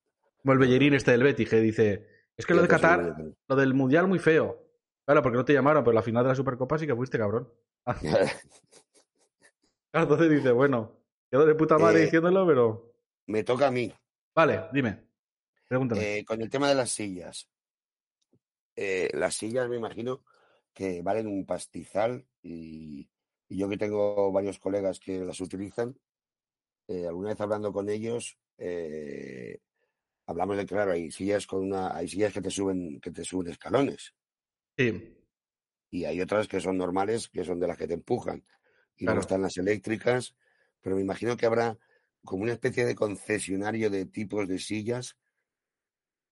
Como 0.41 0.55
el 0.55 0.59
Bellerín 0.59 0.95
este 0.95 1.11
del 1.11 1.23
Betis, 1.23 1.51
que 1.51 1.61
dice, 1.61 2.09
es 2.35 2.47
que 2.47 2.55
lo 2.55 2.63
de 2.63 2.69
Qatar, 2.69 3.15
lo 3.47 3.57
del 3.57 3.75
Mundial 3.75 4.09
muy 4.09 4.19
feo. 4.19 4.71
Claro, 5.05 5.23
porque 5.23 5.37
no 5.37 5.45
te 5.45 5.53
llamaron, 5.53 5.85
pero 5.85 5.93
la 5.93 6.01
final 6.01 6.25
de 6.25 6.31
la 6.31 6.35
Supercopa 6.35 6.79
sí 6.79 6.87
que 6.87 6.97
fuiste, 6.97 7.19
cabrón. 7.19 7.53
Entonces 9.93 10.31
dice, 10.31 10.51
bueno, 10.53 10.99
quedo 11.31 11.45
de 11.45 11.55
puta 11.55 11.77
madre 11.77 12.01
Eh, 12.01 12.05
diciéndolo, 12.05 12.47
pero... 12.47 12.95
Me 13.27 13.45
toca 13.45 13.67
a 13.67 13.71
mí. 13.71 13.93
Vale, 14.35 14.65
dime. 14.73 15.05
Pregúntame. 15.67 16.21
Eh, 16.21 16.25
con 16.25 16.41
el 16.41 16.49
tema 16.49 16.71
de 16.71 16.75
las 16.75 16.89
sillas. 16.91 17.51
Eh, 18.77 19.11
las 19.13 19.35
sillas 19.35 19.69
me 19.69 19.77
imagino 19.77 20.25
que 20.73 21.03
valen 21.03 21.27
un 21.27 21.45
pastizal 21.45 22.27
y, 22.43 23.11
y 23.49 23.59
yo 23.59 23.69
que 23.69 23.79
tengo 23.79 24.31
varios 24.33 24.59
colegas 24.59 25.01
que 25.01 25.21
las 25.21 25.41
utilizan, 25.41 25.99
eh, 26.89 27.07
alguna 27.07 27.31
vez 27.31 27.41
hablando 27.41 27.73
con 27.73 27.89
ellos, 27.91 28.39
eh, 28.59 29.61
hablamos 30.27 30.57
de 30.59 30.67
claro, 30.67 30.93
hay 30.93 31.11
sillas 31.13 31.47
con 31.47 31.65
una, 31.65 31.97
hay 31.97 32.09
sillas 32.09 32.33
que 32.35 32.43
te 32.43 32.51
suben, 32.51 33.01
que 33.01 33.11
te 33.13 33.25
suben 33.25 33.53
escalones 33.53 34.15
Sí, 34.79 35.19
y 35.91 36.05
hay 36.05 36.21
otras 36.21 36.49
que 36.49 36.61
son 36.61 36.77
normales, 36.79 37.29
que 37.29 37.45
son 37.45 37.61
de 37.61 37.67
las 37.67 37.77
que 37.77 37.87
te 37.87 37.95
empujan. 37.95 38.45
Y 38.97 39.05
Claro. 39.05 39.07
luego 39.07 39.21
están 39.21 39.43
las 39.43 39.57
eléctricas, 39.57 40.35
pero 40.81 40.97
me 40.97 41.03
imagino 41.03 41.37
que 41.37 41.47
habrá 41.47 41.79
como 42.25 42.43
una 42.43 42.53
especie 42.53 42.85
de 42.85 42.95
concesionario 42.95 43.91
de 43.91 44.07
tipos 44.07 44.49
de 44.49 44.59
sillas 44.59 45.17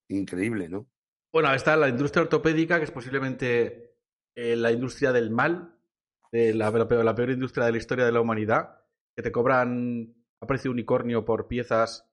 increíble, 0.09 0.69
¿no? 0.69 0.89
Bueno, 1.33 1.53
está 1.53 1.77
la 1.77 1.89
industria 1.89 2.23
ortopédica, 2.23 2.79
que 2.79 2.85
es 2.85 2.91
posiblemente 2.91 3.97
eh, 4.35 4.57
la 4.57 4.73
industria 4.73 5.13
del 5.13 5.31
mal, 5.31 5.76
de 6.33 6.55
la, 6.55 6.71
peor, 6.89 7.31
industria 7.31 7.67
de 7.67 7.73
la 7.73 7.79
historia 7.79 8.05
de 8.05 8.13
la 8.13 8.21
humanidad, 8.21 8.81
que 9.17 9.23
te 9.23 9.33
cobran 9.33 10.15
a 10.41 10.47
precio 10.47 10.71
unicornio 10.71 11.25
por 11.25 11.49
piezas, 11.49 12.11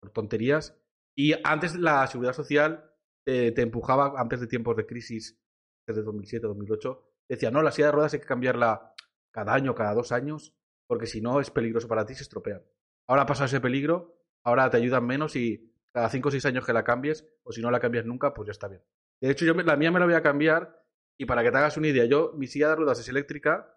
por 0.00 0.10
tonterías. 0.10 0.78
Y 1.16 1.34
antes 1.44 1.76
la 1.76 2.06
seguridad 2.06 2.32
social 2.32 2.92
eh, 3.26 3.52
te 3.52 3.62
empujaba, 3.62 4.20
antes 4.20 4.40
de 4.40 4.46
tiempos 4.46 4.76
de 4.76 4.86
crisis, 4.86 5.38
desde 5.86 6.02
2007, 6.02 6.46
2008, 6.46 7.02
decía, 7.28 7.50
no, 7.50 7.62
la 7.62 7.70
silla 7.70 7.86
de 7.86 7.92
ruedas 7.92 8.14
hay 8.14 8.20
que 8.20 8.26
cambiarla 8.26 8.94
cada 9.32 9.54
año, 9.54 9.74
cada 9.74 9.94
dos 9.94 10.12
años, 10.12 10.54
porque 10.86 11.06
si 11.06 11.20
no 11.20 11.40
es 11.40 11.50
peligroso 11.50 11.88
para 11.88 12.06
ti, 12.06 12.14
se 12.14 12.22
estropean. 12.22 12.62
Ahora 13.06 13.22
ha 13.22 13.26
pasado 13.26 13.46
ese 13.46 13.60
peligro, 13.60 14.18
ahora 14.44 14.70
te 14.70 14.76
ayudan 14.76 15.06
menos 15.06 15.36
y 15.36 15.72
cada 15.92 16.08
cinco 16.08 16.28
o 16.28 16.30
seis 16.30 16.44
años 16.46 16.64
que 16.64 16.72
la 16.72 16.84
cambies, 16.84 17.26
o 17.42 17.52
si 17.52 17.60
no 17.60 17.70
la 17.70 17.80
cambias 17.80 18.06
nunca, 18.06 18.34
pues 18.34 18.46
ya 18.46 18.52
está 18.52 18.68
bien. 18.68 18.82
De 19.20 19.30
hecho, 19.30 19.44
yo 19.44 19.54
la 19.54 19.76
mía 19.76 19.90
me 19.90 19.98
la 19.98 20.06
voy 20.06 20.14
a 20.14 20.22
cambiar 20.22 20.78
y 21.18 21.26
para 21.26 21.42
que 21.42 21.50
te 21.50 21.58
hagas 21.58 21.76
una 21.76 21.88
idea, 21.88 22.04
yo, 22.04 22.32
mi 22.36 22.46
silla 22.46 22.68
de 22.68 22.76
ruedas 22.76 23.00
es 23.00 23.08
eléctrica 23.08 23.76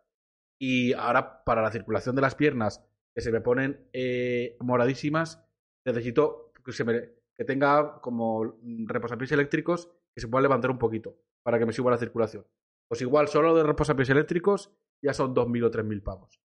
y 0.60 0.94
ahora 0.94 1.44
para 1.44 1.64
la 1.64 1.72
circulación 1.72 2.16
de 2.16 2.22
las 2.22 2.36
piernas, 2.36 2.86
que 3.16 3.22
se 3.22 3.32
me 3.32 3.42
ponen 3.42 3.90
eh, 3.94 4.56
moradísimas, 4.60 5.44
necesito 5.84 6.54
que, 6.64 6.72
se 6.72 6.84
me, 6.84 7.10
que 7.36 7.44
tenga 7.44 8.00
como 8.00 8.60
reposapiés 8.86 9.32
eléctricos 9.32 9.90
que 10.14 10.22
se 10.22 10.28
puedan 10.28 10.44
levantar 10.44 10.70
un 10.70 10.78
poquito 10.78 11.18
para 11.44 11.58
que 11.58 11.66
me 11.66 11.74
suba 11.74 11.92
la 11.92 11.98
circulación. 11.98 12.46
Pues 12.88 13.02
igual, 13.02 13.28
solo 13.28 13.56
de 13.56 13.64
reposapiés 13.64 14.10
eléctricos 14.12 14.72
ya 15.04 15.14
son 15.14 15.34
2.000 15.34 15.66
o 15.66 15.72
3.000 15.72 16.04
pavos. 16.04 16.40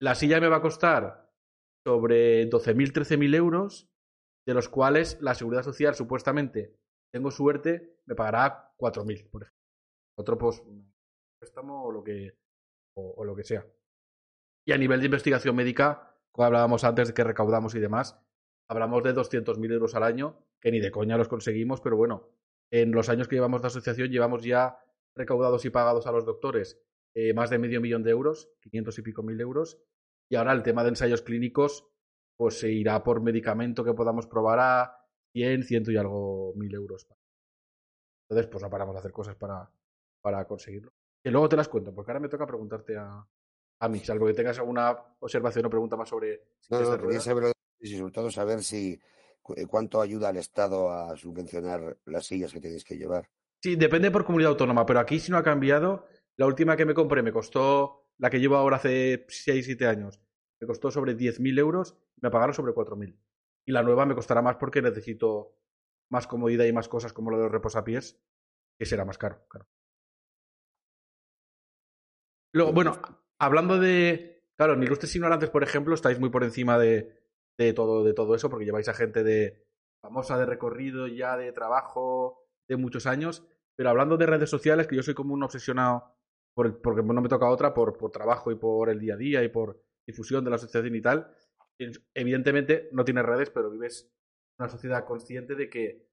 La 0.00 0.14
silla 0.14 0.40
me 0.40 0.48
va 0.48 0.56
a 0.56 0.62
costar 0.62 1.30
sobre 1.86 2.50
12.000, 2.50 2.92
13.000 2.92 3.34
euros, 3.36 3.88
de 4.44 4.54
los 4.54 4.68
cuales 4.68 5.18
la 5.20 5.34
Seguridad 5.34 5.62
Social 5.62 5.94
supuestamente, 5.94 6.76
tengo 7.12 7.30
suerte, 7.30 8.00
me 8.06 8.16
pagará 8.16 8.72
4.000, 8.78 9.30
por 9.30 9.42
ejemplo. 9.42 9.55
Otro, 10.16 10.38
un 10.66 10.92
préstamo 11.38 11.84
o 11.84 11.92
lo 11.92 12.02
que, 12.02 12.36
o, 12.94 13.24
lo 13.24 13.36
que 13.36 13.44
sea. 13.44 13.66
Y 14.64 14.72
a 14.72 14.78
nivel 14.78 15.00
de 15.00 15.06
investigación 15.06 15.54
médica, 15.54 16.16
como 16.32 16.46
hablábamos 16.46 16.84
antes 16.84 17.08
de 17.08 17.14
que 17.14 17.24
recaudamos 17.24 17.74
y 17.74 17.80
demás, 17.80 18.18
hablamos 18.68 19.02
de 19.02 19.14
200.000 19.14 19.72
euros 19.72 19.94
al 19.94 20.02
año, 20.02 20.38
que 20.60 20.72
ni 20.72 20.80
de 20.80 20.90
coña 20.90 21.16
los 21.16 21.28
conseguimos, 21.28 21.80
pero 21.80 21.96
bueno, 21.96 22.30
en 22.70 22.92
los 22.92 23.08
años 23.08 23.28
que 23.28 23.36
llevamos 23.36 23.62
de 23.62 23.68
asociación 23.68 24.10
llevamos 24.10 24.42
ya 24.42 24.78
recaudados 25.14 25.64
y 25.64 25.70
pagados 25.70 26.06
a 26.06 26.12
los 26.12 26.24
doctores 26.24 26.80
eh, 27.14 27.32
más 27.32 27.50
de 27.50 27.58
medio 27.58 27.80
millón 27.80 28.02
de 28.02 28.10
euros, 28.10 28.50
500 28.60 28.98
y 28.98 29.02
pico 29.02 29.22
mil 29.22 29.40
euros, 29.40 29.78
y 30.28 30.36
ahora 30.36 30.52
el 30.52 30.62
tema 30.62 30.82
de 30.82 30.90
ensayos 30.90 31.22
clínicos, 31.22 31.86
pues 32.36 32.58
se 32.58 32.70
irá 32.70 33.02
por 33.02 33.22
medicamento 33.22 33.84
que 33.84 33.94
podamos 33.94 34.26
probar 34.26 34.58
a 34.60 35.06
100, 35.32 35.62
100 35.62 35.84
y 35.92 35.96
algo 35.96 36.52
mil 36.56 36.74
euros. 36.74 37.06
Entonces, 38.28 38.50
pues 38.50 38.62
no 38.62 38.70
paramos 38.70 38.94
de 38.94 38.98
hacer 38.98 39.12
cosas 39.12 39.36
para, 39.36 39.70
para 40.26 40.44
conseguirlo. 40.44 40.92
Y 41.22 41.30
luego 41.30 41.48
te 41.48 41.54
las 41.54 41.68
cuento, 41.68 41.94
porque 41.94 42.10
ahora 42.10 42.18
me 42.18 42.28
toca 42.28 42.44
preguntarte 42.48 42.96
a, 42.96 43.24
a 43.78 43.88
mí, 43.88 44.00
salvo 44.00 44.26
que 44.26 44.34
tengas 44.34 44.58
alguna 44.58 44.90
observación 45.20 45.66
o 45.66 45.70
pregunta 45.70 45.94
más 45.94 46.08
sobre 46.08 46.48
No, 46.68 46.80
no, 46.80 46.98
quería 46.98 47.20
saber 47.20 47.52
y 47.78 47.96
sobre 47.96 48.12
todo 48.12 48.28
saber 48.32 48.64
si 48.64 49.00
eh, 49.54 49.66
cuánto 49.68 50.00
ayuda 50.00 50.30
al 50.30 50.36
Estado 50.36 50.90
a 50.90 51.16
subvencionar 51.16 51.98
las 52.06 52.26
sillas 52.26 52.52
que 52.52 52.60
tenéis 52.60 52.82
que 52.82 52.96
llevar. 52.96 53.30
Sí, 53.62 53.76
depende 53.76 54.10
por 54.10 54.24
comunidad 54.24 54.50
autónoma, 54.50 54.84
pero 54.84 54.98
aquí 54.98 55.20
si 55.20 55.30
no 55.30 55.38
ha 55.38 55.44
cambiado. 55.44 56.08
La 56.36 56.46
última 56.46 56.76
que 56.76 56.86
me 56.86 56.94
compré 56.94 57.22
me 57.22 57.30
costó, 57.30 58.08
la 58.18 58.28
que 58.28 58.40
llevo 58.40 58.56
ahora 58.56 58.78
hace 58.78 59.26
6, 59.28 59.64
7 59.64 59.86
años, 59.86 60.20
me 60.60 60.66
costó 60.66 60.90
sobre 60.90 61.16
10.000 61.16 61.56
euros, 61.60 61.96
me 62.20 62.32
pagaron 62.32 62.52
sobre 62.52 62.72
4.000. 62.72 63.16
Y 63.64 63.70
la 63.70 63.84
nueva 63.84 64.06
me 64.06 64.16
costará 64.16 64.42
más 64.42 64.56
porque 64.56 64.82
necesito 64.82 65.54
más 66.10 66.26
comodidad 66.26 66.64
y 66.64 66.72
más 66.72 66.88
cosas 66.88 67.12
como 67.12 67.30
lo 67.30 67.36
de 67.36 67.44
los 67.44 67.52
reposapiés, 67.52 68.20
que 68.76 68.86
será 68.86 69.04
más 69.04 69.18
caro. 69.18 69.46
claro. 69.48 69.68
Luego, 72.56 72.72
bueno, 72.72 72.98
hablando 73.38 73.78
de. 73.78 74.42
Claro, 74.56 74.72
en 74.72 74.82
Ilustres 74.82 75.14
Ignorantes, 75.14 75.50
por 75.50 75.62
ejemplo, 75.62 75.94
estáis 75.94 76.18
muy 76.18 76.30
por 76.30 76.42
encima 76.42 76.78
de, 76.78 77.14
de 77.58 77.72
todo, 77.74 78.02
de 78.02 78.14
todo 78.14 78.34
eso, 78.34 78.48
porque 78.48 78.64
lleváis 78.64 78.88
a 78.88 78.94
gente 78.94 79.22
de 79.22 79.62
famosa 80.00 80.38
de 80.38 80.46
recorrido, 80.46 81.06
ya 81.06 81.36
de 81.36 81.52
trabajo, 81.52 82.40
de 82.66 82.76
muchos 82.76 83.06
años. 83.06 83.46
Pero 83.76 83.90
hablando 83.90 84.16
de 84.16 84.24
redes 84.24 84.48
sociales, 84.48 84.86
que 84.86 84.96
yo 84.96 85.02
soy 85.02 85.12
como 85.12 85.34
un 85.34 85.42
obsesionado, 85.42 86.16
por 86.54 86.64
el- 86.66 86.74
porque 86.76 87.02
no 87.02 87.20
me 87.20 87.28
toca 87.28 87.50
otra, 87.50 87.74
por, 87.74 87.98
por 87.98 88.10
trabajo 88.10 88.50
y 88.50 88.54
por 88.54 88.88
el 88.88 88.98
día 89.00 89.14
a 89.14 89.18
día 89.18 89.42
y 89.44 89.48
por 89.48 89.82
difusión 90.06 90.42
de 90.42 90.50
la 90.50 90.56
asociación 90.56 90.94
y 90.94 91.02
tal. 91.02 91.30
Evidentemente 92.14 92.88
no 92.92 93.04
tienes 93.04 93.24
redes, 93.26 93.50
pero 93.50 93.70
vives 93.70 94.10
una 94.58 94.68
sociedad 94.70 95.04
consciente 95.04 95.54
de 95.54 95.68
que 95.68 96.08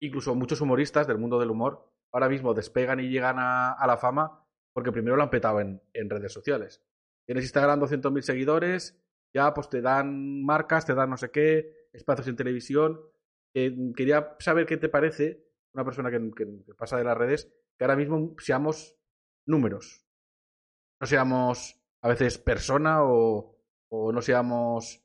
incluso 0.00 0.34
muchos 0.36 0.60
humoristas 0.60 1.08
del 1.08 1.18
mundo 1.18 1.40
del 1.40 1.50
humor 1.50 1.90
ahora 2.12 2.28
mismo 2.28 2.54
despegan 2.54 3.00
y 3.00 3.08
llegan 3.08 3.38
a, 3.38 3.72
a 3.72 3.86
la 3.88 3.96
fama 3.96 4.46
porque 4.80 4.92
primero 4.92 5.14
lo 5.14 5.22
han 5.22 5.28
petado 5.28 5.60
en, 5.60 5.82
en 5.92 6.08
redes 6.08 6.32
sociales. 6.32 6.82
tienes 7.26 7.44
Instagram 7.44 7.80
200.000 7.80 8.22
seguidores, 8.22 8.98
ya 9.30 9.52
pues 9.52 9.68
te 9.68 9.82
dan 9.82 10.42
marcas, 10.42 10.86
te 10.86 10.94
dan 10.94 11.10
no 11.10 11.18
sé 11.18 11.30
qué, 11.30 11.90
espacios 11.92 12.28
en 12.28 12.36
televisión. 12.36 12.98
Eh, 13.52 13.76
quería 13.94 14.38
saber 14.38 14.64
qué 14.64 14.78
te 14.78 14.88
parece, 14.88 15.44
una 15.74 15.84
persona 15.84 16.10
que, 16.10 16.30
que, 16.34 16.46
pasa 16.78 16.96
de 16.96 17.04
las 17.04 17.14
redes, 17.14 17.52
que 17.76 17.84
ahora 17.84 17.94
mismo 17.94 18.34
seamos 18.38 18.96
números. 19.44 20.02
No 20.98 21.06
seamos 21.06 21.78
a 22.00 22.08
veces 22.08 22.38
persona 22.38 23.04
o, 23.04 23.58
o 23.90 24.12
no 24.12 24.22
seamos 24.22 25.04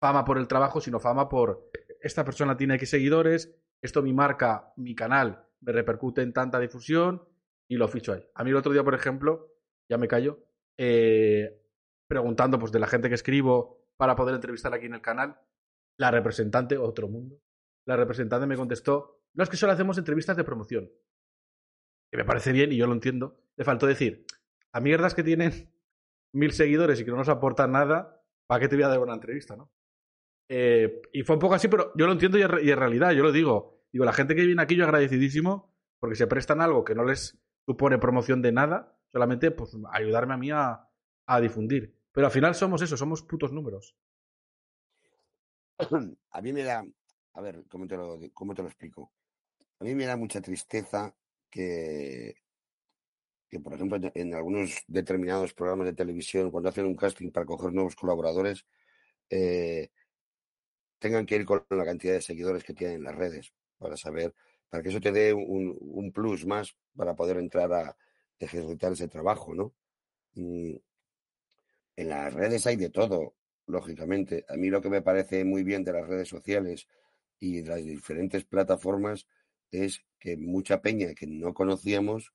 fama 0.00 0.24
por 0.24 0.36
el 0.36 0.48
trabajo, 0.48 0.80
sino 0.80 0.98
fama 0.98 1.28
por 1.28 1.70
esta 2.00 2.24
persona 2.24 2.56
tiene 2.56 2.74
X 2.74 2.90
seguidores, 2.90 3.54
esto 3.80 4.02
mi 4.02 4.12
marca, 4.12 4.72
mi 4.78 4.96
canal, 4.96 5.46
me 5.60 5.70
repercute 5.70 6.22
en 6.22 6.32
tanta 6.32 6.58
difusión 6.58 7.22
y 7.72 7.76
lo 7.76 7.88
ficho 7.88 8.12
ahí. 8.12 8.22
A 8.34 8.44
mí 8.44 8.50
el 8.50 8.56
otro 8.56 8.70
día, 8.70 8.84
por 8.84 8.94
ejemplo, 8.94 9.50
ya 9.88 9.96
me 9.96 10.06
callo, 10.06 10.44
eh, 10.76 11.58
preguntando 12.06 12.58
pues 12.58 12.70
de 12.70 12.78
la 12.78 12.86
gente 12.86 13.08
que 13.08 13.14
escribo 13.14 13.86
para 13.96 14.14
poder 14.14 14.34
entrevistar 14.34 14.74
aquí 14.74 14.84
en 14.84 14.92
el 14.92 15.00
canal, 15.00 15.40
la 15.96 16.10
representante, 16.10 16.76
otro 16.76 17.08
mundo, 17.08 17.40
la 17.86 17.96
representante 17.96 18.46
me 18.46 18.56
contestó, 18.56 19.22
no 19.32 19.42
es 19.42 19.48
que 19.48 19.56
solo 19.56 19.72
hacemos 19.72 19.96
entrevistas 19.96 20.36
de 20.36 20.44
promoción. 20.44 20.90
Que 22.10 22.18
me 22.18 22.26
parece 22.26 22.52
bien 22.52 22.72
y 22.72 22.76
yo 22.76 22.86
lo 22.86 22.92
entiendo. 22.92 23.40
Le 23.56 23.64
faltó 23.64 23.86
decir, 23.86 24.26
a 24.72 24.80
mierdas 24.80 25.14
que 25.14 25.22
tienen 25.22 25.72
mil 26.34 26.52
seguidores 26.52 27.00
y 27.00 27.06
que 27.06 27.10
no 27.10 27.16
nos 27.16 27.30
aportan 27.30 27.72
nada, 27.72 28.22
¿para 28.46 28.60
qué 28.60 28.68
te 28.68 28.76
voy 28.76 28.84
a 28.84 28.88
dar 28.88 28.98
una 28.98 29.14
entrevista, 29.14 29.56
no? 29.56 29.72
Eh, 30.50 31.00
y 31.14 31.22
fue 31.22 31.36
un 31.36 31.40
poco 31.40 31.54
así, 31.54 31.68
pero 31.68 31.90
yo 31.96 32.04
lo 32.04 32.12
entiendo 32.12 32.36
y 32.36 32.42
en 32.42 32.78
realidad, 32.78 33.12
yo 33.12 33.22
lo 33.22 33.32
digo. 33.32 33.86
Digo, 33.90 34.04
la 34.04 34.12
gente 34.12 34.34
que 34.34 34.44
viene 34.44 34.60
aquí, 34.60 34.76
yo 34.76 34.84
agradecidísimo 34.84 35.72
porque 36.02 36.16
se 36.16 36.26
prestan 36.26 36.60
algo 36.60 36.84
que 36.84 36.94
no 36.94 37.04
les 37.04 37.41
supone 37.66 37.98
promoción 37.98 38.42
de 38.42 38.52
nada, 38.52 38.96
solamente 39.12 39.50
pues 39.50 39.76
ayudarme 39.92 40.34
a 40.34 40.36
mí 40.36 40.50
a, 40.50 40.88
difundir. 41.40 41.94
Pero 42.12 42.26
al 42.26 42.32
final 42.32 42.54
somos 42.54 42.82
eso, 42.82 42.96
somos 42.96 43.22
putos 43.22 43.52
números. 43.52 43.96
A 46.30 46.40
mí 46.42 46.52
me 46.52 46.62
da, 46.62 46.84
a 47.32 47.40
ver, 47.40 47.64
¿cómo 47.68 47.86
te 47.86 47.96
lo, 47.96 48.18
cómo 48.34 48.54
te 48.54 48.62
lo 48.62 48.68
explico? 48.68 49.12
A 49.80 49.84
mí 49.84 49.94
me 49.94 50.04
da 50.04 50.16
mucha 50.16 50.40
tristeza 50.40 51.14
que, 51.48 52.36
que, 53.48 53.60
por 53.60 53.74
ejemplo, 53.74 53.98
en 54.14 54.34
algunos 54.34 54.82
determinados 54.86 55.54
programas 55.54 55.86
de 55.86 55.94
televisión, 55.94 56.50
cuando 56.50 56.68
hacen 56.68 56.86
un 56.86 56.96
casting 56.96 57.30
para 57.30 57.46
coger 57.46 57.72
nuevos 57.72 57.96
colaboradores, 57.96 58.66
eh, 59.28 59.90
tengan 60.98 61.26
que 61.26 61.36
ir 61.36 61.44
con 61.44 61.64
la 61.70 61.84
cantidad 61.84 62.14
de 62.14 62.22
seguidores 62.22 62.64
que 62.64 62.74
tienen 62.74 62.96
en 62.96 63.04
las 63.04 63.14
redes 63.14 63.52
para 63.76 63.96
saber, 63.96 64.34
para 64.72 64.82
que 64.82 64.88
eso 64.88 65.02
te 65.02 65.12
dé 65.12 65.34
un, 65.34 66.12
plus 66.14 66.46
más 66.46 66.74
para 66.96 67.14
poder 67.14 67.36
entrar 67.36 67.70
a 67.74 67.94
ejecutar 68.38 68.92
ese 68.92 69.06
trabajo, 69.06 69.54
¿no? 69.54 69.74
En 70.34 70.80
las 72.08 72.32
redes 72.32 72.66
hay 72.66 72.76
de 72.76 72.88
todo, 72.88 73.34
lógicamente. 73.66 74.46
A 74.48 74.56
mí 74.56 74.70
lo 74.70 74.80
que 74.80 74.88
me 74.88 75.02
parece 75.02 75.44
muy 75.44 75.62
bien 75.62 75.84
de 75.84 75.92
las 75.92 76.08
redes 76.08 76.28
sociales 76.28 76.88
y 77.38 77.60
de 77.60 77.68
las 77.68 77.84
diferentes 77.84 78.44
plataformas 78.44 79.26
es 79.70 80.06
que 80.18 80.38
mucha 80.38 80.80
peña 80.80 81.12
que 81.12 81.26
no 81.26 81.52
conocíamos 81.52 82.32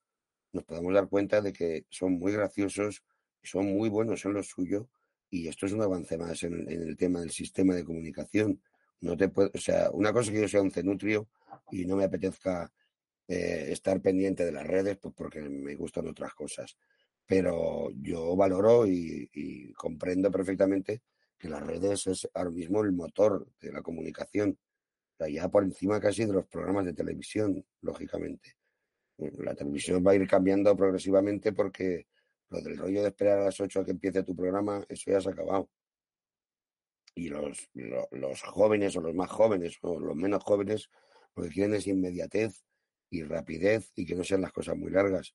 nos 0.53 0.63
podemos 0.63 0.93
dar 0.93 1.09
cuenta 1.09 1.41
de 1.41 1.53
que 1.53 1.87
son 1.89 2.19
muy 2.19 2.33
graciosos, 2.33 3.03
son 3.41 3.65
muy 3.65 3.89
buenos 3.89 4.23
en 4.25 4.33
lo 4.33 4.43
suyo 4.43 4.89
y 5.31 5.47
esto 5.47 5.65
es 5.65 5.71
un 5.71 5.81
avance 5.81 6.19
más 6.19 6.43
en, 6.43 6.69
el 6.69 6.95
tema 6.97 7.19
del 7.19 7.31
sistema 7.31 7.73
de 7.73 7.83
comunicación. 7.83 8.61
No 9.01 9.15
te 9.15 9.29
puedo, 9.29 9.51
o 9.53 9.57
sea, 9.57 9.91
una 9.91 10.11
cosa 10.11 10.31
que 10.31 10.41
yo 10.41 10.47
sea 10.47 10.61
un 10.61 10.71
cenutrio 10.71 11.27
y 11.71 11.85
no 11.85 11.95
me 11.95 12.05
apetezca 12.05 12.71
eh, 13.27 13.67
estar 13.71 14.01
pendiente 14.01 14.45
de 14.45 14.51
las 14.51 14.65
redes, 14.65 14.97
pues 14.97 15.13
porque 15.15 15.41
me 15.41 15.75
gustan 15.75 16.07
otras 16.07 16.33
cosas. 16.33 16.77
Pero 17.25 17.89
yo 17.91 18.35
valoro 18.35 18.87
y, 18.87 19.73
comprendo 19.73 20.31
perfectamente 20.31 21.01
que 21.37 21.49
las 21.49 21.61
redes 21.61 22.07
es 22.07 22.27
ahora 22.33 22.51
mismo 22.51 22.81
el 22.81 22.93
motor 22.93 23.47
de 23.59 23.71
la 23.73 23.81
comunicación, 23.81 24.57
ya 25.29 25.49
por 25.49 25.63
encima 25.63 25.99
casi 25.99 26.25
de 26.25 26.33
los 26.33 26.47
programas 26.47 26.85
de 26.85 26.93
televisión, 26.93 27.65
lógicamente. 27.81 28.55
La 29.17 29.55
televisión 29.55 30.03
va 30.05 30.11
a 30.11 30.15
ir 30.15 30.27
cambiando 30.27 30.75
progresivamente 30.75 31.51
porque 31.51 32.07
lo 32.49 32.61
del 32.61 32.77
rollo 32.77 33.01
de 33.01 33.09
esperar 33.09 33.39
a 33.39 33.45
las 33.45 33.59
8 33.59 33.81
a 33.81 33.85
que 33.85 33.91
empiece 33.91 34.23
tu 34.23 34.35
programa, 34.35 34.85
eso 34.87 35.11
ya 35.11 35.19
se 35.19 35.29
ha 35.29 35.33
acabado. 35.33 35.69
Y 37.17 37.29
los, 37.29 37.69
los, 37.73 38.41
jóvenes 38.43 38.95
o 38.95 39.01
los 39.01 39.15
más 39.15 39.29
jóvenes 39.29 39.77
o 39.81 39.99
los 39.99 40.15
menos 40.15 40.43
jóvenes 40.43 40.89
lo 41.35 41.43
que 41.43 41.49
quieren 41.49 41.73
es 41.73 41.87
inmediatez 41.87 42.63
y 43.09 43.23
rapidez 43.23 43.91
y 43.95 44.05
que 44.05 44.15
no 44.15 44.23
sean 44.23 44.41
las 44.41 44.51
cosas 44.51 44.77
muy 44.77 44.91
largas. 44.91 45.33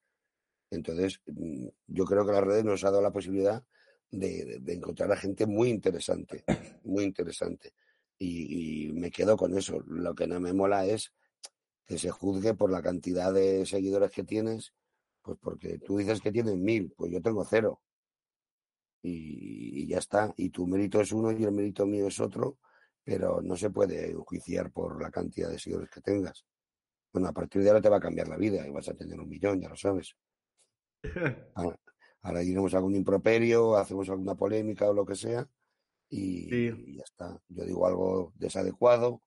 Entonces, 0.71 1.21
mm, 1.27 1.69
yo 1.89 2.05
creo 2.05 2.25
que 2.25 2.33
las 2.33 2.45
redes 2.45 2.65
nos 2.65 2.85
ha 2.85 2.91
dado 2.91 3.03
la 3.03 3.13
posibilidad 3.13 3.65
de, 4.11 4.61
encontrar 4.69 5.13
a 5.13 5.17
gente 5.17 5.47
muy 5.47 5.71
interesante, 5.71 6.45
muy 6.85 7.05
interesante. 7.05 7.75
Y, 8.19 8.89
y, 8.89 8.93
me 8.93 9.11
quedo 9.11 9.37
con 9.37 9.57
eso. 9.57 9.81
Lo 9.87 10.15
que 10.15 10.27
no 10.27 10.39
me 10.41 10.53
mola 10.53 10.87
es 10.87 11.13
que 11.87 11.99
se 11.99 12.11
juzgue 12.11 12.55
por 12.55 12.71
la 12.71 12.83
cantidad 12.83 13.33
de 13.33 13.67
seguidores 13.67 14.11
que 14.11 14.25
tienes 14.25 14.73
pues 15.23 15.39
porque 15.41 15.79
tú 15.79 15.99
dices 15.99 16.21
que 16.21 16.33
tienes 16.33 16.57
mil, 16.57 16.93
pues 16.97 17.13
yo 17.13 17.23
tengo 17.23 17.45
cero. 17.45 17.81
Y, 19.03 19.87
ya 19.87 19.99
está. 19.99 20.33
Y 20.37 20.51
tu 20.51 20.67
mérito 20.67 21.01
es 21.01 21.13
uno 21.13 21.33
y 21.33 21.43
el 21.45 21.53
mérito 21.53 21.87
mío 21.87 22.07
es 22.07 22.21
otro, 22.21 22.59
pero 23.05 23.41
no 23.43 23.57
se 23.57 23.71
puede 23.71 24.11
enjuiciar 24.11 24.71
por 24.71 25.03
la 25.03 25.11
cantidad 25.11 25.51
de 25.51 25.59
seguidores 25.59 25.91
que 25.91 26.01
tengas. 26.01 26.45
Bueno, 27.13 27.29
a 27.29 27.33
partir 27.33 27.63
de 27.63 27.69
ahora 27.69 27.83
te 27.83 27.89
va 27.89 27.97
a 27.99 28.01
cambiar 28.01 28.29
la 28.29 28.37
vida 28.37 28.67
y 28.67 28.71
vas 28.71 28.89
a 28.89 28.95
tener 28.95 29.19
un 29.21 29.29
millón, 29.29 29.61
ya 29.61 29.69
lo 29.69 29.77
sabes. 29.77 30.17
Ahora, 32.25 32.39
diremos 32.41 32.73
algún 32.75 32.95
improperio, 32.95 33.77
hacemos 33.77 34.09
alguna 34.09 34.37
polémica 34.37 34.89
o 34.89 34.95
lo 34.95 35.05
que 35.05 35.17
sea, 35.17 35.47
y, 36.09 36.95
ya 36.95 37.03
está. 37.03 37.43
Yo 37.49 37.65
digo 37.65 37.87
algo 37.87 38.33
desadecuado 38.37 39.21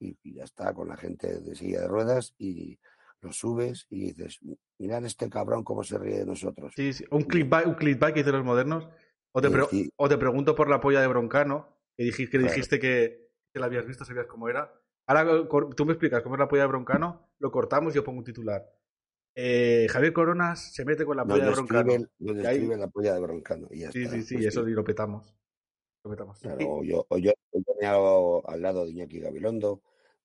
y, 0.00 0.16
y, 0.22 0.34
ya 0.36 0.44
está 0.44 0.72
con 0.72 0.88
la 0.88 0.96
gente 0.96 1.40
de 1.40 1.54
silla 1.54 1.82
de 1.82 1.88
ruedas 1.88 2.34
y 2.38 2.78
lo 3.22 3.32
subes 3.32 3.86
y 3.88 4.12
dices, 4.12 4.40
mirad 4.78 5.04
este 5.04 5.30
cabrón 5.30 5.62
cómo 5.62 5.84
se 5.84 5.96
ríe 5.96 6.18
de 6.18 6.26
nosotros. 6.26 6.72
Sí, 6.76 6.92
sí. 6.92 7.04
Un 7.10 7.22
clickbait, 7.22 7.66
un 7.66 7.74
clickbait 7.74 8.12
que 8.12 8.20
dicen 8.20 8.34
los 8.34 8.44
modernos. 8.44 8.88
O 9.32 9.40
te, 9.40 9.48
o 9.96 10.08
te 10.08 10.18
pregunto 10.18 10.54
por 10.54 10.68
la 10.68 10.80
polla 10.80 11.00
de 11.00 11.06
Broncano, 11.06 11.78
que 11.96 12.04
dijiste, 12.04 12.38
que, 12.38 12.44
dijiste 12.44 12.78
que, 12.78 13.30
la 13.54 13.66
habías 13.66 13.86
visto, 13.86 14.04
sabías 14.04 14.26
cómo 14.26 14.48
era. 14.48 14.72
Ahora 15.06 15.48
tú 15.74 15.84
me 15.84 15.92
explicas 15.92 16.22
cómo 16.22 16.34
es 16.34 16.38
la 16.38 16.48
polla 16.48 16.62
de 16.62 16.68
Broncano, 16.68 17.28
lo 17.38 17.50
cortamos 17.50 17.92
y 17.92 17.96
yo 17.96 18.04
pongo 18.04 18.18
un 18.18 18.24
titular. 18.24 18.70
Eh, 19.34 19.86
Javier 19.90 20.12
Coronas 20.12 20.74
se 20.74 20.84
mete 20.84 21.06
con 21.06 21.16
la 21.16 21.24
polla 21.24 21.46
de 21.46 21.50
Broncano. 21.50 22.06
lo 22.18 22.34
describe 22.34 22.76
la 22.76 22.88
polla 22.88 23.14
de 23.14 23.20
Broncano. 23.20 23.68
Y 23.70 23.80
sí, 23.86 24.06
sí, 24.06 24.22
sí, 24.22 24.34
pues 24.34 24.46
eso 24.46 24.68
y 24.68 24.72
lo 24.72 24.84
petamos. 24.84 25.34
Lo 26.04 26.10
petamos. 26.10 26.38
Claro, 26.38 26.58
o 26.60 26.84
yo, 26.84 27.06
o 27.08 27.18
yo, 27.18 27.32
yo 27.52 28.48
al 28.48 28.60
lado 28.60 28.84
de 28.84 28.90
Iñaki 28.90 29.20
Gabilondo, 29.20 29.82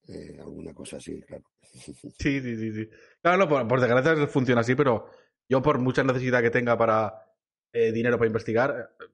eh, 0.07 0.37
alguna 0.39 0.73
cosa 0.73 0.97
así, 0.97 1.21
claro. 1.21 1.45
Sí, 2.19 2.41
sí, 2.41 2.55
sí, 2.55 2.71
sí. 2.73 2.89
Claro, 3.21 3.47
por, 3.47 3.67
por, 3.67 3.79
desgracia 3.79 4.27
funciona 4.27 4.61
así, 4.61 4.75
pero 4.75 5.09
yo 5.49 5.61
por 5.61 5.79
mucha 5.79 6.03
necesidad 6.03 6.41
que 6.41 6.49
tenga 6.49 6.77
para 6.77 7.26
eh, 7.77 7.91
dinero 7.91 8.17
para 8.17 8.27
investigar, 8.27 8.95
eh, 8.99 9.05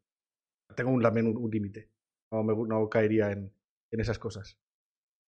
tengo 0.76 0.91
un, 0.91 1.02
también 1.02 1.28
un, 1.28 1.49
límite. 1.52 1.89
No, 2.32 2.43
no 2.43 2.89
caería 2.89 3.32
en, 3.32 3.52
en 3.91 3.99
esas 3.99 4.19
cosas. 4.19 4.58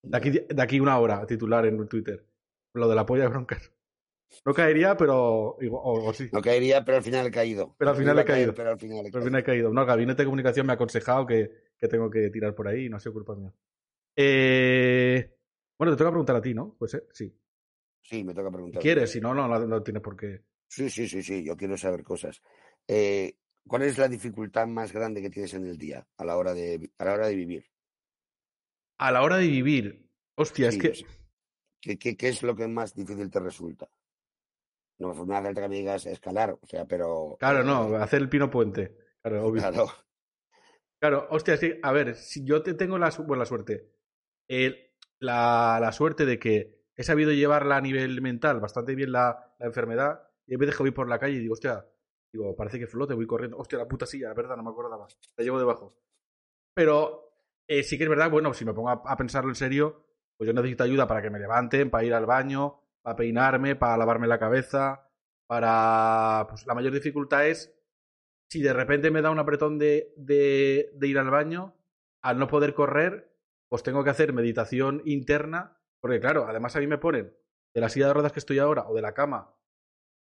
De 0.01 0.17
aquí, 0.17 0.29
de 0.31 0.61
aquí 0.61 0.79
una 0.79 0.99
hora, 0.99 1.25
titular 1.25 1.65
en 1.65 1.87
Twitter. 1.87 2.25
Lo 2.73 2.87
de 2.87 2.95
la 2.95 3.05
polla 3.05 3.23
de 3.23 3.29
broncas. 3.29 3.71
No 4.45 4.53
caería, 4.53 4.97
pero. 4.97 5.57
O, 5.71 6.13
sí. 6.13 6.29
No 6.31 6.41
caería, 6.41 6.83
pero 6.83 6.97
al 6.97 7.03
final 7.03 7.27
he 7.27 7.31
caído. 7.31 7.75
Pero 7.77 7.91
al 7.91 7.97
final 7.97 8.19
he 8.19 8.25
caído. 8.25 8.53
pero 8.53 8.71
al 8.71 8.79
final 8.79 8.97
he 8.97 9.03
caído. 9.03 9.17
al 9.17 9.23
final 9.23 9.39
he 9.39 9.43
caído. 9.43 9.73
No, 9.73 9.81
el 9.81 9.87
gabinete 9.87 10.23
de 10.23 10.25
comunicación 10.25 10.65
me 10.65 10.73
ha 10.73 10.75
aconsejado 10.75 11.25
que, 11.25 11.51
que 11.77 11.87
tengo 11.87 12.09
que 12.09 12.29
tirar 12.29 12.53
por 12.53 12.67
ahí 12.67 12.85
y 12.85 12.89
no 12.89 12.97
ha 12.97 12.99
sido 12.99 13.13
culpa 13.13 13.35
mía. 13.35 13.53
Eh, 14.15 15.31
bueno, 15.77 15.93
te 15.93 15.97
toca 15.97 16.09
preguntar 16.09 16.35
a 16.35 16.41
ti, 16.41 16.53
¿no? 16.53 16.75
Pues 16.77 16.97
sí. 17.11 17.33
Sí, 18.01 18.23
me 18.23 18.33
toca 18.33 18.51
preguntar. 18.51 18.81
¿Quieres? 18.81 19.11
Si 19.11 19.19
no, 19.19 19.33
no, 19.33 19.47
no, 19.47 19.83
tienes 19.83 20.03
por 20.03 20.15
qué. 20.15 20.43
Sí, 20.67 20.89
sí, 20.89 21.07
sí, 21.07 21.21
sí, 21.23 21.43
yo 21.43 21.55
quiero 21.55 21.77
saber 21.77 22.03
cosas. 22.03 22.41
Eh, 22.87 23.37
¿Cuál 23.67 23.83
es 23.83 23.97
la 23.97 24.07
dificultad 24.07 24.67
más 24.67 24.93
grande 24.93 25.21
que 25.21 25.29
tienes 25.29 25.53
en 25.53 25.65
el 25.65 25.77
día 25.77 26.07
a 26.17 26.25
la 26.25 26.37
hora 26.37 26.53
de, 26.53 26.91
a 26.97 27.05
la 27.05 27.13
hora 27.13 27.27
de 27.27 27.35
vivir? 27.35 27.65
A 28.97 29.11
la 29.11 29.23
hora 29.23 29.37
de 29.37 29.47
vivir. 29.47 30.09
Hostia, 30.35 30.69
es 30.69 30.77
que... 30.77 30.93
¿Qué, 31.81 31.99
qué, 31.99 32.17
qué 32.17 32.29
es 32.29 32.41
lo 32.41 32.55
que 32.55 32.67
más 32.67 32.95
difícil 32.95 33.29
te 33.29 33.39
resulta? 33.39 33.87
No 34.97 35.13
me 35.13 35.35
hace 35.35 35.43
falta 35.43 35.61
que 35.61 35.69
me 35.69 35.75
digas 35.75 36.05
escalar, 36.05 36.57
o 36.59 36.65
sea, 36.65 36.85
pero. 36.85 37.35
Claro, 37.39 37.63
no, 37.63 37.95
hacer 37.97 38.21
el 38.21 38.29
pino 38.29 38.49
puente. 38.49 38.95
Claro, 39.21 39.45
obvio. 39.45 39.61
Claro. 39.61 39.87
Claro, 40.99 41.27
hostia, 41.29 41.57
sí, 41.57 41.73
a 41.83 41.91
ver, 41.91 42.15
si 42.15 42.43
yo 42.43 42.63
te 42.63 42.73
tengo 42.73 42.97
la, 42.97 43.09
buena 43.09 43.45
suerte. 43.45 43.91
El, 44.47 44.91
la, 45.19 45.77
la, 45.81 45.91
suerte 45.91 46.25
de 46.25 46.39
que 46.39 46.85
he 46.95 47.03
sabido 47.03 47.31
llevarla 47.31 47.77
a 47.77 47.81
nivel 47.81 48.21
mental 48.21 48.59
bastante 48.59 48.95
bien 48.95 49.11
la, 49.11 49.53
la 49.59 49.65
enfermedad 49.65 50.23
y 50.47 50.55
vez 50.55 50.69
de 50.69 50.75
que 50.75 50.83
voy 50.83 50.91
por 50.91 51.09
la 51.09 51.19
calle 51.19 51.35
y 51.35 51.39
digo, 51.39 51.53
hostia, 51.53 51.85
digo, 52.35 52.55
parece 52.55 52.79
que 52.79 52.87
flote, 52.87 53.13
voy 53.13 53.25
corriendo, 53.25 53.57
hostia, 53.57 53.77
la 53.77 53.87
puta 53.87 54.05
silla, 54.05 54.27
la 54.27 54.33
verdad, 54.33 54.57
no 54.57 54.63
me 54.63 54.69
acordaba, 54.69 55.07
la 55.37 55.43
llevo 55.43 55.59
debajo. 55.59 55.95
Pero 56.73 57.33
eh, 57.67 57.83
sí 57.83 57.97
que 57.97 58.03
es 58.03 58.09
verdad, 58.09 58.29
bueno, 58.29 58.53
si 58.53 58.65
me 58.65 58.73
pongo 58.73 58.89
a, 58.89 59.17
pensarlo 59.17 59.49
en 59.49 59.55
serio, 59.55 60.05
pues 60.37 60.47
yo 60.47 60.53
necesito 60.53 60.83
ayuda 60.83 61.07
para 61.07 61.21
que 61.21 61.29
me 61.29 61.39
levanten, 61.39 61.89
para 61.89 62.03
ir 62.03 62.13
al 62.13 62.25
baño, 62.25 62.81
para 63.01 63.15
peinarme, 63.15 63.75
para 63.75 63.97
lavarme 63.97 64.27
la 64.27 64.39
cabeza, 64.39 65.09
para... 65.47 66.45
Pues 66.49 66.65
la 66.67 66.75
mayor 66.75 66.91
dificultad 66.91 67.47
es 67.47 67.73
si 68.49 68.61
de 68.61 68.73
repente 68.73 69.11
me 69.11 69.21
da 69.21 69.31
un 69.31 69.39
apretón 69.39 69.79
de, 69.79 70.13
de, 70.17 70.91
de 70.93 71.07
ir 71.07 71.17
al 71.17 71.29
baño, 71.29 71.75
al 72.21 72.37
no 72.37 72.47
poder 72.47 72.73
correr, 72.73 73.33
pues 73.69 73.81
tengo 73.81 74.03
que 74.03 74.09
hacer 74.09 74.33
meditación 74.33 75.01
interna, 75.05 75.79
porque 76.01 76.19
claro, 76.19 76.45
además 76.47 76.75
a 76.75 76.79
mí 76.79 76.87
me 76.87 76.97
ponen 76.97 77.33
de 77.73 77.81
la 77.81 77.89
silla 77.89 78.07
de 78.07 78.13
ruedas 78.13 78.33
que 78.33 78.39
estoy 78.39 78.59
ahora 78.59 78.85
o 78.87 78.93
de 78.93 79.01
la 79.01 79.13
cama 79.13 79.55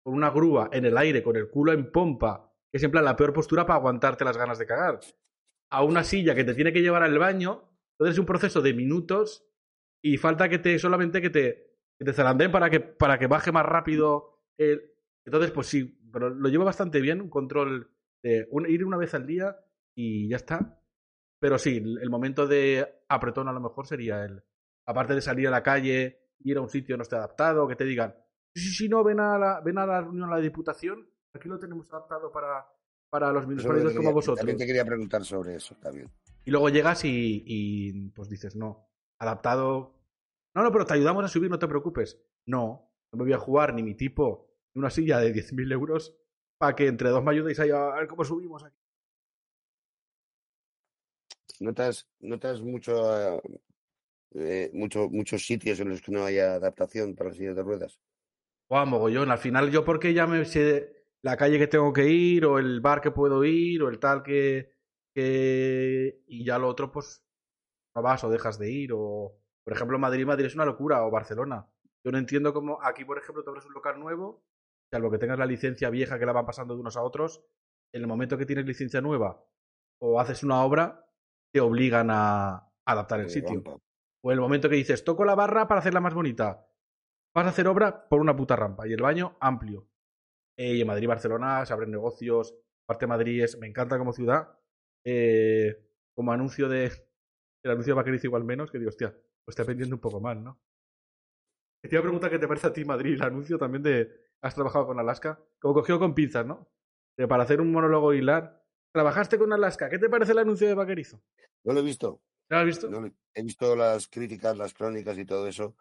con 0.09 0.17
una 0.17 0.31
grúa 0.31 0.71
en 0.73 0.87
el 0.87 0.97
aire, 0.97 1.23
con 1.23 1.37
el 1.37 1.51
culo 1.51 1.71
en 1.71 1.93
pompa, 1.93 2.51
que 2.73 2.79
es 2.79 2.83
en 2.83 2.91
plan 2.91 3.05
la 3.05 3.15
peor 3.15 3.35
postura 3.35 3.67
para 3.67 3.79
aguantarte 3.79 4.25
las 4.25 4.39
ganas 4.39 4.59
de 4.59 4.65
cagar, 4.65 5.01
a 5.69 5.83
una 5.83 6.03
silla 6.03 6.35
que 6.35 6.45
te 6.45 6.55
tiene 6.55 6.73
que 6.73 6.81
llevar 6.81 7.03
al 7.03 7.19
baño, 7.19 7.69
entonces 7.93 8.15
es 8.15 8.19
un 8.19 8.25
proceso 8.25 8.63
de 8.63 8.73
minutos 8.73 9.47
y 10.03 10.17
falta 10.17 10.49
que 10.49 10.61
te 10.61 10.79
solamente 10.79 11.21
que 11.21 11.29
te, 11.29 11.77
que 11.99 12.07
te 12.07 12.49
para 12.49 12.71
que, 12.71 12.81
para 12.81 13.19
que 13.19 13.27
baje 13.27 13.53
más 13.53 13.67
rápido 13.67 14.41
el... 14.57 14.95
Entonces, 15.27 15.51
pues 15.51 15.67
sí, 15.67 16.01
pero 16.11 16.31
lo 16.31 16.49
llevo 16.49 16.65
bastante 16.65 17.03
bien, 17.03 17.21
un 17.21 17.29
control 17.29 17.91
de 18.23 18.49
ir 18.67 18.87
una 18.87 18.97
vez 18.97 19.13
al 19.13 19.27
día 19.27 19.59
y 19.95 20.27
ya 20.31 20.37
está. 20.37 20.81
Pero 21.39 21.59
sí, 21.59 21.77
el 22.01 22.09
momento 22.09 22.47
de 22.47 23.03
apretón 23.11 23.47
a 23.49 23.53
lo 23.53 23.61
mejor 23.61 23.87
sería 23.87 24.25
el, 24.25 24.43
aparte 24.87 25.15
de 25.15 25.21
salir 25.21 25.49
a 25.49 25.51
la 25.51 25.63
calle, 25.63 26.31
ir 26.39 26.57
a 26.57 26.63
un 26.63 26.71
sitio 26.71 26.97
no 26.97 27.03
esté 27.03 27.17
adaptado, 27.17 27.69
que 27.69 27.77
te 27.77 27.85
digan, 27.85 28.15
sí, 28.55 28.71
sí, 28.71 28.89
no, 28.89 29.05
ven 29.05 29.21
a 29.21 29.39
la, 29.39 29.61
ven 29.61 29.79
a 29.79 29.87
la 29.87 30.01
reunión 30.01 30.31
a 30.31 30.37
la 30.37 30.41
Diputación, 30.41 31.09
aquí 31.33 31.49
lo 31.49 31.59
tenemos 31.59 31.91
adaptado 31.93 32.31
para, 32.33 32.67
para 33.11 33.33
los 33.33 33.47
minusválidos 33.47 33.95
como 33.95 34.13
vosotros. 34.13 34.39
También 34.39 34.59
te 34.59 34.67
quería 34.67 34.85
preguntar 34.85 35.25
sobre 35.25 35.57
eso, 35.57 35.77
también. 35.77 36.11
Y 36.45 36.51
luego 36.51 36.69
llegas 36.69 37.05
y, 37.05 37.43
y 37.47 38.09
pues 38.11 38.29
dices, 38.29 38.57
no, 38.57 38.89
adaptado. 39.19 39.95
No, 40.55 40.63
no, 40.63 40.73
pero 40.73 40.87
te 40.87 40.95
ayudamos 40.95 41.25
a 41.25 41.29
subir, 41.29 41.51
no 41.51 41.59
te 41.59 41.69
preocupes. 41.69 42.21
No, 42.47 42.91
no 43.13 43.19
me 43.19 43.25
voy 43.25 43.33
a 43.33 43.39
jugar 43.39 43.75
ni 43.75 43.83
mi 43.83 43.95
tipo 43.95 44.49
ni 44.75 44.81
una 44.81 44.91
silla 44.91 45.19
de 45.19 45.33
10.000 45.33 45.73
euros 45.73 46.17
para 46.59 46.75
que 46.75 46.87
entre 46.87 47.11
dos 47.11 47.23
me 47.23 47.31
ayudéis 47.31 47.61
a 47.61 47.65
ver 47.65 48.09
cómo 48.09 48.25
subimos 48.25 48.65
aquí. 48.65 48.77
¿Notas, 51.61 52.09
notas 52.21 52.63
mucho, 52.63 53.41
eh, 54.35 54.71
mucho, 54.73 55.09
muchos 55.09 55.45
sitios 55.45 55.81
en 55.81 55.89
los 55.89 56.01
que 56.01 56.13
no 56.13 56.25
haya 56.25 56.55
adaptación 56.55 57.15
para 57.15 57.31
las 57.31 57.39
sillas 57.39 57.57
de 57.57 57.63
ruedas? 57.63 58.01
Guau, 58.69 58.87
mogollón. 58.87 59.31
Al 59.31 59.39
final 59.39 59.71
yo 59.71 59.85
porque 59.85 60.15
ya 60.15 60.27
me 60.27 60.45
sé 60.45 61.05
la 61.23 61.37
calle 61.37 61.59
que 61.59 61.67
tengo 61.67 61.93
que 61.93 62.09
ir 62.09 62.45
o 62.45 62.59
el 62.59 62.81
bar 62.81 63.01
que 63.01 63.11
puedo 63.11 63.45
ir 63.45 63.83
o 63.83 63.89
el 63.89 63.99
tal 63.99 64.23
que... 64.23 64.75
que... 65.15 66.23
Y 66.27 66.45
ya 66.45 66.59
lo 66.59 66.69
otro 66.69 66.93
pues 66.93 67.25
no 67.95 68.03
vas 68.03 68.23
o 68.25 68.31
dejas 68.31 68.59
de 68.59 68.71
ir 68.71 68.93
o... 68.95 69.35
Por 69.65 69.75
ejemplo, 69.75 69.99
Madrid, 69.99 70.25
Madrid 70.25 70.47
es 70.47 70.55
una 70.55 70.65
locura 70.65 71.05
o 71.05 71.11
Barcelona. 71.11 71.69
Yo 72.05 72.13
no 72.13 72.19
entiendo 72.19 72.55
cómo 72.55 72.79
aquí, 72.83 73.05
por 73.05 73.19
ejemplo, 73.19 73.43
te 73.43 73.51
abres 73.51 73.67
un 73.67 73.75
local 73.75 73.99
nuevo, 74.01 74.43
salvo 74.91 75.11
que 75.11 75.19
tengas 75.19 75.39
la 75.39 75.45
licencia 75.45 75.91
vieja 75.91 76.19
que 76.19 76.25
la 76.25 76.33
van 76.33 76.47
pasando 76.47 76.75
de 76.75 76.81
unos 76.81 76.97
a 76.97 77.03
otros, 77.03 77.45
en 77.93 78.03
el 78.03 78.07
momento 78.07 78.39
que 78.39 78.47
tienes 78.47 78.65
licencia 78.65 79.01
nueva 79.01 79.45
o 80.01 80.21
haces 80.21 80.43
una 80.43 80.63
obra, 80.63 81.07
te 81.53 81.61
obligan 81.61 82.09
a 82.11 82.71
adaptar 82.85 83.21
el 83.21 83.31
sitio. 83.31 83.63
O 84.23 84.33
el 84.33 84.41
momento 84.41 84.69
que 84.69 84.77
dices, 84.77 85.05
toco 85.05 85.25
la 85.25 85.35
barra 85.35 85.69
para 85.69 85.81
hacerla 85.81 86.01
más 86.01 86.15
bonita. 86.15 86.68
Vas 87.39 87.47
a 87.47 87.51
hacer 87.51 87.69
obra 87.69 88.09
por 88.09 88.21
una 88.21 88.35
puta 88.35 88.57
rampa 88.57 88.89
y 88.89 88.93
el 88.93 89.01
baño 89.01 89.37
amplio. 89.39 89.87
Eh, 90.57 90.75
y 90.75 90.81
en 90.81 90.89
Madrid, 90.89 91.07
Barcelona 91.07 91.65
se 91.65 91.73
abren 91.73 91.89
negocios. 91.89 92.53
Parte 92.85 93.05
de 93.05 93.11
Madrid 93.11 93.45
es, 93.45 93.57
me 93.59 93.69
encanta 93.69 93.97
como 93.97 94.13
ciudad. 94.13 94.59
Eh, 95.05 95.81
como 96.17 96.33
anuncio 96.33 96.69
de. 96.69 96.91
El 97.63 97.71
anuncio 97.71 97.93
de 97.93 97.97
Vaquerizo 97.97 98.27
igual 98.27 98.43
menos, 98.43 98.73
que 98.73 98.79
digo, 98.79 98.89
hostia, 98.89 99.11
lo 99.11 99.51
estoy 99.51 99.63
aprendiendo 99.63 99.95
un 99.95 100.01
poco 100.01 100.21
mal, 100.21 100.43
¿no? 100.43 100.61
Te 101.81 101.89
iba 101.93 102.01
a 102.01 102.03
preguntar 102.03 102.29
qué 102.29 102.41
te 102.41 102.49
parece 102.49 102.67
a 102.67 102.73
ti 102.73 102.85
Madrid, 102.85 103.15
el 103.15 103.23
anuncio 103.23 103.57
también 103.57 103.85
de. 103.85 104.11
Has 104.41 104.57
trabajado 104.57 104.89
con 104.89 104.99
Alaska. 104.99 105.41
Como 105.61 105.75
cogido 105.75 106.01
con 106.01 106.17
pinzas, 106.17 106.45
¿no? 106.45 106.69
para 107.29 107.45
hacer 107.45 107.61
un 107.61 107.71
monólogo 107.71 108.15
hilar. 108.15 108.65
¿Trabajaste 108.93 109.39
con 109.39 109.53
Alaska? 109.53 109.89
¿Qué 109.89 110.01
te 110.01 110.09
parece 110.09 110.33
el 110.33 110.39
anuncio 110.39 110.67
de 110.67 110.75
Vaquerizo? 110.75 111.23
No 111.63 111.73
lo 111.73 111.79
he 111.79 111.85
visto. 111.85 112.21
¿No 112.49 112.57
lo 112.57 112.61
has 112.63 112.67
visto? 112.67 112.91
No, 112.91 113.09
he 113.35 113.43
visto 113.45 113.77
las 113.77 114.09
críticas, 114.09 114.57
las 114.57 114.75
crónicas 114.75 115.17
y 115.19 115.25
todo 115.25 115.47
eso, 115.47 115.77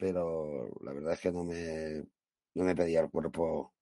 pero 0.00 0.70
la 0.82 0.92
verdad 0.94 1.14
es 1.14 1.20
que 1.20 1.32
no 1.32 1.44
me, 1.44 2.04
no 2.54 2.64
me 2.64 2.76
pedía 2.76 3.02
el 3.02 3.10
cuerpo 3.10 3.74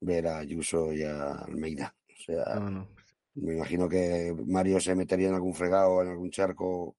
ver 0.00 0.28
a 0.28 0.38
Ayuso 0.38 0.92
y 0.94 1.02
a 1.04 1.32
Almeida. 1.32 1.96
O 2.08 2.22
sea, 2.22 2.44
No, 2.52 2.70
no. 2.70 2.88
me 3.36 3.54
imagino 3.54 3.88
que 3.88 4.34
Mario 4.46 4.80
se 4.80 4.94
metería 4.96 5.28
en 5.30 5.34
algún 5.36 5.54
fregado, 5.54 6.02
en 6.02 6.08
algún 6.10 6.30
charco, 6.30 6.96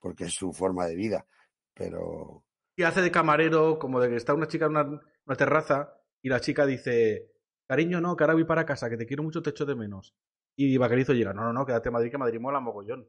porque 0.00 0.24
es 0.26 0.34
su 0.34 0.52
forma 0.52 0.86
de 0.86 0.96
vida, 0.96 1.26
pero 1.74 2.44
Y 2.76 2.82
hace 2.84 3.02
de 3.02 3.10
camarero, 3.10 3.78
como 3.78 4.00
de 4.00 4.08
que 4.08 4.16
está 4.16 4.34
una 4.34 4.46
chica 4.48 4.64
en 4.66 4.72
una, 4.72 4.84
una 5.26 5.36
terraza 5.36 5.94
y 6.22 6.28
la 6.28 6.40
chica 6.40 6.66
dice, 6.66 7.30
cariño, 7.66 8.00
no, 8.00 8.16
que 8.16 8.24
ahora 8.24 8.34
voy 8.34 8.44
para 8.44 8.64
casa, 8.66 8.88
que 8.88 8.96
te 8.96 9.06
quiero 9.06 9.22
mucho, 9.22 9.42
te 9.42 9.50
echo 9.50 9.66
de 9.66 9.74
menos. 9.76 10.14
Y 10.56 10.76
Vaquerizo 10.78 11.12
llega, 11.12 11.32
no, 11.34 11.42
no, 11.44 11.52
no, 11.52 11.66
quédate 11.66 11.88
en 11.88 11.92
Madrid, 11.94 12.10
que 12.10 12.18
Madrid 12.18 12.40
mola 12.40 12.60
mogollón. 12.60 13.08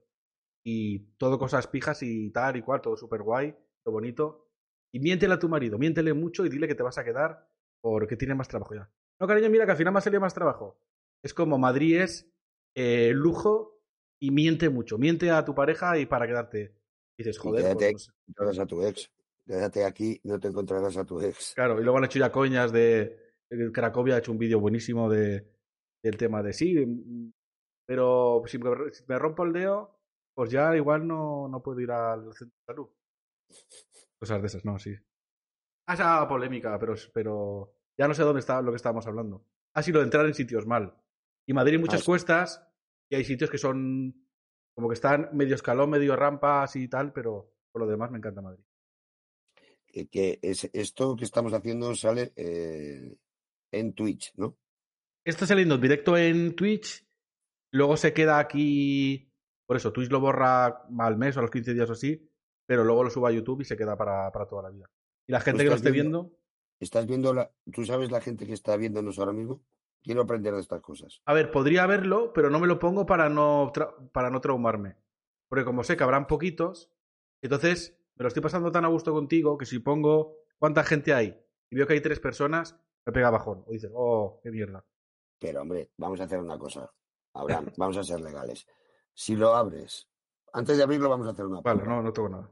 Y 0.64 1.00
todo 1.18 1.40
cosas 1.40 1.68
pijas 1.68 2.04
y 2.04 2.32
tal 2.32 2.58
y 2.58 2.62
cual, 2.62 2.82
todo 2.82 2.98
súper 2.98 3.22
guay, 3.24 3.54
todo 3.84 3.94
bonito. 3.94 4.48
Y 4.94 5.00
miéntele 5.00 5.34
a 5.34 5.40
tu 5.40 5.50
marido, 5.50 5.78
miéntele 5.78 6.14
mucho 6.14 6.46
y 6.46 6.50
dile 6.50 6.68
que 6.68 6.76
te 6.76 6.84
vas 6.84 6.98
a 6.98 7.04
quedar 7.04 7.50
porque 7.82 8.16
tiene 8.16 8.36
más 8.36 8.48
trabajo 8.48 8.76
ya. 8.76 8.90
No, 9.20 9.28
cariño, 9.28 9.50
mira 9.50 9.66
que 9.66 9.72
al 9.72 9.78
final 9.78 9.94
me 9.94 10.00
ha 10.00 10.02
salido 10.02 10.22
más 10.22 10.34
trabajo. 10.34 10.78
Es 11.24 11.34
como 11.34 11.58
Madrid 11.58 12.02
es 12.02 12.30
eh, 12.76 13.12
lujo 13.14 13.82
y 14.20 14.32
miente 14.32 14.70
mucho. 14.70 14.98
Miente 14.98 15.32
a 15.32 15.44
tu 15.44 15.56
pareja 15.56 15.98
y 15.98 16.06
para 16.06 16.28
quedarte. 16.28 16.76
Y 17.18 17.24
dices, 17.24 17.38
y 17.38 17.40
joder, 17.40 17.64
quédate, 17.64 17.92
pues, 17.92 18.12
no 18.38 18.54
sé. 18.54 18.62
a 18.62 18.66
tu 18.66 18.86
ex. 18.86 19.12
Quédate 19.46 19.84
aquí, 19.84 20.20
no 20.24 20.40
te 20.40 20.48
encontrarás 20.48 20.96
a 20.96 21.06
tu 21.06 21.20
ex. 21.22 21.54
Claro, 21.56 21.80
y 21.80 21.84
luego 21.84 21.98
han 21.98 22.06
hecho 22.06 22.20
ya 22.20 22.32
coñas 22.32 22.72
de. 22.72 23.18
de 23.50 23.72
Cracovia 23.72 24.16
ha 24.16 24.20
hecho 24.20 24.32
un 24.32 24.38
vídeo 24.38 24.60
buenísimo 24.60 25.10
de, 25.10 25.46
del 26.04 26.18
tema 26.18 26.44
de 26.44 26.54
sí, 26.54 26.76
mm, 26.86 27.32
pero 27.86 28.44
si 28.46 28.58
me, 28.58 28.92
si 28.92 29.04
me 29.08 29.20
rompo 29.20 29.44
el 29.44 29.54
dedo, 29.54 30.00
pues 30.34 30.52
ya 30.52 30.76
igual 30.76 31.08
no, 31.08 31.48
no 31.48 31.62
puedo 31.62 31.80
ir 31.80 31.92
al 31.92 32.34
centro 32.34 32.58
de 32.60 32.66
salud. 32.66 32.90
Cosas 34.24 34.40
de 34.40 34.48
esas, 34.48 34.64
no, 34.64 34.80
sí. 34.80 34.96
Ah, 35.86 35.96
esa 35.96 36.26
polémica, 36.30 36.80
pero, 36.80 36.96
pero 37.14 37.76
ya 38.00 38.08
no 38.08 38.14
sé 38.14 38.24
dónde 38.24 38.40
está 38.40 38.62
lo 38.62 38.72
que 38.72 38.78
estábamos 38.78 39.06
hablando. 39.06 39.46
Ha 39.74 39.84
sido 39.84 40.00
de 40.00 40.06
entrar 40.06 40.26
en 40.26 40.34
sitios 40.34 40.66
mal. 40.66 40.96
Y 41.46 41.52
Madrid 41.52 41.74
hay 41.74 41.82
muchas 41.82 42.00
Ah, 42.00 42.04
sí. 42.04 42.06
cuestas 42.06 42.66
y 43.10 43.16
hay 43.16 43.26
sitios 43.26 43.50
que 43.50 43.58
son 43.58 44.16
como 44.74 44.88
que 44.88 44.94
están 44.94 45.28
medio 45.34 45.56
escalón, 45.56 45.90
medio 45.90 46.16
rampas 46.16 46.78
y 46.78 46.88
tal, 46.88 47.12
pero 47.12 47.54
por 47.74 47.82
lo 47.82 47.88
demás 47.90 48.12
me 48.12 48.18
encanta 48.20 48.42
Madrid. 48.42 48.64
Que, 49.86 50.08
que 50.08 50.40
es, 50.42 50.70
esto 50.72 51.18
que 51.18 51.26
estamos 51.26 51.52
haciendo 51.52 51.94
sale 51.94 52.32
eh, 52.38 53.18
en 53.74 53.94
Twitch, 53.94 54.32
¿no? 54.38 54.58
Esto 55.26 55.46
saliendo 55.46 55.76
en 55.76 55.82
directo 55.82 56.16
en 56.16 56.56
Twitch, 56.56 57.06
luego 57.74 57.98
se 57.98 58.14
queda 58.14 58.40
aquí. 58.40 59.30
Por 59.68 59.76
eso, 59.76 59.92
Twitch 59.92 60.10
lo 60.10 60.22
borra 60.22 60.86
al 60.98 61.18
mes 61.18 61.36
o 61.36 61.40
a 61.40 61.42
los 61.42 61.52
15 61.52 61.74
días 61.74 61.90
o 61.90 61.94
así, 61.94 62.26
pero 62.66 62.84
luego 62.84 63.04
lo 63.04 63.10
suba 63.10 63.30
a 63.30 63.32
YouTube 63.32 63.62
y 63.62 63.66
se 63.66 63.78
queda 63.78 63.96
para, 63.98 64.32
para 64.32 64.46
toda 64.48 64.64
la 64.64 64.70
vida. 64.70 64.90
Y 65.28 65.32
la 65.32 65.40
gente 65.42 65.64
que 65.64 65.70
lo 65.70 65.76
esté 65.76 65.92
viendo? 65.92 66.24
viendo, 66.24 66.38
¿Estás 66.80 67.06
viendo 67.08 67.34
la, 67.34 67.52
tú 67.72 67.86
sabes 67.86 68.12
la 68.12 68.20
gente 68.22 68.46
que 68.46 68.54
está 68.54 68.76
viéndonos 68.78 69.18
ahora 69.20 69.32
mismo? 69.34 69.64
Quiero 70.02 70.22
aprender 70.24 70.54
de 70.54 70.60
estas 70.60 70.82
cosas. 70.82 71.22
a 71.26 71.34
ver, 71.34 71.50
podría 71.50 71.86
verlo, 71.86 72.34
pero 72.34 72.50
no 72.50 72.60
me 72.60 72.68
lo 72.68 72.78
pongo 72.80 73.06
para 73.06 73.30
no, 73.30 73.72
tra- 73.72 74.12
para 74.12 74.30
no 74.30 74.42
traumarme. 74.42 74.98
Porque 75.48 75.64
como 75.64 75.84
sé 75.84 75.96
que 75.96 76.04
habrán 76.04 76.28
poquitos, 76.28 76.92
entonces 77.42 77.98
me 78.16 78.24
lo 78.24 78.28
estoy 78.28 78.44
pasando 78.44 78.72
tan 78.72 78.84
a 78.86 78.90
gusto 78.90 79.14
contigo 79.14 79.58
que 79.58 79.66
si 79.66 79.80
pongo 79.80 80.36
cuánta 80.58 80.84
gente 80.84 81.14
hay 81.14 81.40
y 81.70 81.76
veo 81.76 81.88
que 81.88 81.94
hay 81.94 82.02
tres 82.02 82.20
personas, 82.20 82.78
me 83.06 83.14
pega 83.14 83.30
bajón. 83.30 83.64
O 83.66 83.72
dices, 83.72 83.92
oh, 83.94 84.40
qué 84.44 84.52
mierda. 84.52 84.86
Pero 85.40 85.62
hombre, 85.62 85.92
vamos 85.98 86.20
a 86.20 86.26
hacer 86.26 86.40
una 86.40 86.58
cosa. 86.58 86.92
Abraham, 87.34 87.68
vamos 87.78 87.96
a 87.98 88.04
ser 88.04 88.20
legales. 88.20 88.68
Si 89.14 89.36
lo 89.38 89.56
abres, 89.56 90.10
antes 90.54 90.78
de 90.78 90.84
abrirlo 90.84 91.10
vamos 91.10 91.28
a 91.28 91.32
hacer 91.32 91.46
una 91.46 91.62
porra. 91.62 91.76
Vale, 91.76 91.88
no, 91.88 92.02
no 92.02 92.14
tengo 92.14 92.30
nada. 92.30 92.50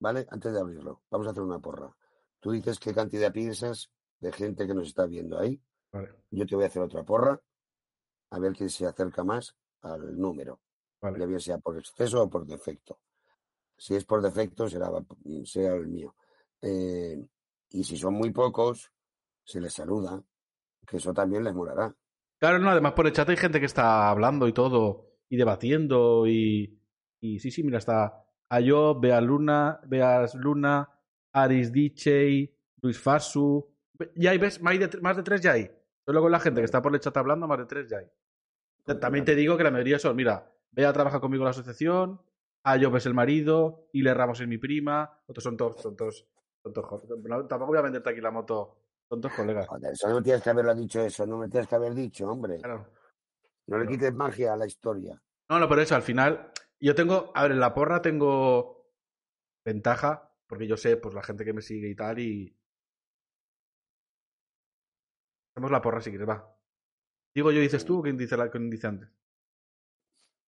¿Vale? 0.00 0.26
Antes 0.30 0.52
de 0.52 0.60
abrirlo, 0.60 1.02
vamos 1.10 1.26
a 1.26 1.30
hacer 1.30 1.42
una 1.42 1.58
porra. 1.58 1.94
Tú 2.40 2.52
dices 2.52 2.78
qué 2.78 2.94
cantidad 2.94 3.32
piensas 3.32 3.90
de 4.20 4.32
gente 4.32 4.66
que 4.66 4.74
nos 4.74 4.88
está 4.88 5.06
viendo 5.06 5.38
ahí. 5.38 5.60
Vale, 5.90 6.10
Yo 6.30 6.46
te 6.46 6.54
voy 6.54 6.64
a 6.64 6.68
hacer 6.68 6.82
otra 6.82 7.02
porra, 7.02 7.40
a 8.30 8.38
ver 8.38 8.52
quién 8.52 8.68
se 8.68 8.86
acerca 8.86 9.24
más 9.24 9.56
al 9.80 10.18
número, 10.18 10.60
vale. 11.00 11.18
ya 11.18 11.26
bien 11.26 11.40
sea 11.40 11.58
por 11.58 11.78
exceso 11.78 12.22
o 12.22 12.30
por 12.30 12.46
defecto. 12.46 13.00
Si 13.76 13.94
es 13.94 14.04
por 14.04 14.20
defecto, 14.20 14.68
será, 14.68 14.90
será 15.44 15.74
el 15.74 15.86
mío. 15.86 16.14
Eh, 16.60 17.24
y 17.70 17.84
si 17.84 17.96
son 17.96 18.14
muy 18.14 18.30
pocos, 18.30 18.92
se 19.44 19.60
les 19.60 19.72
saluda, 19.72 20.22
que 20.86 20.98
eso 20.98 21.14
también 21.14 21.44
les 21.44 21.54
molará. 21.54 21.94
Claro, 22.38 22.58
no, 22.58 22.70
además 22.70 22.92
por 22.92 23.06
el 23.06 23.12
chat 23.12 23.28
hay 23.28 23.36
gente 23.36 23.60
que 23.60 23.66
está 23.66 24.10
hablando 24.10 24.46
y 24.46 24.52
todo, 24.52 25.06
y 25.28 25.36
debatiendo, 25.36 26.26
y, 26.26 26.77
y 27.20 27.38
sí, 27.38 27.50
sí, 27.50 27.62
mira, 27.62 27.78
está 27.78 28.24
Ayo, 28.48 28.98
Bea 28.98 29.20
Luna, 29.20 29.80
Beas 29.84 30.34
Luna, 30.34 30.88
Aris 31.32 31.72
DJ, 31.72 32.54
Luis 32.80 32.98
Fasu. 32.98 33.66
Ya 34.14 34.30
hay, 34.30 34.38
¿ves? 34.38 34.60
Más 34.62 34.78
de, 34.78 35.00
más 35.00 35.16
de 35.16 35.22
tres 35.22 35.40
ya 35.40 35.52
hay. 35.52 35.70
Solo 36.04 36.22
con 36.22 36.32
la 36.32 36.40
gente 36.40 36.60
que 36.60 36.64
está 36.64 36.80
por 36.80 36.94
el 36.94 37.00
chat 37.00 37.16
hablando, 37.16 37.46
más 37.46 37.58
de 37.58 37.66
tres 37.66 37.88
ya 37.88 37.98
hay. 37.98 38.06
También 39.00 39.24
te 39.24 39.34
digo 39.34 39.56
que 39.56 39.64
la 39.64 39.70
mayoría 39.70 39.98
son, 39.98 40.16
mira, 40.16 40.50
Bea 40.70 40.92
trabaja 40.92 41.20
conmigo 41.20 41.42
en 41.42 41.46
la 41.46 41.50
asociación, 41.50 42.20
Ayo 42.62 42.94
es 42.96 43.06
el 43.06 43.14
marido, 43.14 43.88
Ile 43.92 44.14
Ramos 44.14 44.40
es 44.40 44.48
mi 44.48 44.58
prima, 44.58 45.22
otros 45.26 45.44
son 45.44 45.56
todos, 45.56 45.80
son 45.80 45.96
todos, 45.96 46.26
son 46.62 46.72
todos 46.72 47.04
no, 47.24 47.46
tampoco 47.46 47.72
voy 47.72 47.78
a 47.78 47.82
venderte 47.82 48.10
aquí 48.10 48.20
la 48.20 48.30
moto, 48.30 48.76
son 49.08 49.20
todos 49.20 49.34
colegas. 49.34 49.66
Joder, 49.66 49.92
eso 49.92 50.08
no 50.08 50.16
me 50.16 50.22
tienes 50.22 50.42
que 50.42 50.50
haberlo 50.50 50.74
dicho 50.74 51.00
eso, 51.00 51.26
no 51.26 51.38
me 51.38 51.48
tienes 51.48 51.68
que 51.68 51.74
haber 51.74 51.94
dicho, 51.94 52.26
hombre. 52.28 52.58
Claro. 52.58 52.86
No 53.66 53.78
le 53.78 53.86
quites 53.86 54.14
magia 54.14 54.54
a 54.54 54.56
la 54.56 54.66
historia. 54.66 55.20
No, 55.50 55.58
no, 55.58 55.68
por 55.68 55.78
eso, 55.78 55.94
al 55.94 56.02
final, 56.02 56.52
yo 56.80 56.94
tengo, 56.94 57.32
a 57.34 57.42
ver, 57.42 57.52
en 57.52 57.60
la 57.60 57.74
porra 57.74 58.02
tengo 58.02 58.86
ventaja, 59.64 60.32
porque 60.46 60.66
yo 60.66 60.76
sé, 60.76 60.96
pues 60.96 61.14
la 61.14 61.22
gente 61.22 61.44
que 61.44 61.52
me 61.52 61.62
sigue 61.62 61.88
y 61.88 61.94
tal, 61.94 62.18
y... 62.18 62.56
Hacemos 65.52 65.70
la 65.70 65.82
porra 65.82 66.00
si 66.00 66.10
quieres, 66.10 66.28
va. 66.28 66.56
Digo 67.34 67.50
yo, 67.52 67.60
dices 67.60 67.84
tú, 67.84 67.98
o 67.98 68.02
quién 68.02 68.16
dice, 68.16 68.36
la, 68.36 68.50
quién 68.50 68.70
dice 68.70 68.86
antes. 68.86 69.08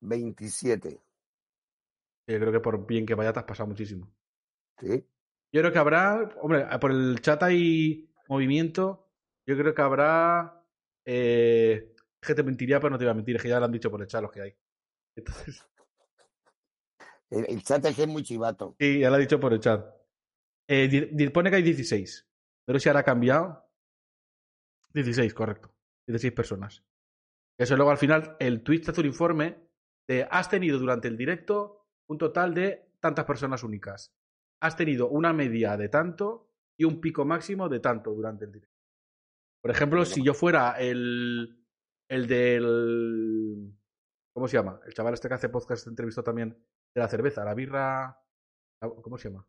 27. 0.00 1.00
Yo 2.26 2.38
creo 2.38 2.52
que 2.52 2.60
por 2.60 2.86
bien 2.86 3.04
que 3.04 3.14
vaya 3.14 3.32
te 3.32 3.40
has 3.40 3.44
pasado 3.44 3.68
muchísimo. 3.68 4.08
¿Sí? 4.78 5.04
Yo 5.52 5.60
creo 5.60 5.72
que 5.72 5.78
habrá, 5.78 6.30
hombre, 6.40 6.66
por 6.80 6.92
el 6.92 7.20
chat 7.20 7.42
hay 7.42 8.08
movimiento, 8.28 9.08
yo 9.46 9.56
creo 9.56 9.74
que 9.74 9.82
habrá... 9.82 10.64
Eh, 11.04 11.94
es 12.20 12.26
que 12.26 12.34
te 12.34 12.42
mentiría, 12.42 12.78
pero 12.78 12.90
no 12.90 12.98
te 12.98 13.04
iba 13.04 13.12
a 13.12 13.16
mentir, 13.16 13.36
es 13.36 13.42
que 13.42 13.48
ya 13.48 13.58
lo 13.58 13.64
han 13.64 13.72
dicho 13.72 13.90
por 13.90 14.00
el 14.00 14.06
chat 14.06 14.22
los 14.22 14.30
que 14.30 14.42
hay. 14.42 14.56
Entonces, 15.16 15.66
El, 17.30 17.46
el 17.48 17.62
chat 17.62 17.84
es 17.84 17.96
que 17.96 18.02
es 18.02 18.08
muy 18.08 18.22
chivato. 18.22 18.76
Sí, 18.78 19.00
ya 19.00 19.08
lo 19.08 19.16
ha 19.16 19.18
dicho 19.18 19.38
por 19.38 19.52
el 19.52 19.60
chat. 19.60 19.84
Eh, 20.68 21.30
pone 21.32 21.50
que 21.50 21.56
hay 21.56 21.62
16. 21.62 22.28
Pero 22.64 22.78
si 22.78 22.88
ahora 22.88 23.00
ha 23.00 23.04
cambiado. 23.04 23.64
16, 24.94 25.32
correcto. 25.34 25.72
16 26.06 26.32
personas. 26.32 26.84
Eso 27.58 27.76
luego 27.76 27.90
al 27.90 27.98
final 27.98 28.36
el 28.40 28.62
Twitch 28.62 28.84
te 28.84 28.90
hace 28.90 29.00
un 29.00 29.06
informe 29.06 29.68
de 30.08 30.26
has 30.30 30.48
tenido 30.48 30.78
durante 30.78 31.08
el 31.08 31.16
directo 31.16 31.88
un 32.08 32.18
total 32.18 32.54
de 32.54 32.94
tantas 33.00 33.24
personas 33.24 33.62
únicas. 33.62 34.14
Has 34.60 34.76
tenido 34.76 35.08
una 35.08 35.32
media 35.32 35.76
de 35.76 35.88
tanto 35.88 36.50
y 36.76 36.84
un 36.84 37.00
pico 37.00 37.24
máximo 37.24 37.68
de 37.68 37.80
tanto 37.80 38.12
durante 38.12 38.44
el 38.46 38.52
directo. 38.52 38.80
Por 39.60 39.70
ejemplo, 39.70 40.04
si 40.04 40.22
yo 40.22 40.34
fuera 40.34 40.72
el, 40.78 41.64
el 42.08 42.26
del... 42.26 43.74
¿Cómo 44.32 44.48
se 44.48 44.56
llama? 44.56 44.80
El 44.86 44.94
chaval 44.94 45.14
este 45.14 45.28
que 45.28 45.34
hace 45.34 45.48
podcast 45.48 45.86
entrevistó 45.86 46.22
también 46.22 46.56
de 46.94 47.00
la 47.00 47.08
cerveza, 47.08 47.44
la 47.44 47.54
birra... 47.54 48.16
¿Cómo 48.80 49.18
se 49.18 49.28
llama? 49.28 49.46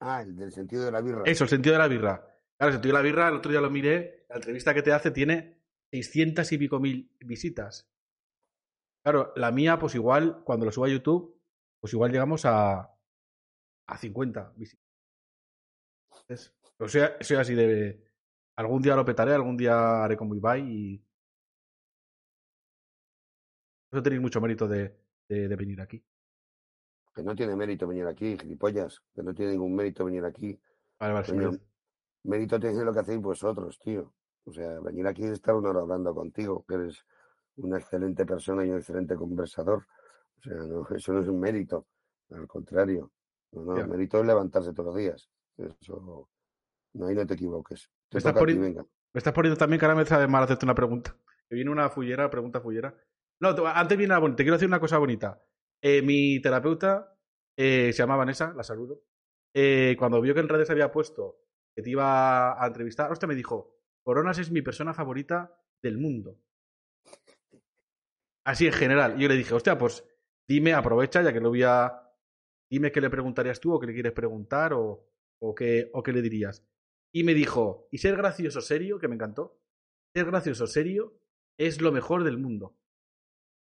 Ah, 0.00 0.22
el 0.22 0.36
del 0.36 0.52
sentido 0.52 0.84
de 0.84 0.92
la 0.92 1.00
birra. 1.00 1.22
Eso, 1.24 1.44
el 1.44 1.50
sentido 1.50 1.74
de 1.74 1.78
la 1.78 1.88
birra. 1.88 2.18
Claro, 2.56 2.68
el 2.68 2.72
sentido 2.74 2.96
de 2.96 3.02
la 3.02 3.08
birra, 3.08 3.28
el 3.28 3.36
otro 3.36 3.50
día 3.50 3.60
lo 3.60 3.70
miré, 3.70 4.26
la 4.28 4.36
entrevista 4.36 4.74
que 4.74 4.82
te 4.82 4.92
hace 4.92 5.10
tiene 5.10 5.60
600 5.92 6.50
y 6.52 6.58
pico 6.58 6.80
mil 6.80 7.16
visitas. 7.20 7.88
Claro, 9.04 9.32
la 9.36 9.50
mía, 9.52 9.78
pues 9.78 9.94
igual, 9.94 10.42
cuando 10.44 10.66
lo 10.66 10.72
suba 10.72 10.88
a 10.88 10.90
YouTube, 10.90 11.40
pues 11.80 11.92
igual 11.92 12.10
llegamos 12.10 12.44
a, 12.44 12.80
a 13.86 13.96
50 13.96 14.52
visitas. 14.56 14.84
Entonces, 16.10 16.54
o 16.78 16.88
sea, 16.88 17.16
soy 17.20 17.36
así 17.36 17.54
de... 17.54 18.04
Algún 18.56 18.82
día 18.82 18.96
lo 18.96 19.04
petaré, 19.04 19.32
algún 19.32 19.56
día 19.56 20.04
haré 20.04 20.16
como 20.16 20.34
Ibai 20.34 20.62
y... 20.62 21.04
Eso 23.90 24.02
tenéis 24.02 24.20
mucho 24.20 24.40
mérito 24.40 24.68
de, 24.68 24.94
de- 25.28 25.48
de 25.48 25.56
venir 25.56 25.80
aquí. 25.80 26.02
Que 27.14 27.22
no 27.22 27.34
tiene 27.34 27.56
mérito 27.56 27.86
venir 27.86 28.06
aquí, 28.06 28.36
gilipollas. 28.38 29.02
Que 29.14 29.22
no 29.22 29.34
tiene 29.34 29.52
ningún 29.52 29.74
mérito 29.74 30.04
venir 30.04 30.24
aquí. 30.24 30.58
Vale, 31.00 31.14
vale, 31.14 31.26
Coño. 31.26 31.50
Mérito 32.24 32.58
tiene 32.60 32.84
lo 32.84 32.92
que 32.92 33.00
hacéis 33.00 33.20
vosotros, 33.20 33.78
tío. 33.78 34.12
O 34.44 34.52
sea, 34.52 34.80
venir 34.80 35.06
aquí 35.06 35.22
y 35.24 35.26
estar 35.28 35.54
una 35.54 35.70
hora 35.70 35.80
hablando 35.80 36.14
contigo, 36.14 36.64
que 36.66 36.74
eres 36.74 37.04
una 37.56 37.78
excelente 37.78 38.24
persona 38.24 38.64
y 38.64 38.70
un 38.70 38.78
excelente 38.78 39.14
conversador. 39.16 39.86
O 40.38 40.42
sea, 40.42 40.54
no, 40.54 40.86
eso 40.96 41.12
no 41.12 41.20
es 41.20 41.28
un 41.28 41.40
mérito. 41.40 41.86
Al 42.30 42.46
contrario. 42.46 43.10
No, 43.52 43.62
no, 43.62 43.76
el 43.78 43.88
mérito 43.88 44.20
es 44.20 44.26
levantarse 44.26 44.72
todos 44.72 44.86
los 44.86 44.96
días. 44.96 45.28
Eso, 45.56 46.28
no, 46.94 47.06
ahí 47.06 47.14
no 47.14 47.26
te 47.26 47.34
equivoques. 47.34 47.90
Te 48.08 48.16
Me 48.16 48.18
estás 48.18 48.32
toca 48.34 48.44
a 48.44 48.46
ti, 48.46 48.52
poni- 48.54 48.60
venga. 48.60 48.82
Me 49.12 49.18
estás 49.18 49.32
poniendo 49.32 49.56
también 49.58 49.82
ahora 49.82 49.94
me 49.96 50.04
sabe 50.04 50.28
mal 50.28 50.44
hacerte 50.44 50.66
una 50.66 50.74
pregunta. 50.74 51.16
Que 51.48 51.54
viene 51.54 51.70
una 51.70 51.88
fullera, 51.88 52.28
pregunta 52.30 52.60
fullera. 52.60 52.94
No, 53.40 53.54
te- 53.54 53.62
antes 53.66 53.98
viene 53.98 54.14
la. 54.14 54.20
Te 54.34 54.42
quiero 54.42 54.54
decir 54.56 54.68
una 54.68 54.80
cosa 54.80 54.98
bonita. 54.98 55.42
Eh, 55.80 56.02
mi 56.02 56.40
terapeuta 56.40 57.16
eh, 57.56 57.92
se 57.92 57.98
llama 57.98 58.16
Vanessa, 58.16 58.52
la 58.54 58.62
saludo. 58.64 59.02
Eh, 59.54 59.96
cuando 59.98 60.20
vio 60.20 60.34
que 60.34 60.40
en 60.40 60.48
redes 60.48 60.70
había 60.70 60.90
puesto 60.92 61.40
que 61.74 61.82
te 61.82 61.90
iba 61.90 62.62
a 62.62 62.66
entrevistar, 62.66 63.10
hostia, 63.12 63.28
me 63.28 63.34
dijo, 63.36 63.76
Coronas 64.02 64.38
es 64.38 64.50
mi 64.50 64.62
persona 64.62 64.92
favorita 64.92 65.56
del 65.80 65.98
mundo. 65.98 66.38
Así 68.44 68.66
en 68.66 68.72
general. 68.72 69.14
Y 69.18 69.22
yo 69.22 69.28
le 69.28 69.36
dije, 69.36 69.54
hostia, 69.54 69.78
pues 69.78 70.04
dime, 70.46 70.72
aprovecha, 70.72 71.22
ya 71.22 71.32
que 71.32 71.40
lo 71.40 71.50
voy 71.50 71.62
a... 71.62 72.02
Dime 72.70 72.92
qué 72.92 73.00
le 73.00 73.10
preguntarías 73.10 73.60
tú 73.60 73.72
o 73.72 73.80
qué 73.80 73.86
le 73.86 73.94
quieres 73.94 74.12
preguntar 74.12 74.72
o, 74.74 75.06
qué, 75.56 75.90
o 75.92 76.02
qué 76.02 76.12
le 76.12 76.20
dirías. 76.22 76.64
Y 77.12 77.24
me 77.24 77.32
dijo, 77.34 77.88
y 77.90 77.98
ser 77.98 78.16
gracioso 78.16 78.60
serio, 78.60 78.98
que 78.98 79.08
me 79.08 79.14
encantó, 79.14 79.58
ser 80.14 80.26
gracioso 80.26 80.66
serio 80.66 81.18
es 81.58 81.80
lo 81.80 81.92
mejor 81.92 82.24
del 82.24 82.38
mundo. 82.38 82.76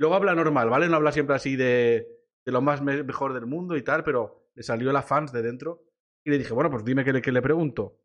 Luego 0.01 0.17
habla 0.17 0.35
normal, 0.35 0.71
¿vale? 0.71 0.89
No 0.89 0.97
habla 0.97 1.13
siempre 1.13 1.37
así 1.37 1.57
de, 1.57 2.09
de 2.45 2.53
lo 2.53 2.63
más 2.63 2.83
me- 2.83 3.05
mejor 3.05 3.35
del 3.35 3.47
mundo 3.47 3.77
y 3.77 3.83
tal, 3.85 4.05
pero 4.05 4.49
le 4.55 4.65
salió 4.65 4.93
la 4.93 5.03
fans 5.03 5.33
de 5.33 5.43
dentro. 5.43 5.85
Y 6.25 6.31
le 6.31 6.39
dije, 6.39 6.55
bueno, 6.55 6.71
pues 6.71 6.85
dime 6.85 7.05
qué 7.05 7.13
le, 7.13 7.23
qué 7.23 7.33
le 7.33 7.43
pregunto. 7.43 8.01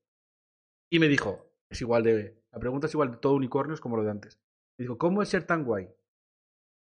Y 0.90 1.00
me 1.00 1.08
dijo, 1.08 1.52
es 1.70 1.82
igual 1.82 2.04
de... 2.04 2.42
La 2.52 2.60
pregunta 2.60 2.88
es 2.88 2.94
igual 2.96 3.12
de 3.12 3.18
todo 3.18 3.36
unicornios 3.36 3.82
como 3.82 3.98
lo 3.98 4.04
de 4.04 4.12
antes. 4.12 4.40
Me 4.78 4.84
dijo, 4.84 4.98
¿cómo 4.98 5.22
es 5.24 5.30
ser 5.30 5.46
tan 5.46 5.64
guay? 5.66 5.90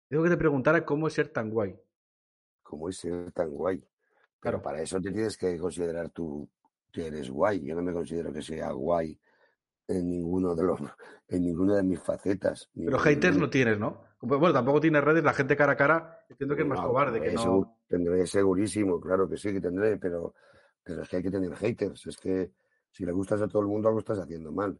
Tengo 0.10 0.24
que 0.24 0.30
te 0.30 0.36
preguntara 0.38 0.84
cómo 0.86 1.08
es 1.08 1.14
ser 1.14 1.30
tan 1.30 1.50
guay. 1.50 1.80
¿Cómo 2.64 2.90
es 2.90 2.98
ser 2.98 3.32
tan 3.32 3.50
guay? 3.50 3.84
Pero 4.42 4.62
Claro. 4.62 4.62
para 4.62 4.82
eso 4.82 5.02
te 5.02 5.12
tienes 5.12 5.38
que 5.38 5.58
considerar 5.60 6.10
tú 6.12 6.50
que 6.92 7.08
eres 7.08 7.30
guay. 7.30 7.64
Yo 7.66 7.76
no 7.76 7.82
me 7.84 7.94
considero 7.94 8.34
que 8.34 8.42
sea 8.42 8.72
guay 8.72 9.20
en 9.88 10.10
ninguno 10.10 10.56
de 10.56 10.64
los, 10.64 10.80
en 11.28 11.44
ninguna 11.44 11.76
de 11.78 11.84
mis 11.84 12.00
facetas. 12.00 12.70
Pero 12.76 13.00
haters 13.00 13.38
no 13.38 13.50
tienes, 13.50 13.80
¿no? 13.80 14.06
Bueno, 14.22 14.52
tampoco 14.54 14.80
tienes 14.82 15.04
redes, 15.04 15.24
la 15.24 15.34
gente 15.34 15.56
cara 15.56 15.74
a 15.74 15.78
cara, 15.78 16.20
entiendo 16.30 16.56
que 16.56 16.64
es 16.64 16.68
más 16.68 16.80
cobarde, 16.80 17.20
que 17.22 17.28
tendré, 17.30 17.46
no... 17.46 17.78
tendré 17.88 18.26
segurísimo, 18.28 19.00
claro 19.00 19.30
que 19.30 19.38
sí 19.38 19.54
que 19.54 19.62
tendré, 19.62 19.98
pero, 19.98 20.34
pero 20.84 21.04
es 21.04 21.10
que 21.10 21.18
hay 21.18 21.24
que 21.24 21.32
tener 21.32 21.56
haters. 21.56 22.08
Es 22.08 22.18
que 22.18 22.52
si 22.92 23.06
le 23.06 23.12
gustas 23.12 23.42
a 23.42 23.48
todo 23.48 23.62
el 23.62 23.68
mundo, 23.68 23.88
algo 23.88 24.00
estás 24.00 24.18
haciendo 24.20 24.52
mal, 24.52 24.80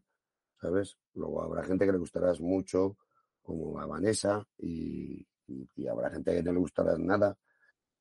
¿sabes? 0.60 0.98
Luego 1.14 1.42
habrá 1.42 1.62
gente 1.62 1.86
que 1.86 1.92
le 1.92 1.98
gustarás 1.98 2.40
mucho, 2.40 2.96
como 3.42 3.78
a 3.78 3.86
Vanessa, 3.86 4.46
y, 4.58 5.24
y- 5.46 5.68
y 5.76 5.86
habrá 5.86 6.10
gente 6.10 6.34
que 6.34 6.42
no 6.42 6.52
le 6.52 6.58
gustará 6.58 6.98
nada. 6.98 7.38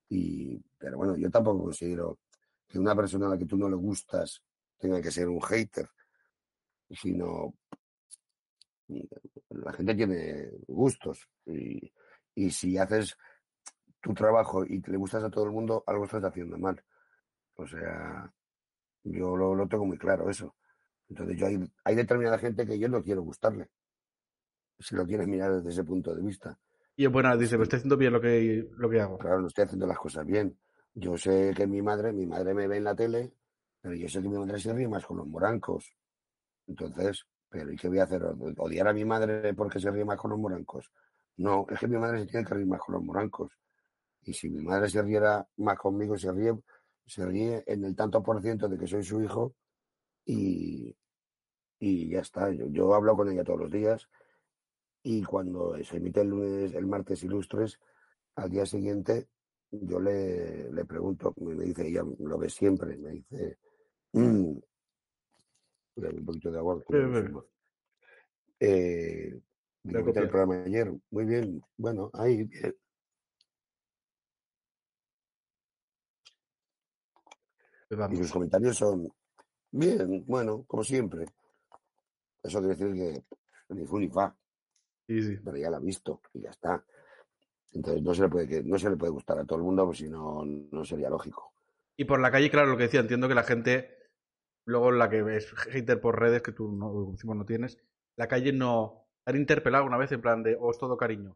Y, 0.09 0.59
pero 0.77 0.97
bueno, 0.97 1.15
yo 1.17 1.29
tampoco 1.29 1.63
considero 1.65 2.19
que 2.67 2.79
una 2.79 2.95
persona 2.95 3.27
a 3.27 3.29
la 3.29 3.37
que 3.37 3.45
tú 3.45 3.57
no 3.57 3.69
le 3.69 3.75
gustas 3.75 4.41
tenga 4.77 5.01
que 5.01 5.11
ser 5.11 5.27
un 5.29 5.41
hater, 5.41 5.87
sino 6.89 7.53
la 9.49 9.73
gente 9.73 9.95
tiene 9.95 10.49
gustos 10.67 11.27
y, 11.45 11.91
y 12.35 12.49
si 12.49 12.77
haces 12.77 13.17
tu 14.01 14.13
trabajo 14.13 14.63
y 14.65 14.81
le 14.81 14.97
gustas 14.97 15.23
a 15.23 15.29
todo 15.29 15.45
el 15.45 15.51
mundo, 15.51 15.83
algo 15.87 16.05
estás 16.05 16.23
haciendo 16.23 16.57
mal. 16.57 16.81
O 17.55 17.67
sea, 17.67 18.31
yo 19.03 19.35
lo, 19.35 19.55
lo 19.55 19.67
tengo 19.67 19.85
muy 19.85 19.97
claro 19.97 20.29
eso. 20.29 20.55
Entonces 21.09 21.37
yo 21.37 21.47
hay, 21.47 21.59
hay 21.83 21.95
determinada 21.95 22.37
gente 22.37 22.65
que 22.65 22.77
yo 22.77 22.87
no 22.89 23.03
quiero 23.03 23.21
gustarle. 23.23 23.69
Si 24.79 24.95
lo 24.95 25.05
quieres 25.05 25.27
mirar 25.27 25.55
desde 25.55 25.69
ese 25.69 25.83
punto 25.83 26.13
de 26.15 26.21
vista. 26.21 26.57
Y 26.95 27.05
es 27.05 27.11
buena, 27.11 27.35
dice, 27.35 27.57
me 27.57 27.63
estoy 27.63 27.77
haciendo 27.77 27.97
bien 27.97 28.13
lo 28.13 28.21
que, 28.21 28.67
lo 28.77 28.89
que 28.89 29.01
hago. 29.01 29.17
Claro, 29.17 29.41
no 29.41 29.47
estoy 29.47 29.65
haciendo 29.65 29.87
las 29.87 29.97
cosas 29.97 30.25
bien. 30.25 30.57
Yo 30.93 31.17
sé 31.17 31.53
que 31.55 31.67
mi 31.67 31.81
madre, 31.81 32.11
mi 32.11 32.25
madre 32.25 32.53
me 32.53 32.67
ve 32.67 32.77
en 32.77 32.83
la 32.83 32.95
tele, 32.95 33.33
pero 33.81 33.95
yo 33.95 34.07
sé 34.09 34.21
que 34.21 34.29
mi 34.29 34.37
madre 34.37 34.59
se 34.59 34.73
ríe 34.73 34.87
más 34.87 35.05
con 35.05 35.17
los 35.17 35.27
morancos. 35.27 35.93
Entonces, 36.67 37.25
pero 37.49 37.71
¿y 37.71 37.77
qué 37.77 37.87
voy 37.87 37.99
a 37.99 38.03
hacer? 38.03 38.23
¿Odiar 38.57 38.87
a 38.87 38.93
mi 38.93 39.05
madre 39.05 39.53
porque 39.53 39.79
se 39.79 39.91
ríe 39.91 40.05
más 40.05 40.17
con 40.19 40.31
los 40.31 40.39
morancos? 40.39 40.91
No, 41.37 41.65
es 41.69 41.79
que 41.79 41.87
mi 41.87 41.97
madre 41.97 42.19
se 42.21 42.27
tiene 42.27 42.45
que 42.45 42.53
reír 42.53 42.67
más 42.67 42.81
con 42.81 42.95
los 42.95 43.03
morancos. 43.03 43.51
Y 44.23 44.33
si 44.33 44.49
mi 44.49 44.63
madre 44.63 44.89
se 44.89 45.01
riera 45.01 45.47
más 45.57 45.77
conmigo, 45.79 46.17
se 46.17 46.31
ríe, 46.31 46.53
se 47.05 47.25
ríe 47.25 47.63
en 47.67 47.85
el 47.85 47.95
tanto 47.95 48.23
por 48.23 48.41
ciento 48.41 48.67
de 48.67 48.77
que 48.77 48.87
soy 48.87 49.03
su 49.03 49.21
hijo 49.21 49.55
y, 50.25 50.95
y 51.79 52.09
ya 52.11 52.21
está. 52.21 52.51
Yo, 52.51 52.67
yo 52.69 52.93
hablo 52.95 53.15
con 53.15 53.29
ella 53.31 53.43
todos 53.43 53.61
los 53.61 53.71
días 53.71 54.07
y 55.03 55.23
cuando 55.23 55.75
se 55.83 55.97
emite 55.97 56.21
el 56.21 56.29
lunes, 56.29 56.73
el 56.73 56.85
martes 56.87 57.23
ilustres, 57.23 57.79
al 58.35 58.49
día 58.49 58.65
siguiente 58.65 59.29
yo 59.71 59.99
le, 59.99 60.71
le 60.71 60.85
pregunto, 60.85 61.33
me 61.37 61.65
dice, 61.65 61.87
ella 61.87 62.03
lo 62.19 62.37
ve 62.37 62.49
siempre, 62.49 62.97
me 62.97 63.11
dice, 63.11 63.57
"Mm". 64.13 64.57
Un 65.97 66.25
poquito 66.25 66.51
de 66.51 66.59
agua. 66.59 66.83
Eh, 68.59 69.39
digo, 69.83 70.05
¿qué 70.05 70.13
tal 70.13 70.23
el 70.23 70.29
programa 70.29 70.57
de 70.57 70.65
ayer? 70.65 70.93
Muy 71.11 71.25
bien, 71.25 71.61
bueno, 71.77 72.09
ahí, 72.13 72.43
bien. 72.43 72.75
Pues 77.89 78.11
Y 78.11 78.15
sus 78.17 78.31
comentarios 78.31 78.77
son, 78.77 79.11
bien, 79.71 80.23
bueno, 80.27 80.63
como 80.67 80.83
siempre. 80.83 81.25
Eso 82.43 82.59
quiere 82.59 82.75
decir 82.75 82.93
que 82.93 83.23
ni 83.73 83.85
fu 83.85 83.99
ni 83.99 84.09
fa, 84.09 84.35
Sí, 85.07 85.21
sí. 85.23 85.37
pero 85.43 85.57
ya 85.57 85.69
la 85.69 85.77
ha 85.77 85.79
visto 85.79 86.21
y 86.33 86.41
ya 86.41 86.49
está. 86.51 86.83
Entonces 87.73 88.03
no 88.03 88.13
se 88.13 88.21
le 88.23 88.29
puede, 88.29 88.47
que- 88.47 88.63
no 88.63 88.77
se 88.77 88.89
le 88.89 88.97
puede 88.97 89.11
gustar 89.11 89.39
a 89.39 89.45
todo 89.45 89.57
el 89.57 89.65
mundo, 89.65 89.85
pues 89.85 89.99
si 89.99 90.09
no, 90.09 90.43
no 90.45 90.85
sería 90.85 91.09
lógico. 91.09 91.53
Y 91.95 92.05
por 92.05 92.19
la 92.19 92.29
calle, 92.31 92.49
claro, 92.51 92.67
lo 92.69 92.77
que 92.77 92.83
decía, 92.83 92.99
entiendo 92.99 93.27
que 93.27 93.35
la 93.35 93.43
gente, 93.43 93.96
luego 94.67 94.91
la 94.91 95.09
que 95.09 95.23
ves 95.23 95.51
hater 95.71 95.99
por 95.99 96.19
redes, 96.19 96.41
que 96.43 96.51
tú 96.51 96.71
no, 96.71 97.11
decimos, 97.11 97.35
no 97.35 97.45
tienes, 97.45 97.77
la 98.15 98.27
calle 98.27 98.53
no, 98.53 99.07
han 99.25 99.35
interpelado 99.35 99.85
una 99.85 99.97
vez 99.97 100.11
en 100.11 100.21
plan 100.21 100.43
de, 100.43 100.55
o 100.59 100.69
es 100.71 100.77
todo 100.77 100.95
cariño. 100.97 101.35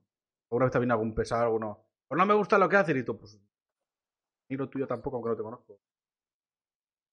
O 0.50 0.58
una 0.58 0.66
vez 0.66 0.74
también 0.74 0.92
algún 0.92 1.16
pesado, 1.16 1.44
alguno. 1.44 1.86
Pues 2.08 2.18
no 2.20 2.26
me 2.26 2.34
gusta 2.34 2.58
lo 2.58 2.68
que 2.70 2.76
haces 2.78 2.96
y 2.96 3.04
tú, 3.04 3.18
pues. 3.18 3.40
Ni 4.50 4.58
lo 4.58 4.68
tuyo 4.70 4.86
tampoco, 4.86 5.16
aunque 5.18 5.30
no 5.30 5.36
te 5.38 5.44
conozco. 5.44 5.80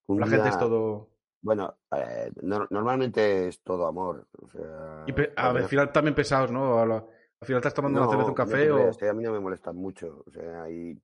La 0.09 0.27
gente 0.27 0.49
es 0.49 0.57
todo. 0.57 1.09
Bueno, 1.41 1.77
eh, 1.95 2.31
no- 2.41 2.67
normalmente 2.69 3.47
es 3.47 3.61
todo 3.61 3.87
amor. 3.87 4.27
O 4.41 4.49
sea, 4.49 5.05
Y 5.07 5.13
pe- 5.13 5.33
cuando- 5.33 5.59
al 5.59 5.65
final 5.69 5.91
también 5.93 6.15
pesados, 6.15 6.51
¿no? 6.51 6.79
A 6.79 6.83
Al 6.83 7.45
final 7.47 7.59
estás 7.59 7.73
tomando 7.73 7.99
una 7.99 8.07
No, 8.07 8.11
cerveza, 8.11 8.29
un 8.31 8.33
no 8.33 8.35
café 8.35 8.71
o. 8.71 8.75
creas, 8.75 9.01
eh, 9.03 9.09
a 9.09 9.13
mí 9.13 9.23
no 9.23 9.31
me 9.31 9.39
molestan 9.39 9.75
mucho. 9.77 10.23
O 10.27 10.31
sea, 10.31 10.69
y, 10.69 10.99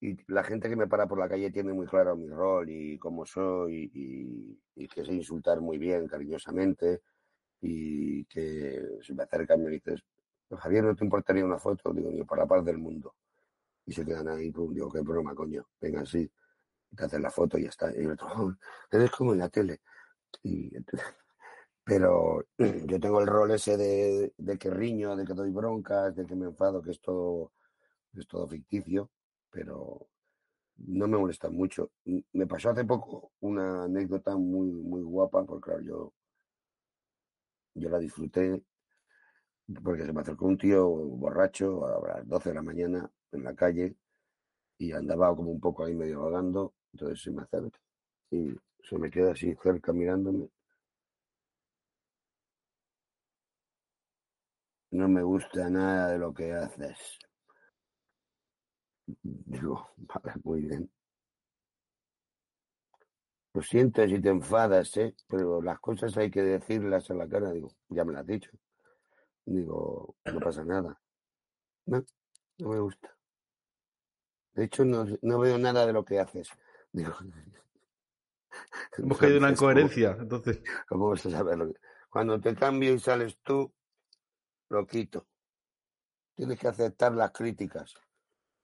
y 0.00 0.16
la 0.32 0.42
gente 0.42 0.68
que 0.68 0.76
me 0.76 0.86
para 0.86 1.06
por 1.06 1.18
la 1.18 1.28
calle 1.28 1.50
tiene 1.50 1.72
muy 1.72 1.86
claro 1.86 2.16
mi 2.16 2.28
rol 2.28 2.70
y 2.70 2.98
cómo 2.98 3.26
soy 3.26 3.90
y, 3.94 4.86
que 4.88 5.04
sé 5.04 5.12
insultar 5.12 5.60
muy 5.60 5.76
bien, 5.78 6.06
cariñosamente 6.08 7.02
y 7.60 8.24
que 8.26 8.82
se 9.02 9.14
me 9.14 9.24
acercan 9.24 9.60
y 9.60 9.64
me 9.64 9.70
dices, 9.72 10.02
Javier, 10.50 10.84
¿no 10.84 10.96
te 10.96 11.04
importaría 11.04 11.44
una 11.44 11.58
foto? 11.58 11.92
Digo, 11.92 12.10
ni 12.10 12.24
por 12.24 12.38
la 12.38 12.46
paz 12.46 12.64
del 12.64 12.78
mundo. 12.78 13.14
Y 13.86 13.92
se 13.92 14.04
quedan 14.04 14.28
ahí, 14.28 14.50
pum, 14.50 14.72
digo, 14.74 14.90
qué 14.90 15.00
broma, 15.00 15.34
coño. 15.34 15.66
Venga, 15.80 16.06
sí. 16.06 16.30
Te 16.96 17.04
hacen 17.04 17.22
la 17.22 17.30
foto 17.30 17.58
y 17.58 17.64
ya 17.64 17.68
está. 17.70 17.92
Y 17.94 18.00
el 18.00 18.12
otro, 18.12 18.28
"Oh, 18.36 18.54
eres 18.90 19.10
como 19.12 19.32
en 19.34 19.40
la 19.40 19.48
tele. 19.50 19.80
Y 20.42 20.70
pero 21.84 22.44
yo 22.86 23.00
tengo 23.00 23.20
el 23.20 23.26
rol 23.26 23.52
ese 23.52 23.76
de, 23.76 24.32
de 24.38 24.58
que 24.58 24.70
riño, 24.70 25.16
de 25.16 25.24
que 25.24 25.34
doy 25.34 25.50
broncas, 25.50 26.14
de 26.16 26.26
que 26.26 26.36
me 26.36 26.46
enfado, 26.46 26.82
que 26.82 26.92
es 26.92 27.00
todo, 27.00 27.52
es 28.14 28.26
todo 28.28 28.48
ficticio, 28.48 29.10
pero 29.50 30.08
no 30.78 31.08
me 31.08 31.18
molesta 31.18 31.50
mucho. 31.50 31.92
Me 32.32 32.46
pasó 32.46 32.70
hace 32.70 32.84
poco 32.84 33.32
una 33.40 33.84
anécdota 33.84 34.36
muy, 34.36 34.70
muy 34.70 35.02
guapa, 35.02 35.44
porque 35.46 35.64
claro, 35.70 35.82
yo, 35.82 36.14
yo 37.74 37.88
la 37.90 37.98
disfruté, 37.98 38.62
porque 39.82 40.04
se 40.04 40.12
me 40.12 40.20
acercó 40.20 40.46
un 40.46 40.58
tío 40.58 40.86
borracho 40.88 41.86
a 41.86 42.18
las 42.18 42.28
12 42.28 42.50
de 42.50 42.54
la 42.56 42.62
mañana 42.62 43.10
en 43.32 43.44
la 43.44 43.54
calle 43.54 43.96
y 44.78 44.92
andaba 44.92 45.34
como 45.36 45.50
un 45.52 45.60
poco 45.60 45.84
ahí 45.84 45.94
medio 45.94 46.22
vagando, 46.22 46.74
entonces 46.92 47.22
se 47.22 47.30
me 47.32 47.42
acerca 47.42 47.78
y 48.30 48.54
se 48.82 48.98
me 48.98 49.10
queda 49.10 49.32
así 49.32 49.54
cerca 49.62 49.92
mirándome. 49.92 50.48
No 54.92 55.08
me 55.08 55.24
gusta 55.24 55.68
nada 55.68 56.12
de 56.12 56.18
lo 56.18 56.32
que 56.32 56.52
haces. 56.52 57.18
Digo, 59.22 59.88
vale, 59.96 60.32
muy 60.44 60.60
bien. 60.62 60.90
Lo 63.52 63.62
siento 63.62 64.06
si 64.06 64.20
te 64.20 64.28
enfadas, 64.28 64.96
¿eh? 64.96 65.14
Pero 65.28 65.60
las 65.60 65.80
cosas 65.80 66.16
hay 66.16 66.30
que 66.30 66.42
decirlas 66.42 67.10
a 67.10 67.14
la 67.14 67.28
cara. 67.28 67.50
Digo, 67.50 67.68
ya 67.88 68.04
me 68.04 68.12
las 68.12 68.20
has 68.22 68.26
dicho. 68.28 68.50
Digo, 69.44 70.14
no 70.24 70.38
pasa 70.40 70.64
nada. 70.64 71.00
No, 71.86 72.04
no 72.58 72.68
me 72.68 72.78
gusta. 72.78 73.16
De 74.54 74.64
hecho, 74.64 74.84
no, 74.84 75.04
no 75.22 75.38
veo 75.40 75.58
nada 75.58 75.84
de 75.86 75.92
lo 75.92 76.04
que 76.04 76.20
haces. 76.20 76.48
Digo, 76.92 77.12
Hemos 78.98 79.18
caído 79.18 79.36
en 79.38 79.42
una 79.44 79.48
entonces, 79.48 79.58
¿cómo- 79.58 79.70
incoherencia. 79.80 80.16
Entonces, 80.20 80.62
¿Cómo 80.88 81.08
vas 81.08 81.26
a 81.26 81.30
saberlo? 81.30 81.72
Cuando 82.08 82.40
te 82.40 82.54
cambio 82.54 82.92
y 82.94 82.98
sales 83.00 83.38
tú, 83.42 83.72
lo 84.68 84.86
quito. 84.86 85.26
Tienes 86.36 86.58
que 86.58 86.68
aceptar 86.68 87.12
las 87.14 87.32
críticas. 87.32 87.94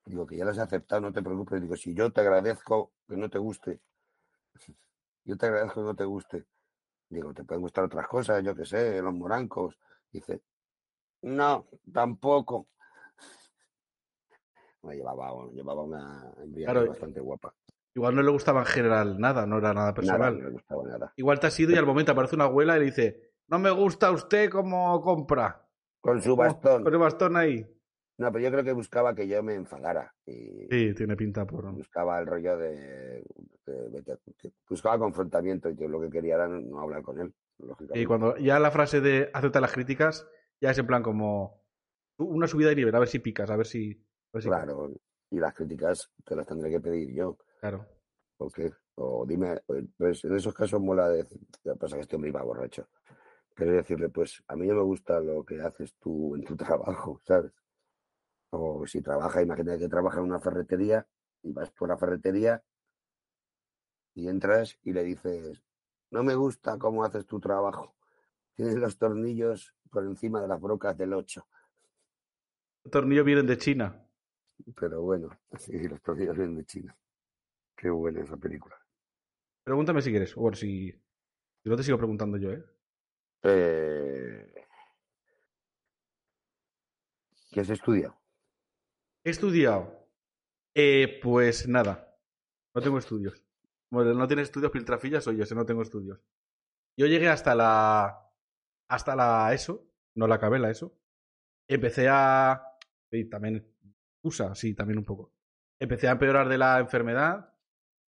Digo, 0.07 0.27
que 0.27 0.37
ya 0.37 0.45
las 0.45 0.57
he 0.59 0.63
aceptado, 0.63 1.01
no 1.03 1.13
te 1.13 1.23
preocupes. 1.23 1.61
Digo, 1.61 1.77
si 1.77 1.93
yo 1.95 2.11
te 2.13 2.21
agradezco 2.21 2.93
que 3.09 3.17
no 3.17 3.29
te 3.29 3.39
guste, 3.39 3.81
yo 5.25 5.37
te 5.37 5.47
agradezco 5.47 5.81
que 5.81 5.87
no 5.87 5.95
te 5.97 6.05
guste. 6.05 6.47
Digo, 7.09 7.35
te 7.35 7.45
pueden 7.45 7.63
gustar 7.63 7.85
otras 7.85 8.07
cosas, 8.09 8.43
yo 8.43 8.55
qué 8.55 8.65
sé, 8.65 9.01
los 9.03 9.15
morancos. 9.15 9.79
Dice, 10.11 10.43
no, 11.23 11.67
tampoco. 11.93 12.69
Me 14.83 14.95
llevaba, 14.97 15.33
llevaba 15.53 15.83
una 15.83 16.33
embriaguez 16.43 16.73
Claro, 16.73 16.89
bastante 16.89 17.21
guapa. 17.21 17.55
igual 17.95 18.15
no 18.15 18.23
le 18.23 18.31
gustaba 18.31 18.61
en 18.61 18.67
general 18.67 19.19
nada, 19.19 19.47
no 19.47 19.59
era 19.59 19.75
nada 19.75 19.87
Nada, 19.89 19.95
personal. 19.95 20.39
no 20.39 20.45
le 20.45 20.51
gustaba 20.53 20.83
nada. 20.85 21.13
Igual 21.17 21.41
te 21.41 21.49
has 21.49 21.59
ido 21.59 21.73
y 21.73 21.77
al 21.77 21.87
momento 21.87 22.13
aparece 22.13 22.37
una 22.37 22.45
abuela 22.45 22.77
y 22.77 22.81
le 22.81 22.87
dice, 22.87 23.33
no 23.49 23.59
me 23.59 23.71
gusta 23.71 24.11
usted 24.13 24.51
cómo 24.51 25.01
compra. 25.01 25.67
Con 26.01 26.23
su 26.23 26.37
bastón. 26.37 26.85
Con 26.85 26.93
el 26.93 26.99
bastón 27.01 27.37
ahí. 27.37 27.67
No, 28.19 28.33
pero 28.33 28.45
yo 28.45 28.51
creo 28.51 28.65
que 28.65 28.73
buscaba 28.73 29.15
que 29.15 29.29
yo 29.29 29.43
me 29.43 29.55
enfadara. 29.55 30.15
Y, 30.25 30.67
Sí, 30.71 30.95
tiene 30.95 31.17
pinta 31.17 31.47
por... 31.47 31.71
buscaba 31.73 32.19
el 32.19 32.27
rollo 32.27 32.57
de, 32.57 33.23
de- 33.67 33.91
de- 33.91 34.53
buscaba 34.69 34.99
confrontamiento 34.99 35.69
y 35.69 35.77
yo 35.77 35.89
lo 35.89 36.01
que 36.01 36.11
quería 36.11 36.37
era 36.37 36.49
no, 36.49 36.81
hablar 36.81 37.03
con 37.03 37.21
él 37.21 37.35
lógicamente. 37.59 38.01
Y 38.01 38.07
cuando 38.07 38.37
ya 38.39 38.59
la 38.59 38.71
frase 38.71 39.01
de 39.01 39.31
acepta 39.33 39.61
las 39.61 39.73
críticas, 39.73 40.27
ya 40.61 40.71
es 40.71 40.79
en 40.79 40.87
plan 40.87 41.03
como 41.03 41.63
una 42.19 42.47
subida 42.47 42.71
de 42.71 42.77
nivel, 42.77 42.95
a 42.95 42.99
ver 43.01 43.09
si 43.09 43.19
picas, 43.19 43.51
a 43.51 43.57
ver 43.57 43.67
si... 43.67 43.93
a 43.93 44.31
ver 44.33 44.43
si- 44.43 44.49
claro 44.49 44.91
y 45.29 45.41
las 45.41 45.55
críticas 45.55 46.11
te 46.25 46.37
las 46.37 46.47
tendré 46.47 46.71
que 46.71 46.81
pedir 46.81 47.13
yo 47.13 47.37
Claro. 47.61 47.85
¿o 48.39 48.49
qué? 48.49 48.73
o 48.95 49.27
dime 49.27 49.61
pues 49.97 50.25
en 50.25 50.37
esos 50.37 50.55
casos 50.55 50.81
mola 50.81 51.13
que 51.65 51.75
pasa 51.75 51.97
que 51.97 52.03
este 52.03 52.15
hombre 52.17 52.31
iba 52.31 52.43
borracho 52.43 52.89
pero 53.57 53.73
decirle 53.73 54.09
pues 54.09 54.43
a 54.47 54.55
mí 54.55 54.67
no 54.69 54.75
me 54.77 54.83
gusta 54.83 55.19
lo 55.21 55.45
que 55.45 55.61
haces 55.61 55.95
tú 55.99 56.37
en 56.37 56.45
tu 56.45 56.55
trabajo 56.57 57.21
¿sabes? 57.25 57.53
O 58.51 58.87
si 58.87 59.01
trabaja 59.03 59.43
imagínate 59.43 59.79
que 59.81 59.89
trabaja 59.89 60.19
en 60.19 60.25
una 60.25 60.41
ferretería 60.41 61.07
y 61.43 61.53
vas 61.53 61.71
por 61.71 61.89
la 61.89 61.97
ferretería 61.97 62.63
y 64.15 64.29
entras 64.29 64.79
y 64.83 64.93
le 64.93 65.05
dices 65.05 65.63
no 66.11 66.23
me 66.23 66.35
gusta 66.35 66.79
cómo 66.79 67.05
haces 67.05 67.27
tu 67.27 67.41
trabajo 67.41 67.95
tienes 68.55 68.77
los 68.77 68.97
tornillos 68.99 69.75
por 69.91 70.05
encima 70.05 70.41
de 70.41 70.49
las 70.49 70.61
brocas 70.61 70.97
del 70.97 71.13
8 71.15 71.47
Los 72.85 72.93
tornillos 72.93 73.25
vienen 73.25 73.47
de 73.47 73.59
China. 73.59 74.07
pero 74.75 75.03
bueno 75.03 75.29
sí 75.59 75.89
los 75.89 76.01
tornillos 76.03 76.37
vienen 76.37 76.57
de 76.57 76.65
China 76.65 76.97
qué 77.77 77.91
buena 77.91 78.23
esa 78.23 78.37
película 78.37 78.77
Pregúntame 79.67 80.01
si 80.01 80.11
quieres. 80.11 80.33
O 80.37 80.53
si, 80.53 80.93
si 80.93 81.69
no 81.69 81.77
te 81.77 81.83
sigo 81.83 81.99
preguntando 81.99 82.37
yo, 82.37 82.53
¿eh? 82.53 82.65
Eh, 83.43 84.55
¿Qué 87.51 87.61
has 87.61 87.71
estudiado? 87.71 88.17
He 89.27 89.31
estudiado. 89.31 90.09
Eh, 90.77 91.19
pues 91.21 91.67
nada. 91.67 92.17
No 92.73 92.81
tengo 92.81 92.99
estudios. 92.99 93.43
Bueno, 93.91 94.15
no 94.15 94.29
tienes 94.29 94.45
estudios, 94.45 94.71
piltrafillas 94.71 95.25
soy 95.25 95.37
yo, 95.39 95.43
ese 95.43 95.57
no 95.57 95.67
tengo 95.67 95.83
estudios. 95.83 96.21
Yo 96.97 97.07
llegué 97.07 97.29
hasta 97.29 97.57
la. 97.57 98.31
Hasta 98.89 99.17
la 99.17 99.53
ESO. 99.53 99.85
No 100.15 100.29
la 100.29 100.37
acabé 100.37 100.61
la 100.61 100.71
ESO. 100.71 100.97
Empecé 101.69 102.07
a. 102.09 102.79
Sí, 103.11 103.25
también. 103.25 103.67
USA, 104.23 104.55
sí, 104.55 104.75
también 104.75 104.99
un 104.99 105.05
poco. 105.05 105.33
Empecé 105.81 106.07
a 106.07 106.13
empeorar 106.13 106.49
de 106.49 106.59
la 106.59 106.79
enfermedad. 106.79 107.53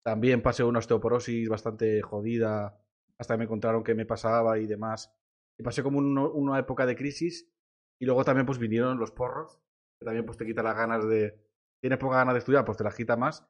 También 0.02 0.40
pasé 0.42 0.64
una 0.64 0.78
osteoporosis 0.78 1.46
bastante 1.48 2.00
jodida. 2.00 2.80
Hasta 3.18 3.34
que 3.34 3.38
me 3.38 3.44
encontraron 3.44 3.84
qué 3.84 3.94
me 3.94 4.06
pasaba 4.06 4.58
y 4.58 4.66
demás. 4.66 5.14
Y 5.58 5.62
pasé 5.62 5.82
como 5.82 5.98
un- 5.98 6.16
una 6.18 6.58
época 6.58 6.86
de 6.86 6.96
crisis. 6.96 7.52
Y 8.00 8.06
luego 8.06 8.24
también 8.24 8.46
pues 8.46 8.58
vinieron 8.58 8.98
los 8.98 9.10
porros. 9.10 9.60
Que 10.02 10.06
también 10.06 10.26
pues 10.26 10.38
te 10.38 10.46
quita 10.46 10.62
las 10.62 10.76
ganas 10.76 11.08
de. 11.08 11.38
Tienes 11.80 11.98
poca 11.98 12.16
ganas 12.18 12.34
de 12.34 12.38
estudiar, 12.40 12.64
pues 12.64 12.78
te 12.78 12.84
las 12.84 12.94
quita 12.94 13.16
más. 13.16 13.46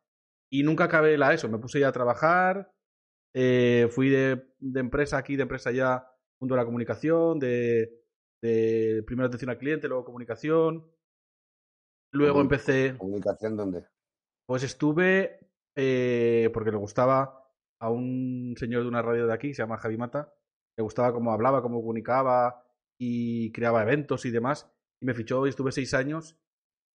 Y 0.51 0.63
nunca 0.63 0.85
acabé 0.85 1.17
la 1.19 1.33
ESO. 1.35 1.49
Me 1.49 1.59
puse 1.59 1.81
ya 1.81 1.89
a 1.89 1.93
trabajar. 1.93 2.73
eh, 3.35 3.89
fui 3.91 4.11
de, 4.11 4.55
de 4.61 4.81
empresa 4.81 5.19
aquí, 5.19 5.37
de 5.37 5.43
empresa 5.43 5.71
allá, 5.71 6.07
mundo 6.41 6.55
de 6.55 6.61
la 6.61 6.67
comunicación, 6.67 7.39
de, 7.41 8.05
de 8.43 9.03
primero 9.07 9.27
atención 9.29 9.51
al 9.51 9.59
cliente, 9.59 9.89
luego 9.89 10.05
comunicación. 10.05 10.87
Luego 12.13 12.41
empecé, 12.41 12.99
¿Comunicación 12.99 13.57
dónde? 13.57 13.87
pues 14.47 14.63
estuve, 14.63 15.41
eh, 15.77 16.51
porque 16.53 16.71
le 16.71 16.77
gustaba 16.77 17.49
a 17.81 17.91
un 17.91 18.55
señor 18.59 18.83
de 18.83 18.89
una 18.89 19.03
radio 19.03 19.27
de 19.27 19.33
aquí, 19.33 19.55
se 19.55 19.63
llama 19.63 19.79
Javi 19.79 19.97
Mata, 19.97 20.35
le 20.77 20.83
gustaba 20.85 21.13
cómo 21.13 21.33
hablaba, 21.33 21.63
cómo 21.63 21.81
comunicaba 21.81 22.65
y 22.99 23.51
creaba 23.53 23.83
eventos 23.83 24.25
y 24.27 24.31
demás. 24.31 24.71
Y 25.01 25.07
me 25.07 25.15
fichó 25.15 25.47
y 25.47 25.51
estuve 25.51 25.73
seis 25.73 25.95
años 25.95 26.39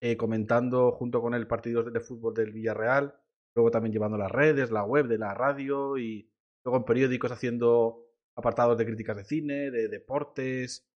eh, 0.02 0.18
comentando 0.18 0.92
junto 0.92 1.22
con 1.22 1.34
él 1.34 1.48
partidos 1.48 1.92
de 1.92 2.00
fútbol 2.00 2.34
del 2.34 2.52
Villarreal, 2.52 3.16
luego 3.56 3.72
también 3.72 3.94
llevando 3.94 4.18
las 4.18 4.32
redes, 4.32 4.72
la 4.72 4.84
web 4.84 5.08
de 5.08 5.18
la 5.18 5.34
radio 5.34 5.98
y 5.98 6.32
luego 6.64 6.78
en 6.78 6.86
periódicos 6.86 7.32
haciendo 7.32 8.06
apartados 8.36 8.78
de 8.78 8.86
críticas 8.86 9.18
de 9.18 9.24
cine, 9.24 9.72
de 9.72 9.88
deportes 9.88 10.88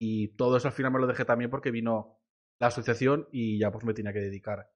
y 0.00 0.28
todo 0.28 0.56
eso 0.56 0.68
al 0.68 0.74
final 0.74 0.92
me 0.92 1.00
lo 1.00 1.06
dejé 1.06 1.24
también 1.24 1.50
porque 1.50 1.70
vino 1.70 2.18
la 2.58 2.68
asociación 2.68 3.28
y 3.32 3.58
ya 3.58 3.70
pues 3.70 3.84
me 3.84 3.94
tenía 3.94 4.12
que 4.12 4.20
dedicar 4.20 4.70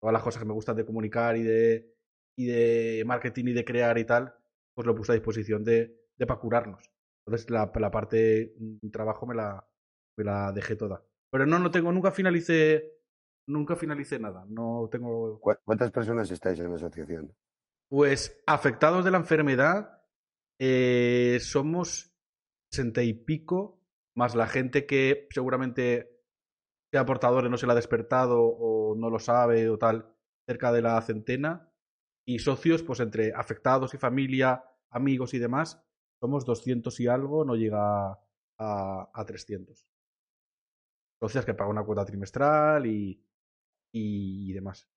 todas 0.00 0.12
las 0.12 0.22
cosas 0.22 0.40
que 0.40 0.48
me 0.48 0.54
gustan 0.54 0.76
de 0.76 0.86
comunicar 0.86 1.36
y 1.36 1.42
de, 1.42 1.94
y 2.36 2.46
de 2.46 3.04
marketing 3.06 3.46
y 3.46 3.52
de 3.52 3.64
crear 3.64 3.98
y 3.98 4.04
tal, 4.04 4.34
pues 4.74 4.86
lo 4.86 4.94
puse 4.94 5.12
a 5.12 5.14
disposición 5.14 5.64
de, 5.64 5.98
de 6.16 6.26
para 6.26 6.40
curarnos. 6.40 6.90
Entonces 7.26 7.50
la, 7.50 7.72
parte 7.72 8.54
mm, 8.58 8.90
trabajo 8.90 9.26
me 9.26 9.34
la, 9.34 9.66
me 10.16 10.24
la 10.24 10.52
dejé 10.52 10.76
toda. 10.76 11.04
Pero 11.30 11.46
no, 11.46 11.58
no 11.58 11.70
tengo, 11.70 11.92
nunca 11.92 12.12
finalicé, 12.12 12.95
nunca 13.46 13.76
finalicé 13.76 14.18
nada. 14.18 14.44
No 14.48 14.88
tengo 14.90 15.44
¿Cu- 15.44 15.56
¿Cuántas 15.64 15.90
personas 15.92 16.30
estáis 16.30 16.58
en 16.60 16.68
la 16.70 16.76
asociación? 16.76 17.34
pues 17.88 18.42
afectados 18.46 19.04
de 19.04 19.10
la 19.10 19.18
enfermedad 19.18 20.02
eh, 20.58 21.38
somos 21.40 22.12
sesenta 22.70 23.02
y 23.02 23.14
pico 23.14 23.80
más 24.14 24.34
la 24.34 24.46
gente 24.46 24.86
que 24.86 25.28
seguramente 25.30 26.10
sea 26.92 27.04
portador 27.06 27.46
y 27.46 27.50
no 27.50 27.58
se 27.58 27.66
la 27.66 27.74
ha 27.74 27.76
despertado 27.76 28.40
o 28.42 28.94
no 28.96 29.10
lo 29.10 29.18
sabe 29.18 29.68
o 29.68 29.78
tal, 29.78 30.14
cerca 30.46 30.72
de 30.72 30.82
la 30.82 31.00
centena, 31.02 31.70
y 32.26 32.38
socios, 32.40 32.82
pues 32.82 33.00
entre 33.00 33.32
afectados 33.34 33.94
y 33.94 33.98
familia, 33.98 34.64
amigos 34.90 35.34
y 35.34 35.38
demás, 35.38 35.82
somos 36.20 36.44
200 36.46 36.98
y 37.00 37.08
algo, 37.08 37.44
no 37.44 37.56
llega 37.56 38.12
a, 38.58 39.10
a 39.14 39.24
300. 39.26 39.86
Socias 41.20 41.44
que 41.44 41.54
pagan 41.54 41.72
una 41.72 41.84
cuota 41.84 42.04
trimestral 42.04 42.86
y, 42.86 43.20
y, 43.96 44.52
demás. 44.52 44.88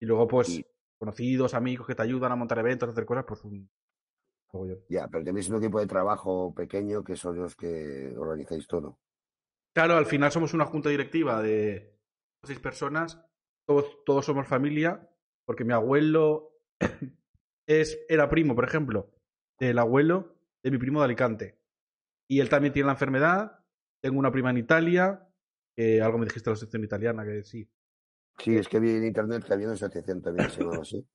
Y 0.00 0.06
luego, 0.06 0.26
pues, 0.26 0.62
conocidos, 0.98 1.54
amigos 1.54 1.86
que 1.86 1.94
te 1.94 2.02
ayudan 2.02 2.32
a 2.32 2.36
montar 2.36 2.58
eventos, 2.58 2.88
a 2.88 2.92
hacer 2.92 3.04
cosas, 3.04 3.24
pues 3.26 3.44
un 3.44 3.70
Ya, 4.88 5.08
pero 5.08 5.24
tenéis 5.24 5.48
un 5.48 5.56
equipo 5.56 5.80
de 5.80 5.86
trabajo 5.86 6.54
pequeño 6.54 7.04
que 7.04 7.16
son 7.16 7.36
los 7.36 7.54
que 7.54 8.14
organizáis 8.16 8.66
todo. 8.66 8.98
Claro, 9.74 9.96
al 9.96 10.06
final 10.06 10.32
somos 10.32 10.54
una 10.54 10.66
junta 10.66 10.88
directiva 10.88 11.42
de 11.42 11.96
seis 12.44 12.58
personas, 12.58 13.22
todos, 13.66 14.04
todos 14.04 14.24
somos 14.24 14.48
familia, 14.48 15.08
porque 15.46 15.64
mi 15.64 15.72
abuelo 15.72 16.56
es, 17.68 17.98
era 18.08 18.28
primo, 18.28 18.54
por 18.54 18.64
ejemplo, 18.64 19.10
del 19.58 19.78
abuelo 19.78 20.34
de 20.62 20.70
mi 20.70 20.78
primo 20.78 21.00
de 21.00 21.04
Alicante. 21.04 21.58
Y 22.28 22.40
él 22.40 22.48
también 22.48 22.72
tiene 22.72 22.86
la 22.86 22.92
enfermedad. 22.92 23.64
Tengo 24.02 24.18
una 24.18 24.32
prima 24.32 24.50
en 24.50 24.58
Italia, 24.58 25.28
que 25.76 26.00
algo 26.00 26.18
me 26.18 26.24
dijiste 26.24 26.48
de 26.48 26.52
la 26.52 26.54
asociación 26.54 26.84
italiana, 26.84 27.24
que 27.24 27.42
sí. 27.42 27.68
Sí, 28.42 28.56
es 28.56 28.68
que 28.68 28.80
vi 28.80 28.90
en 28.90 29.04
internet 29.04 29.44
que 29.44 29.52
había 29.52 29.66
una 29.66 29.74
asociación 29.74 30.22
también 30.22 30.50
se 30.50 30.64
así. 30.64 31.06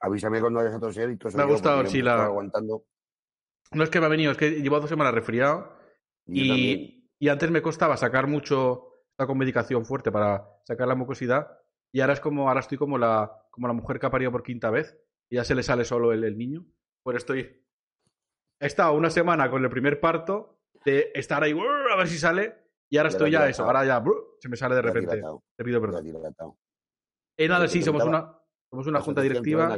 Avísame 0.00 0.40
cuando 0.40 0.58
vayas 0.58 0.74
a 0.74 0.80
toser 0.80 1.10
y 1.10 1.16
todo 1.16 1.36
Me 1.36 1.42
ha 1.42 1.46
gustado, 1.46 1.86
sí, 1.86 2.00
la... 2.02 2.24
aguantando. 2.24 2.86
No 3.72 3.84
es 3.84 3.90
que 3.90 4.00
me 4.00 4.06
ha 4.06 4.08
venido, 4.08 4.32
es 4.32 4.38
que 4.38 4.50
llevo 4.50 4.80
dos 4.80 4.88
semanas 4.88 5.14
resfriado 5.14 5.76
y, 6.26 7.08
y, 7.18 7.28
antes 7.28 7.50
me 7.50 7.62
costaba 7.62 7.96
sacar 7.96 8.26
mucho, 8.26 8.88
con 9.16 9.38
medicación 9.38 9.84
fuerte 9.84 10.10
para 10.10 10.44
sacar 10.64 10.88
la 10.88 10.94
mucosidad 10.94 11.58
y 11.92 12.00
ahora 12.00 12.14
es 12.14 12.20
como, 12.20 12.48
ahora 12.48 12.60
estoy 12.60 12.76
como 12.76 12.98
la, 12.98 13.46
como 13.50 13.68
la 13.68 13.72
mujer 13.72 14.00
que 14.00 14.06
ha 14.06 14.10
parido 14.10 14.32
por 14.32 14.42
quinta 14.42 14.70
vez 14.70 14.98
y 15.30 15.36
ya 15.36 15.44
se 15.44 15.54
le 15.54 15.62
sale 15.62 15.84
solo 15.84 16.12
el, 16.12 16.24
el 16.24 16.36
niño. 16.36 16.66
Pues 17.02 17.18
estoy, 17.18 17.61
he 18.62 18.66
estado 18.66 18.94
una 18.94 19.10
semana 19.10 19.50
con 19.50 19.62
el 19.62 19.70
primer 19.70 19.98
parto 19.98 20.60
de 20.84 21.10
estar 21.14 21.42
ahí, 21.42 21.52
a 21.52 21.96
ver 21.96 22.08
si 22.08 22.16
sale 22.16 22.54
y 22.88 22.96
ahora 22.96 23.08
estoy 23.08 23.32
ya 23.32 23.48
eso, 23.48 23.64
ahora 23.64 23.84
ya 23.84 24.02
se 24.38 24.48
me 24.48 24.56
sale 24.56 24.76
de 24.76 24.82
repente. 24.82 25.20
Te 25.56 25.64
pido 25.64 25.80
perdón. 25.80 26.06
Eh, 27.36 27.48
nada, 27.48 27.66
sí, 27.66 27.82
somos 27.82 28.04
una, 28.04 28.38
somos 28.70 28.86
una 28.86 29.00
junta 29.00 29.20
directiva. 29.20 29.76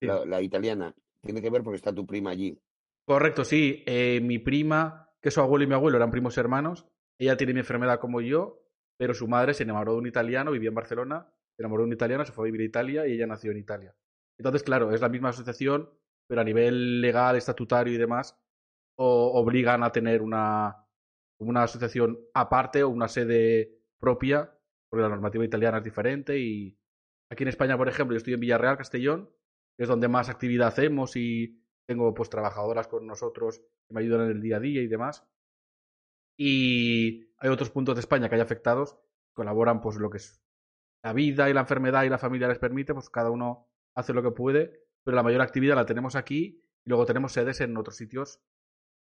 La, 0.00 0.42
italiana 0.42 0.94
tiene 1.22 1.40
que 1.40 1.48
ver 1.48 1.62
porque 1.62 1.76
está 1.76 1.94
tu 1.94 2.06
prima 2.06 2.30
allí. 2.30 2.60
Correcto, 3.06 3.44
sí. 3.44 3.82
Eh, 3.86 4.20
mi 4.22 4.38
prima, 4.38 5.08
que 5.20 5.30
su 5.30 5.40
abuelo 5.40 5.64
y 5.64 5.68
mi 5.68 5.74
abuelo 5.74 5.96
eran 5.96 6.10
primos 6.10 6.36
hermanos, 6.36 6.86
ella 7.18 7.36
tiene 7.36 7.54
mi 7.54 7.60
enfermedad 7.60 8.00
como 8.00 8.20
yo, 8.20 8.66
pero 8.98 9.14
su 9.14 9.28
madre 9.28 9.54
se 9.54 9.62
enamoró 9.62 9.92
de 9.92 9.98
un 9.98 10.06
italiano, 10.06 10.50
vivía 10.50 10.68
en 10.68 10.74
Barcelona, 10.74 11.32
se 11.56 11.62
enamoró 11.62 11.84
de 11.84 11.88
un 11.88 11.94
italiano, 11.94 12.24
se 12.24 12.32
fue 12.32 12.44
a 12.44 12.46
vivir 12.50 12.60
a 12.60 12.64
Italia 12.64 13.06
y 13.06 13.12
ella 13.12 13.26
nació 13.26 13.52
en 13.52 13.58
Italia. 13.58 13.94
Entonces, 14.38 14.62
claro, 14.62 14.92
es 14.92 15.00
la 15.00 15.08
misma 15.08 15.30
asociación, 15.30 15.90
pero 16.30 16.42
a 16.42 16.44
nivel 16.44 17.00
legal, 17.00 17.34
estatutario 17.34 17.92
y 17.92 17.96
demás, 17.96 18.38
obligan 18.94 19.82
a 19.82 19.90
tener 19.90 20.22
una, 20.22 20.86
una 21.40 21.64
asociación 21.64 22.20
aparte 22.34 22.84
o 22.84 22.88
una 22.88 23.08
sede 23.08 23.82
propia, 23.98 24.56
porque 24.88 25.02
la 25.02 25.08
normativa 25.08 25.44
italiana 25.44 25.78
es 25.78 25.84
diferente 25.84 26.38
y 26.38 26.78
aquí 27.32 27.42
en 27.42 27.48
España, 27.48 27.76
por 27.76 27.88
ejemplo, 27.88 28.14
yo 28.14 28.18
estoy 28.18 28.34
en 28.34 28.40
Villarreal, 28.40 28.76
Castellón, 28.76 29.28
que 29.76 29.82
es 29.82 29.88
donde 29.88 30.06
más 30.06 30.28
actividad 30.28 30.68
hacemos 30.68 31.16
y 31.16 31.64
tengo 31.88 32.14
pues 32.14 32.30
trabajadoras 32.30 32.86
con 32.86 33.08
nosotros 33.08 33.58
que 33.88 33.94
me 33.94 34.00
ayudan 34.02 34.26
en 34.26 34.30
el 34.30 34.40
día 34.40 34.58
a 34.58 34.60
día 34.60 34.82
y 34.82 34.86
demás. 34.86 35.26
Y 36.38 37.34
hay 37.38 37.50
otros 37.50 37.70
puntos 37.70 37.96
de 37.96 38.02
España 38.02 38.28
que 38.28 38.36
hay 38.36 38.40
afectados, 38.40 38.96
colaboran 39.32 39.80
pues 39.80 39.96
lo 39.96 40.10
que 40.10 40.18
es 40.18 40.40
la 41.02 41.12
vida 41.12 41.50
y 41.50 41.54
la 41.54 41.62
enfermedad 41.62 42.04
y 42.04 42.08
la 42.08 42.18
familia 42.18 42.46
les 42.46 42.60
permite, 42.60 42.94
pues 42.94 43.10
cada 43.10 43.32
uno 43.32 43.68
hace 43.96 44.12
lo 44.12 44.22
que 44.22 44.30
puede, 44.30 44.89
pero 45.10 45.16
la 45.16 45.24
mayor 45.24 45.40
actividad 45.40 45.74
la 45.74 45.86
tenemos 45.86 46.14
aquí 46.14 46.62
y 46.84 46.88
luego 46.88 47.04
tenemos 47.04 47.32
sedes 47.32 47.60
en 47.60 47.76
otros 47.76 47.96
sitios 47.96 48.40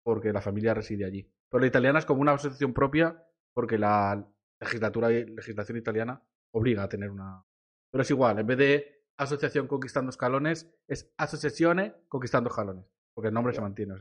porque 0.06 0.32
la 0.32 0.40
familia 0.40 0.74
reside 0.74 1.04
allí. 1.04 1.30
Pero 1.50 1.60
la 1.60 1.68
italiana 1.68 2.00
es 2.00 2.06
como 2.06 2.22
una 2.22 2.32
asociación 2.32 2.74
propia 2.74 3.28
porque 3.54 3.78
la 3.78 4.26
legislatura, 4.62 5.10
legislación 5.10 5.78
italiana 5.78 6.24
obliga 6.52 6.84
a 6.84 6.88
tener 6.88 7.12
una... 7.12 7.44
Pero 7.92 8.04
es 8.04 8.10
igual, 8.10 8.40
en 8.40 8.48
vez 8.48 8.58
de 8.58 9.04
asociación 9.18 9.68
conquistando 9.68 10.10
escalones, 10.10 10.74
es 10.88 11.14
asociaciones 11.18 11.92
conquistando 12.08 12.52
escalones, 12.52 12.86
porque 13.14 13.28
el 13.28 13.34
nombre 13.34 13.54
se 13.54 13.60
mantiene. 13.60 13.96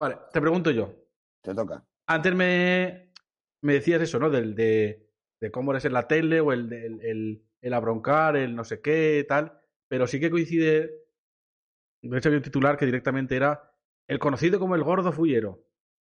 Vale, 0.00 0.16
te 0.32 0.40
pregunto 0.40 0.70
yo. 0.70 0.94
Te 1.42 1.54
toca. 1.54 1.84
Antes 2.06 2.34
me, 2.34 3.12
me 3.60 3.74
decías 3.74 4.00
eso, 4.00 4.18
¿no? 4.18 4.30
Del, 4.30 4.54
de, 4.54 5.10
de 5.42 5.50
cómo 5.50 5.72
eres 5.72 5.84
en 5.84 5.92
la 5.92 6.08
tele 6.08 6.40
o 6.40 6.54
el, 6.54 6.72
el, 6.72 7.02
el, 7.02 7.44
el 7.60 7.74
abroncar, 7.74 8.38
el 8.38 8.56
no 8.56 8.64
sé 8.64 8.80
qué, 8.80 9.26
tal. 9.28 9.60
Pero 9.88 10.06
sí 10.06 10.20
que 10.20 10.30
coincide. 10.30 11.04
De 12.02 12.18
hecho, 12.18 12.28
había 12.28 12.38
un 12.38 12.44
titular 12.44 12.76
que 12.76 12.86
directamente 12.86 13.36
era 13.36 13.72
el 14.06 14.18
conocido 14.18 14.58
como 14.58 14.74
el 14.74 14.82
gordo 14.82 15.12
fullero. 15.12 15.64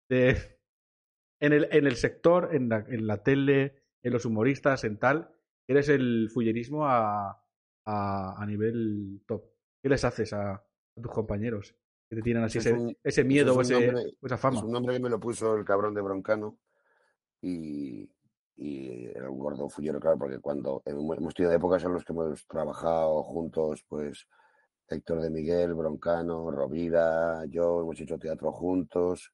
De, 0.09 0.59
en, 1.41 1.53
el, 1.53 1.68
en 1.70 1.87
el 1.87 1.97
sector, 1.97 2.51
en 2.53 2.68
la, 2.68 2.85
en 2.89 3.07
la 3.07 3.22
tele, 3.22 3.83
en 4.03 4.12
los 4.12 4.25
humoristas, 4.25 4.85
en 4.85 4.99
tal, 4.99 5.35
eres 5.66 5.89
el 5.89 6.31
fullerismo 6.33 6.87
a, 6.87 7.43
a, 7.85 8.43
a 8.43 8.47
nivel 8.47 9.22
top. 9.27 9.45
¿Qué 9.83 9.89
les 9.89 10.05
haces 10.05 10.33
a, 10.33 10.53
a 10.53 11.01
tus 11.03 11.12
compañeros? 11.12 11.75
Que 12.09 12.16
te 12.16 12.22
tienen 12.22 12.45
así 12.45 12.59
ese, 12.59 12.72
un, 12.72 12.97
ese, 13.03 13.25
miedo 13.25 13.55
o, 13.55 13.61
ese, 13.61 13.75
nombre, 13.75 14.03
esa 14.22 14.39
fama. 14.39 14.59
Es 14.59 14.64
un 14.64 14.72
nombre 14.72 14.95
que 14.95 15.01
me 15.01 15.11
lo 15.11 15.18
puso 15.18 15.57
el 15.57 15.64
cabrón 15.64 15.95
de 15.95 16.03
Broncano 16.03 16.59
y, 17.41 18.11
y 18.57 19.07
era 19.07 19.30
un 19.30 19.38
gordo 19.38 19.68
fullero, 19.68 19.98
claro, 20.00 20.18
porque 20.18 20.38
cuando 20.38 20.82
hemos 20.84 21.34
tenido 21.34 21.52
épocas 21.52 21.84
en 21.84 21.94
las 21.94 22.05
que 22.05 22.12
hemos 22.12 22.46
trabajado 22.46 23.22
juntos, 23.22 23.84
pues 23.88 24.26
Héctor 24.88 25.22
de 25.22 25.30
Miguel, 25.30 25.74
Broncano, 25.74 26.50
Rovira, 26.50 27.44
yo 27.46 27.80
hemos 27.80 28.00
hecho 28.00 28.18
teatro 28.18 28.52
juntos, 28.52 29.32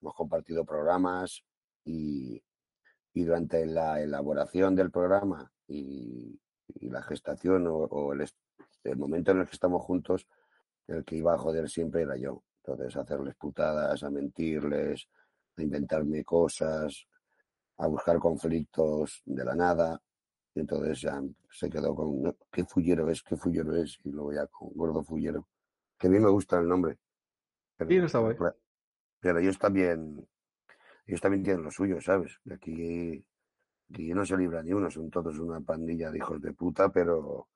hemos 0.00 0.14
compartido 0.14 0.64
programas 0.64 1.42
y, 1.84 2.42
y 3.14 3.24
durante 3.24 3.64
la 3.66 4.00
elaboración 4.00 4.74
del 4.74 4.90
programa 4.90 5.50
y, 5.66 6.38
la 6.82 7.02
gestación 7.02 7.66
o, 7.66 7.74
o 7.74 8.12
el, 8.12 8.26
el, 8.84 8.96
momento 8.96 9.32
en 9.32 9.40
el 9.40 9.46
que 9.46 9.54
estamos 9.54 9.82
juntos, 9.82 10.26
el 10.86 11.04
que 11.04 11.16
iba 11.16 11.34
a 11.34 11.38
joder 11.38 11.68
siempre 11.68 12.02
era 12.02 12.16
yo. 12.16 12.42
Entonces, 12.64 12.96
hacerles 12.96 13.34
putadas, 13.36 14.02
a 14.02 14.10
mentirles, 14.10 15.08
a 15.56 15.62
inventarme 15.62 16.24
cosas, 16.24 17.06
a 17.80 17.86
buscar 17.86 18.18
conflictos 18.18 19.22
de 19.24 19.44
la 19.44 19.54
nada. 19.54 20.00
Y 20.54 20.60
entonces 20.60 21.00
ya 21.00 21.22
se 21.50 21.70
quedó 21.70 21.94
con 21.94 22.36
qué 22.50 22.64
fullero 22.64 23.08
es, 23.08 23.22
qué 23.22 23.36
fullero 23.36 23.74
es, 23.76 23.98
y 24.04 24.10
luego 24.10 24.32
ya 24.32 24.46
con 24.46 24.70
gordo 24.74 25.02
fullero. 25.02 25.48
Que 25.98 26.08
a 26.08 26.10
mí 26.10 26.18
me 26.18 26.28
gusta 26.28 26.58
el 26.58 26.68
nombre. 26.68 26.98
Pero, 27.76 27.90
sí, 27.90 27.98
no 27.98 28.06
está 28.06 28.26
pero, 28.26 28.56
pero 29.20 29.38
ellos 29.38 29.58
también, 29.58 30.26
ellos 31.06 31.20
también 31.20 31.42
tienen 31.42 31.62
lo 31.62 31.70
suyo, 31.70 32.00
¿sabes? 32.00 32.38
Aquí, 32.52 33.24
aquí 33.90 34.12
no 34.12 34.26
se 34.26 34.36
libra 34.36 34.62
ni 34.62 34.72
uno, 34.72 34.90
son 34.90 35.10
todos 35.10 35.38
una 35.38 35.60
pandilla 35.60 36.10
de 36.10 36.18
hijos 36.18 36.40
de 36.42 36.52
puta, 36.52 36.90
pero, 36.90 37.48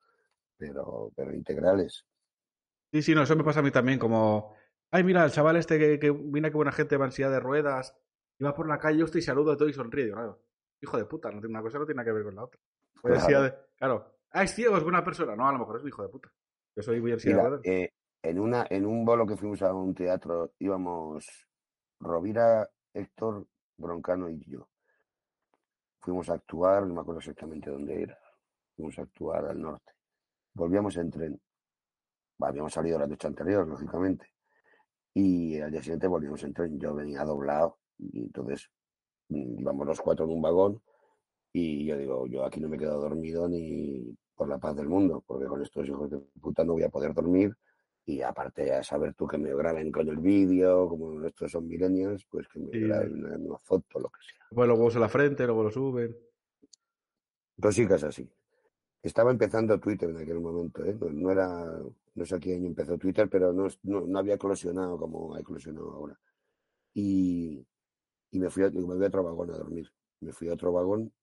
pero, 0.57 1.11
pero 1.15 1.33
integrales. 1.33 2.05
Sí, 2.91 3.01
sí, 3.01 3.13
no, 3.13 3.23
eso 3.23 3.35
me 3.35 3.43
pasa 3.43 3.59
a 3.59 3.63
mí 3.63 3.71
también, 3.71 3.99
como, 3.99 4.55
ay, 4.89 5.03
mira, 5.03 5.25
el 5.25 5.31
chaval 5.31 5.57
este 5.57 5.77
que, 5.77 5.99
que 5.99 6.11
mira 6.11 6.49
qué 6.49 6.55
buena 6.55 6.71
gente 6.71 6.97
va 6.97 7.05
en 7.05 7.11
silla 7.11 7.29
de 7.29 7.39
ruedas, 7.39 7.95
y 8.37 8.43
va 8.43 8.53
por 8.53 8.67
la 8.67 8.77
calle, 8.77 8.99
yo 8.99 9.05
estoy 9.05 9.21
saludo 9.21 9.51
a 9.51 9.57
todo 9.57 9.69
y 9.69 9.73
sonríe, 9.73 10.11
claro, 10.11 10.41
hijo 10.81 10.97
de 10.97 11.05
puta, 11.05 11.29
no 11.31 11.39
tiene 11.39 11.53
una 11.53 11.61
cosa 11.61 11.79
no 11.79 11.85
tiene 11.85 11.97
nada 11.97 12.05
que 12.05 12.13
ver 12.13 12.23
con 12.23 12.35
la 12.35 12.43
otra. 12.43 12.59
Pues 13.01 13.23
claro. 13.23 13.43
De, 13.43 13.53
claro, 13.77 14.15
ah, 14.31 14.43
es 14.43 14.53
ciego, 14.53 14.77
es 14.77 14.83
buena 14.83 15.03
persona, 15.03 15.35
no, 15.35 15.47
a 15.47 15.53
lo 15.53 15.59
mejor 15.59 15.77
es 15.77 15.83
un 15.83 15.89
hijo 15.89 16.01
de 16.01 16.09
puta. 16.09 16.31
Yo 16.75 16.83
soy 16.83 16.99
muy 16.99 17.11
de 17.11 17.17
ruedas. 17.17 17.61
Eh, 17.63 17.93
en, 18.21 18.39
una, 18.39 18.65
en 18.69 18.85
un 18.85 19.05
bolo 19.05 19.25
que 19.25 19.37
fuimos 19.37 19.61
a 19.61 19.73
un 19.73 19.93
teatro, 19.95 20.53
íbamos 20.59 21.47
Rovira, 21.99 22.69
Héctor, 22.93 23.47
Broncano 23.77 24.29
y 24.29 24.43
yo. 24.45 24.69
Fuimos 25.99 26.29
a 26.29 26.33
actuar, 26.33 26.85
no 26.85 26.93
me 26.93 27.01
acuerdo 27.01 27.19
exactamente 27.19 27.69
dónde 27.69 28.03
era. 28.03 28.19
Fuimos 28.75 28.99
a 28.99 29.03
actuar 29.03 29.45
al 29.45 29.61
norte. 29.61 29.93
Volvíamos 30.53 30.95
en 30.97 31.09
tren. 31.09 31.41
Habíamos 32.39 32.73
salido 32.73 32.99
la 32.99 33.07
noche 33.07 33.27
anterior, 33.27 33.67
lógicamente. 33.67 34.33
Y 35.13 35.59
al 35.59 35.71
día 35.71 35.81
siguiente 35.81 36.07
volvíamos 36.07 36.43
en 36.43 36.53
tren. 36.53 36.79
Yo 36.79 36.93
venía 36.93 37.23
doblado 37.23 37.79
y 37.97 38.21
entonces 38.21 38.69
íbamos 39.29 39.87
los 39.87 40.01
cuatro 40.01 40.25
en 40.25 40.31
un 40.31 40.41
vagón 40.41 40.81
y 41.51 41.85
yo 41.85 41.97
digo, 41.97 42.27
yo 42.27 42.43
aquí 42.43 42.59
no 42.59 42.67
me 42.67 42.77
quedo 42.77 42.99
dormido 42.99 43.47
ni 43.47 44.15
por 44.35 44.49
la 44.49 44.57
paz 44.57 44.75
del 44.75 44.89
mundo, 44.89 45.23
porque 45.25 45.45
con 45.45 45.61
estos 45.61 45.87
hijos 45.87 46.09
de 46.11 46.17
puta 46.41 46.63
no 46.65 46.73
voy 46.73 46.83
a 46.83 46.89
poder 46.89 47.13
dormir 47.13 47.55
y 48.05 48.21
aparte 48.21 48.73
a 48.73 48.83
saber 48.83 49.13
tú 49.13 49.25
que 49.25 49.37
me 49.37 49.55
graben 49.55 49.91
con 49.91 50.07
el 50.07 50.17
vídeo, 50.17 50.87
como 50.87 51.23
estos 51.25 51.51
son 51.51 51.67
millennials, 51.67 52.25
pues 52.29 52.47
que 52.47 52.59
me 52.59 52.71
sí. 52.71 52.81
graben 52.81 53.25
una, 53.25 53.37
una, 53.37 53.57
foto, 53.59 53.99
lo 53.99 54.09
que 54.09 54.19
sea. 54.21 54.45
Pues 54.49 54.67
luego 54.67 54.91
en 54.91 54.99
la 54.99 55.09
frente, 55.09 55.45
luego 55.45 55.63
lo 55.63 55.71
suben. 55.71 56.15
Cositas 57.59 58.03
así. 58.03 58.29
Estaba 59.01 59.31
empezando 59.31 59.79
Twitter 59.79 60.09
en 60.09 60.17
aquel 60.17 60.39
momento, 60.39 60.83
¿eh? 60.83 60.95
no, 60.99 61.09
no 61.09 61.31
era, 61.31 61.79
no 62.15 62.25
sé 62.25 62.35
a 62.35 62.39
qué 62.39 62.55
año 62.55 62.67
empezó 62.67 62.97
Twitter, 62.97 63.29
pero 63.29 63.53
no, 63.53 63.67
no, 63.83 64.01
no 64.01 64.19
había 64.19 64.35
eclosionado 64.35 64.97
como 64.97 65.35
ha 65.35 65.39
eclosionado 65.39 65.91
ahora. 65.93 66.19
Y, 66.93 67.65
y 68.31 68.39
me 68.39 68.49
fui 68.49 68.63
a, 68.63 68.67
otro 68.67 69.23
vagón 69.23 69.51
a 69.51 69.57
dormir. 69.57 69.91
Me 70.21 70.31
fui 70.31 70.49
a 70.49 70.53
otro 70.53 70.71
vagón, 70.71 71.13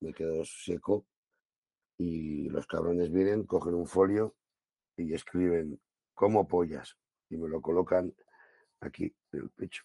me 0.00 0.12
quedo 0.12 0.44
seco 0.44 1.06
y 1.96 2.48
los 2.48 2.66
cabrones 2.66 3.10
vienen, 3.10 3.44
cogen 3.44 3.74
un 3.74 3.86
folio 3.86 4.36
y 4.96 5.12
escriben 5.14 5.80
como 6.14 6.46
pollas 6.46 6.96
y 7.30 7.36
me 7.36 7.48
lo 7.48 7.60
colocan 7.60 8.14
aquí 8.80 9.14
en 9.32 9.40
el 9.40 9.50
pecho. 9.50 9.84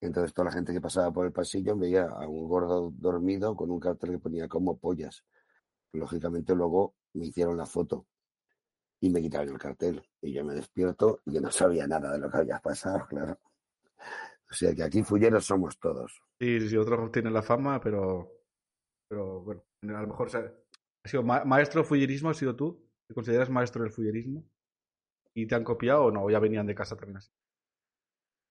Entonces 0.00 0.32
toda 0.32 0.46
la 0.46 0.52
gente 0.52 0.72
que 0.72 0.80
pasaba 0.80 1.12
por 1.12 1.26
el 1.26 1.32
pasillo 1.32 1.76
veía 1.76 2.04
a 2.04 2.28
un 2.28 2.48
gordo 2.48 2.92
dormido 2.96 3.56
con 3.56 3.70
un 3.70 3.80
cartel 3.80 4.12
que 4.12 4.18
ponía 4.18 4.48
como 4.48 4.78
pollas. 4.78 5.24
Lógicamente 5.92 6.54
luego 6.54 6.94
me 7.14 7.26
hicieron 7.26 7.56
la 7.56 7.66
foto 7.66 8.06
y 9.00 9.10
me 9.10 9.20
quitaron 9.20 9.50
el 9.50 9.58
cartel. 9.58 10.02
Y 10.22 10.32
yo 10.32 10.44
me 10.44 10.54
despierto 10.54 11.20
y 11.26 11.40
no 11.40 11.50
sabía 11.50 11.86
nada 11.86 12.12
de 12.12 12.18
lo 12.18 12.30
que 12.30 12.38
había 12.38 12.60
pasado, 12.60 13.06
claro. 13.08 13.38
O 14.50 14.54
sea 14.58 14.74
que 14.74 14.82
aquí 14.82 15.02
fulleros 15.02 15.46
somos 15.46 15.78
todos. 15.78 16.10
Sí, 16.40 16.60
sí, 16.60 16.68
sí, 16.70 16.76
otros 16.76 17.10
tienen 17.10 17.32
la 17.32 17.42
fama, 17.42 17.80
pero, 17.80 18.30
pero 19.08 19.40
bueno, 19.42 19.62
a 19.82 20.02
lo 20.02 20.08
mejor 20.08 20.30
se 20.30 20.38
ha, 20.38 20.54
ha 21.04 21.08
sido 21.08 21.22
ma- 21.24 21.44
maestro 21.44 21.84
fullerismo, 21.84 22.30
has 22.30 22.38
sido 22.38 22.56
tú, 22.56 22.88
¿te 23.06 23.14
consideras 23.14 23.50
maestro 23.50 23.82
del 23.84 23.92
fullerismo? 23.92 24.44
¿Y 25.34 25.46
te 25.46 25.54
han 25.56 25.64
copiado 25.64 26.06
o 26.06 26.12
no? 26.12 26.24
¿O 26.24 26.30
ya 26.30 26.40
venían 26.40 26.66
de 26.66 26.74
casa 26.76 26.96
también 26.96 27.18
así? 27.18 27.30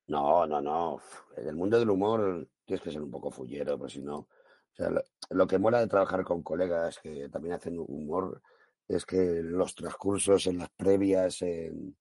No, 0.08 0.46
no, 0.48 0.62
no. 0.62 1.02
En 1.36 1.48
el 1.48 1.56
mundo 1.56 1.78
del 1.80 1.90
humor 1.90 2.48
tienes 2.66 2.82
que 2.84 2.92
ser 2.92 3.02
un 3.02 3.12
poco 3.12 3.32
fullero, 3.32 3.78
pero 3.78 3.90
si 3.90 4.02
no. 4.02 4.18
O 4.20 4.28
sea, 4.76 4.90
lo, 4.90 5.02
lo 5.32 5.48
que 5.48 5.58
mola 5.60 5.80
de 5.80 5.88
trabajar 5.88 6.24
con 6.24 6.44
colegas 6.44 7.00
que 7.00 7.30
también 7.30 7.56
hacen 7.56 7.78
humor 7.80 8.42
es 8.88 9.06
que 9.06 9.42
los 9.44 9.76
transcursos, 9.76 10.48
en 10.48 10.60
las 10.60 10.70
previas, 10.70 11.42
en, 11.42 11.98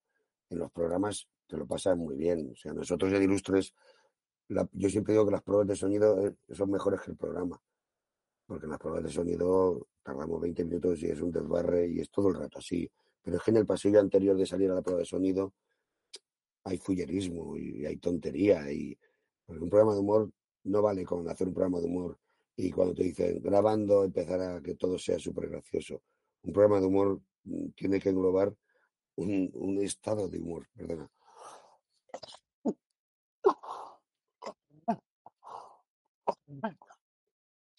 en 0.50 0.58
los 0.58 0.70
programas, 0.72 1.28
te 1.46 1.56
lo 1.56 1.66
pasan 1.66 1.98
muy 1.98 2.16
bien. 2.16 2.50
O 2.52 2.56
sea, 2.56 2.72
nosotros 2.72 3.12
en 3.12 3.22
Ilustres, 3.22 3.74
la- 4.48 4.68
yo 4.72 4.88
siempre 4.90 5.14
digo 5.14 5.26
que 5.26 5.32
las 5.32 5.42
pruebas 5.42 5.68
de 5.68 5.76
sonido 5.76 6.26
eh, 6.26 6.34
son 6.54 6.70
mejores 6.70 7.00
que 7.02 7.12
el 7.12 7.16
programa. 7.16 7.60
Porque 8.46 8.66
en 8.66 8.70
las 8.70 8.80
pruebas 8.80 9.04
de 9.04 9.10
sonido 9.10 9.88
tardamos 10.02 10.40
20 10.40 10.64
minutos 10.64 11.02
y 11.02 11.06
es 11.08 11.20
un 11.20 11.32
desbarre 11.32 11.88
y 11.88 12.00
es 12.00 12.10
todo 12.10 12.28
el 12.30 12.36
rato 12.36 12.58
así. 12.58 12.90
Pero 13.22 13.36
es 13.38 13.42
que 13.42 13.50
en 13.52 13.58
el 13.58 13.66
pasillo 13.66 14.00
anterior 14.00 14.36
de 14.36 14.46
salir 14.46 14.70
a 14.70 14.74
la 14.74 14.82
prueba 14.82 15.00
de 15.00 15.06
sonido 15.06 15.54
hay 16.64 16.78
fullerismo 16.78 17.56
y 17.56 17.86
hay 17.86 17.96
tontería. 17.98 18.70
Y 18.72 18.98
porque 19.44 19.62
un 19.62 19.70
programa 19.70 19.94
de 19.94 20.00
humor 20.00 20.30
no 20.64 20.82
vale 20.82 21.04
con 21.04 21.28
hacer 21.28 21.48
un 21.48 21.54
programa 21.54 21.80
de 21.80 21.86
humor 21.86 22.18
y 22.56 22.70
cuando 22.70 22.94
te 22.94 23.04
dicen 23.04 23.40
grabando 23.42 24.04
empezar 24.04 24.40
a 24.40 24.60
que 24.62 24.74
todo 24.74 24.98
sea 24.98 25.18
súper 25.18 25.48
gracioso. 25.48 26.02
Un 26.42 26.52
programa 26.52 26.80
de 26.80 26.86
humor 26.86 27.20
mm, 27.44 27.68
tiene 27.70 28.00
que 28.00 28.10
englobar 28.10 28.54
un, 29.16 29.50
un 29.54 29.78
estado 29.82 30.28
de 30.28 30.38
humor, 30.40 30.68
perdona. 30.76 31.10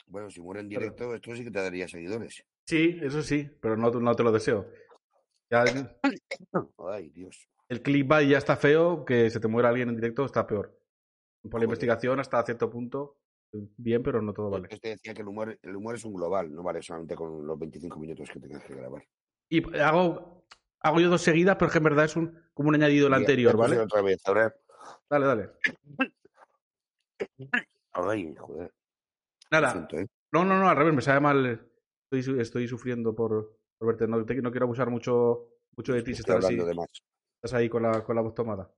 Bueno, 0.08 0.30
si 0.30 0.42
muere 0.42 0.62
en 0.62 0.70
Pero- 0.70 0.80
directo, 0.82 1.14
esto 1.16 1.36
sí 1.36 1.44
que 1.44 1.52
te 1.52 1.62
daría 1.62 1.88
seguidores. 1.88 2.44
Sí, 2.66 2.98
eso 3.02 3.22
sí, 3.22 3.50
pero 3.62 3.78
no, 3.78 3.90
no 3.92 4.16
te 4.16 4.24
lo 4.24 4.32
deseo. 4.32 4.70
Ya 5.50 5.64
Ay, 6.92 7.10
Dios. 7.10 7.48
el 7.70 7.82
clickbait 7.82 8.30
ya 8.30 8.38
está 8.38 8.58
feo, 8.58 9.06
que 9.06 9.30
se 9.30 9.40
te 9.40 9.48
muera 9.48 9.70
alguien 9.70 9.90
en 9.90 9.96
directo 9.96 10.26
está 10.26 10.46
peor. 10.46 10.78
Por 11.50 11.60
la 11.62 11.66
investigación 11.66 12.20
hasta 12.20 12.44
cierto 12.44 12.70
punto, 12.70 13.18
bien, 13.78 14.04
pero 14.04 14.22
no 14.22 14.34
todo 14.34 14.50
vale. 14.50 14.64
Entonces 14.66 14.82
te 14.82 14.90
decía 14.90 15.14
que 15.14 15.22
el 15.22 15.28
humor, 15.30 15.58
el 15.62 15.76
humor 15.76 15.96
es 15.96 16.04
un 16.04 16.14
global, 16.14 16.54
no 16.54 16.64
vale 16.64 16.82
solamente 16.82 17.16
con 17.16 17.46
los 17.46 17.58
25 17.58 17.98
minutos 18.00 18.30
que 18.30 18.40
tengas 18.40 18.64
que 18.66 18.76
grabar. 18.76 19.06
Y 19.50 19.64
hago, 19.80 20.44
hago 20.88 21.00
yo 21.00 21.10
dos 21.10 21.22
seguidas, 21.22 21.56
pero 21.58 21.68
es 21.68 21.72
que 21.74 21.78
en 21.78 21.84
verdad 21.84 22.06
es 22.06 22.16
un, 22.16 22.42
como 22.54 22.70
un 22.70 22.76
añadido 22.76 23.08
el 23.08 23.12
Mira, 23.12 23.20
anterior, 23.20 23.54
a 23.54 23.58
¿vale? 23.58 23.80
Otra 23.80 24.02
vez, 24.02 24.22
ahora. 24.26 24.56
Dale, 25.10 25.26
dale. 25.26 25.50
Ay, 27.94 28.36
joder. 28.36 28.74
Nada, 29.52 29.72
siento, 29.72 29.98
¿eh? 30.00 30.08
no, 30.32 30.46
no, 30.46 30.60
no, 30.60 30.70
al 30.70 30.76
revés, 30.78 30.94
me 30.94 31.02
sabe 31.02 31.20
mal. 31.20 31.70
Estoy, 32.04 32.24
su- 32.24 32.40
estoy 32.40 32.68
sufriendo 32.68 33.16
por, 33.16 33.60
por 33.78 33.88
verte. 33.88 34.08
No, 34.08 34.24
te- 34.26 34.42
no 34.42 34.52
quiero 34.52 34.66
abusar 34.66 34.90
mucho, 34.90 35.50
mucho 35.76 35.94
de 35.94 36.04
ti 36.04 36.14
si 36.14 36.22
Estoy 36.22 36.36
estás 36.36 36.46
así, 36.46 36.56
de 36.58 36.74
más. 36.74 36.88
estás 37.42 37.54
ahí 37.58 37.70
con 37.70 37.84
la, 37.84 38.04
con 38.04 38.16
la 38.16 38.22
voz 38.22 38.34
tomada. 38.34 38.72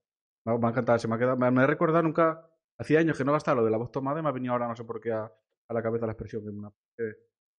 Me 0.45 0.53
ha, 0.53 0.57
me 0.57 0.67
ha 0.67 0.69
encantado, 0.69 0.99
se 0.99 1.07
me 1.07 1.15
ha 1.15 1.19
quedado. 1.19 1.37
Me, 1.37 1.51
me 1.51 1.63
he 1.63 1.67
recordado 1.67 2.03
nunca. 2.03 2.45
Hacía 2.77 2.99
años 2.99 3.17
que 3.17 3.25
no 3.25 3.33
gastaba 3.33 3.59
lo 3.59 3.65
de 3.65 3.71
la 3.71 3.77
voz 3.77 3.91
tomada 3.91 4.19
y 4.19 4.23
me 4.23 4.29
ha 4.29 4.31
venido 4.31 4.53
ahora, 4.53 4.67
no 4.67 4.75
sé 4.75 4.85
por 4.85 5.01
qué, 5.01 5.11
a, 5.11 5.23
a 5.25 5.73
la 5.73 5.83
cabeza 5.83 6.05
la 6.05 6.13
expresión. 6.13 6.43
Que 6.45 6.51
me, 6.51 6.69
que 6.95 7.15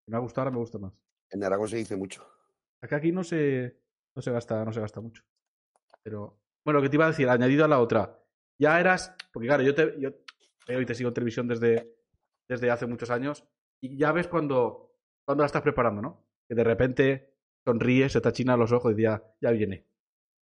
me 0.07 0.17
ha 0.17 0.19
gustado, 0.19 0.43
ahora 0.45 0.51
me 0.51 0.57
gusta 0.59 0.79
más. 0.79 0.93
En 1.29 1.43
Aragón 1.43 1.67
se 1.67 1.77
dice 1.77 1.95
mucho. 1.95 2.25
Acá 2.81 2.95
aquí 2.97 3.11
no 3.11 3.23
se, 3.23 3.77
no 4.15 4.21
se 4.21 4.31
gasta, 4.31 4.63
no 4.65 4.73
se 4.73 4.81
gasta 4.81 5.01
mucho. 5.01 5.23
Pero, 6.03 6.39
bueno, 6.63 6.79
lo 6.79 6.83
que 6.83 6.89
te 6.89 6.95
iba 6.95 7.05
a 7.05 7.09
decir, 7.09 7.29
añadido 7.29 7.65
a 7.65 7.67
la 7.67 7.79
otra. 7.79 8.19
Ya 8.59 8.79
eras, 8.79 9.15
porque 9.31 9.47
claro, 9.47 9.63
yo 9.63 9.73
te, 9.73 9.99
yo 9.99 10.11
veo 10.67 10.81
y 10.81 10.85
te 10.85 10.95
sigo 10.95 11.09
en 11.09 11.13
televisión 11.13 11.47
desde, 11.47 11.95
desde 12.47 12.69
hace 12.69 12.85
muchos 12.85 13.09
años, 13.09 13.43
y 13.81 13.97
ya 13.97 14.11
ves 14.11 14.27
cuando, 14.27 14.95
cuando 15.25 15.41
la 15.41 15.47
estás 15.47 15.61
preparando, 15.61 16.01
¿no? 16.01 16.27
Que 16.47 16.55
de 16.55 16.63
repente 16.63 17.33
sonríes, 17.65 18.11
se 18.11 18.21
te 18.21 18.29
achinan 18.29 18.59
los 18.59 18.71
ojos 18.71 18.93
y 18.97 19.01
ya, 19.01 19.23
ya 19.41 19.51
viene, 19.51 19.87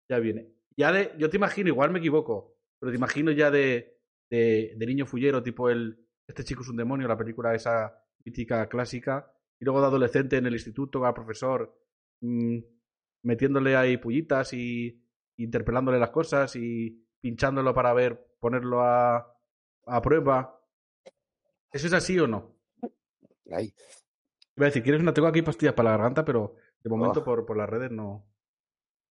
ya 0.10 0.20
viene. 0.20 0.54
Ya 0.76 0.92
de, 0.92 1.14
yo 1.18 1.30
te 1.30 1.38
imagino, 1.38 1.70
igual 1.70 1.92
me 1.92 2.00
equivoco, 2.00 2.58
pero 2.80 2.92
te 2.92 2.98
imagino 2.98 3.32
ya 3.32 3.52
de, 3.52 4.00
de, 4.30 4.74
de 4.76 4.86
niño 4.86 5.06
fullero, 5.06 5.44
tipo 5.44 5.70
el, 5.70 6.06
este 6.28 6.44
chico 6.44 6.62
es 6.62 6.70
un 6.70 6.78
demonio, 6.78 7.08
la 7.08 7.18
película 7.18 7.56
esa 7.56 8.04
mítica 8.24 8.68
clásica, 8.68 9.32
y 9.60 9.66
luego 9.66 9.82
de 9.82 9.88
adolescente 9.88 10.38
en 10.38 10.46
el 10.46 10.54
instituto, 10.54 11.06
al 11.06 11.14
profesor, 11.14 11.78
mm, 12.22 12.60
metiéndole 13.24 13.76
ahí 13.76 13.98
pullitas 13.98 14.54
y 14.54 15.02
interpelándole 15.38 16.00
las 16.00 16.10
cosas 16.12 16.56
y 16.56 17.06
pinchándolo 17.22 17.74
para 17.74 17.94
ver, 17.94 18.28
ponerlo 18.40 18.82
a, 18.82 19.36
a 19.86 20.02
prueba. 20.02 20.62
¿Eso 21.72 21.88
es 21.88 21.94
así 21.94 22.18
o 22.20 22.28
no? 22.28 22.56
Ay, 23.52 23.74
Iba 24.56 24.66
a 24.66 24.70
decir, 24.70 24.84
¿quieres 24.84 25.02
una? 25.02 25.14
Tengo 25.14 25.28
aquí 25.28 25.42
pastillas 25.42 25.74
para 25.74 25.92
la 25.92 25.98
garganta, 25.98 26.26
pero 26.26 26.56
de 26.84 26.90
momento 26.90 27.22
Oh. 27.22 27.24
por, 27.24 27.46
por 27.46 27.58
las 27.58 27.70
redes 27.70 27.92
no. 27.92 28.26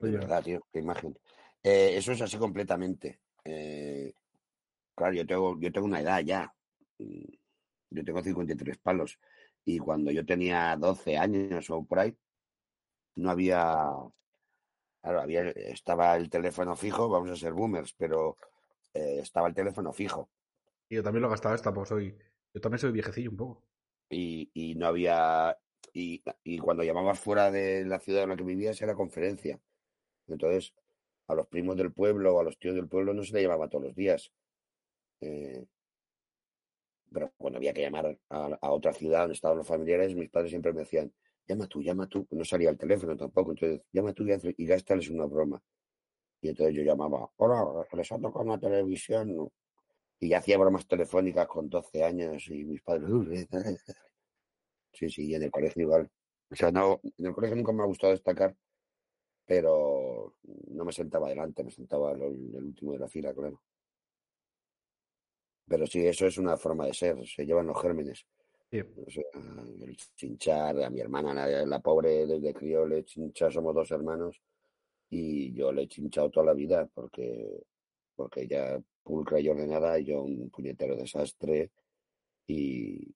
no 0.00 0.06
de 0.08 0.12
verdad, 0.18 0.42
tío, 0.42 0.60
qué 0.72 0.78
imagen. 0.80 1.18
Eh, 1.62 1.96
eso 1.96 2.12
es 2.12 2.20
así 2.20 2.36
completamente. 2.36 3.20
Eh, 3.44 4.12
claro, 4.94 5.14
yo 5.14 5.26
tengo, 5.26 5.58
yo 5.60 5.72
tengo 5.72 5.86
una 5.86 6.00
edad 6.00 6.20
ya. 6.20 6.52
Mm, 6.98 7.24
Yo 7.90 8.04
tengo 8.04 8.22
53 8.22 8.78
palos. 8.78 9.18
Y 9.64 9.78
cuando 9.78 10.10
yo 10.10 10.24
tenía 10.26 10.76
12 10.76 11.16
años 11.16 11.68
o 11.70 11.84
por 11.84 11.98
ahí, 12.00 12.14
no 13.16 13.30
había. 13.30 13.90
Claro, 15.02 15.20
había, 15.20 15.42
estaba 15.50 16.16
el 16.16 16.28
teléfono 16.30 16.76
fijo, 16.76 17.08
vamos 17.08 17.30
a 17.30 17.36
ser 17.36 17.52
boomers, 17.52 17.94
pero 17.94 18.36
eh, 18.94 19.18
estaba 19.22 19.48
el 19.48 19.54
teléfono 19.54 19.92
fijo. 19.92 20.30
Y 20.88 20.96
yo 20.96 21.02
también 21.02 21.22
lo 21.22 21.28
gastaba, 21.30 21.56
tampoco 21.58 21.86
soy. 21.86 22.16
Yo 22.54 22.60
también 22.60 22.78
soy 22.80 22.92
viejecillo 22.92 23.30
un 23.30 23.36
poco. 23.36 23.64
y, 24.10 24.50
y 24.54 24.74
no 24.74 24.86
había 24.86 25.58
y, 25.92 26.22
y 26.44 26.58
cuando 26.58 26.82
llamabas 26.84 27.20
fuera 27.20 27.50
de 27.50 27.84
la 27.84 28.00
ciudad 28.00 28.24
en 28.24 28.30
la 28.30 28.36
que 28.36 28.44
vivías 28.44 28.80
era 28.82 28.94
conferencia 28.94 29.60
entonces 30.28 30.74
a 31.28 31.34
los 31.34 31.46
primos 31.48 31.76
del 31.76 31.92
pueblo 31.92 32.36
o 32.36 32.40
a 32.40 32.44
los 32.44 32.58
tíos 32.58 32.74
del 32.76 32.88
pueblo 32.88 33.14
no 33.14 33.22
se 33.24 33.34
le 33.34 33.42
llamaba 33.42 33.68
todos 33.68 33.84
los 33.86 33.94
días 33.96 34.32
Eh, 35.20 35.66
pero 37.12 37.32
cuando 37.36 37.58
había 37.58 37.72
que 37.72 37.80
llamar 37.82 38.18
a, 38.28 38.58
a 38.60 38.70
otra 38.70 38.92
ciudad 38.92 39.20
donde 39.20 39.34
estaban 39.34 39.58
los 39.58 39.66
familiares 39.66 40.14
mis 40.14 40.30
padres 40.30 40.50
siempre 40.50 40.72
me 40.72 40.80
decían 40.80 41.12
llama 41.48 41.66
tú 41.66 41.82
llama 41.82 42.06
tú 42.06 42.26
no 42.30 42.44
salía 42.44 42.70
el 42.70 42.78
teléfono 42.78 43.16
tampoco 43.16 43.52
entonces 43.52 43.82
llama 43.92 44.12
tú 44.12 44.24
y, 44.26 44.66
gástales 44.66 45.10
una 45.10 45.24
broma 45.26 45.62
y 46.42 46.50
entonces 46.50 46.74
yo 46.76 46.82
llamaba 46.82 47.30
hola 47.36 47.86
les 47.92 48.12
ha 48.12 48.18
tocado 48.18 48.44
una 48.44 48.60
televisión 48.60 49.34
¿no?". 49.36 49.52
y 50.20 50.32
hacía 50.34 50.58
bromas 50.58 50.86
telefónicas 50.86 51.46
con 51.48 51.68
12 51.68 52.04
años 52.04 52.48
y 52.48 52.64
mis 52.64 52.82
padres 52.82 53.10
Sí, 54.92 55.08
sí, 55.08 55.26
y 55.28 55.34
en 55.34 55.44
el 55.44 55.50
colegio 55.50 55.82
igual. 55.82 56.10
O 56.50 56.56
sea, 56.56 56.70
no, 56.72 57.00
en 57.18 57.26
el 57.26 57.34
colegio 57.34 57.56
nunca 57.56 57.72
me 57.72 57.82
ha 57.82 57.86
gustado 57.86 58.12
destacar, 58.12 58.56
pero 59.46 60.34
no 60.68 60.84
me 60.84 60.92
sentaba 60.92 61.26
adelante, 61.26 61.64
me 61.64 61.70
sentaba 61.70 62.12
el, 62.12 62.22
el 62.22 62.64
último 62.64 62.92
de 62.92 62.98
la 63.00 63.08
fila, 63.08 63.34
claro. 63.34 63.62
Pero 65.68 65.86
sí, 65.86 66.04
eso 66.06 66.26
es 66.26 66.38
una 66.38 66.56
forma 66.56 66.86
de 66.86 66.94
ser, 66.94 67.16
se 67.26 67.44
llevan 67.46 67.66
los 67.66 67.80
gérmenes. 67.80 68.26
Sí. 68.70 68.80
O 68.80 69.10
sea, 69.10 69.24
el 69.80 69.96
chinchar, 70.14 70.82
a 70.82 70.90
mi 70.90 71.00
hermana, 71.00 71.32
la, 71.32 71.64
la 71.64 71.80
pobre 71.80 72.26
desde 72.26 72.52
crío 72.52 72.86
le 72.86 73.04
chincha, 73.04 73.50
somos 73.50 73.74
dos 73.74 73.90
hermanos, 73.90 74.40
y 75.10 75.52
yo 75.54 75.72
le 75.72 75.82
he 75.82 75.88
chinchado 75.88 76.30
toda 76.30 76.46
la 76.46 76.52
vida 76.54 76.86
porque, 76.92 77.62
porque 78.14 78.42
ella 78.42 78.78
pulcra 79.02 79.40
y 79.40 79.48
ordenada, 79.48 79.98
y 79.98 80.04
yo 80.04 80.22
un 80.22 80.50
puñetero 80.50 80.96
desastre, 80.96 81.70
y, 82.46 83.14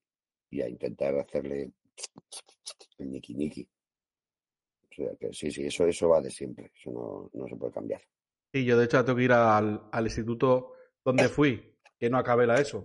y 0.49 0.61
a 0.61 0.69
intentar 0.69 1.17
hacerle 1.19 1.71
el 2.97 3.11
niki 3.11 3.35
niki. 3.35 3.67
O 4.91 4.95
sea 4.95 5.15
que 5.19 5.33
sí, 5.33 5.51
sí, 5.51 5.65
eso, 5.65 5.85
eso 5.85 6.09
va 6.09 6.21
de 6.21 6.29
siempre, 6.31 6.71
eso 6.75 6.91
no, 6.91 7.29
no 7.33 7.47
se 7.47 7.55
puede 7.55 7.73
cambiar. 7.73 8.01
Sí, 8.51 8.63
yo 8.65 8.77
de 8.77 8.85
hecho 8.85 9.03
tengo 9.03 9.17
que 9.17 9.23
ir 9.23 9.31
al, 9.31 9.81
al 9.91 10.05
instituto 10.05 10.73
donde 11.03 11.29
fui, 11.29 11.75
que 11.97 12.09
no 12.09 12.17
acabé 12.17 12.45
la 12.45 12.61
ESO, 12.61 12.83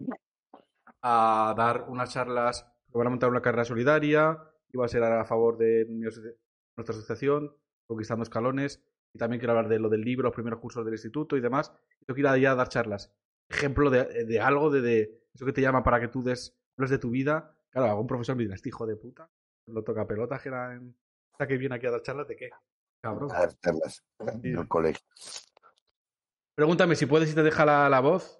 a 1.02 1.54
dar 1.56 1.86
unas 1.88 2.12
charlas, 2.12 2.66
que 2.90 2.98
van 2.98 3.06
a 3.06 3.10
montar 3.10 3.30
una 3.30 3.42
carrera 3.42 3.64
solidaria 3.64 4.38
iba 4.72 4.84
a 4.84 4.88
ser 4.88 5.02
a 5.02 5.24
favor 5.24 5.56
de 5.56 5.86
nuestra 5.88 6.94
asociación, 6.94 7.54
Conquistando 7.86 8.22
Escalones, 8.22 8.82
y 9.14 9.18
también 9.18 9.40
quiero 9.40 9.52
hablar 9.52 9.68
de 9.68 9.78
lo 9.78 9.88
del 9.88 10.02
libro, 10.02 10.24
los 10.24 10.34
primeros 10.34 10.60
cursos 10.60 10.84
del 10.84 10.94
instituto 10.94 11.36
y 11.36 11.40
demás. 11.40 11.72
Yo 12.06 12.14
quiero 12.14 12.36
ir 12.36 12.46
a 12.46 12.54
dar 12.54 12.68
charlas. 12.68 13.14
Ejemplo 13.48 13.88
de, 13.88 14.40
algo, 14.40 14.70
de, 14.70 15.22
eso 15.34 15.46
que 15.46 15.52
te 15.52 15.62
llama 15.62 15.82
para 15.82 16.00
que 16.00 16.08
tú 16.08 16.22
des, 16.22 16.54
hables 16.76 16.90
de 16.90 16.98
tu 16.98 17.10
vida. 17.10 17.56
Claro, 17.70 17.90
algún 17.90 18.06
profesor 18.06 18.36
me 18.36 18.42
dirá, 18.42 18.54
este 18.54 18.68
hijo 18.68 18.86
de 18.86 18.96
puta, 18.96 19.30
no 19.66 19.82
toca 19.82 20.06
pelota, 20.06 20.38
que 20.38 20.50
era 20.50 20.74
en... 20.74 20.94
que 21.38 21.56
viene 21.56 21.76
aquí 21.76 21.86
a 21.86 21.92
dar 21.92 22.02
charlas, 22.02 22.28
¿de 22.28 22.36
qué? 22.36 22.50
Cabrón. 23.00 23.30
A 23.32 23.40
dar 23.40 23.58
charlas 23.58 24.04
en 24.18 24.58
el 24.58 24.68
colegio. 24.68 25.06
Pregúntame 26.54 26.96
si 26.96 27.06
puedes 27.06 27.32
y 27.32 27.34
te 27.34 27.42
deja 27.42 27.64
la, 27.64 28.00
voz. 28.00 28.37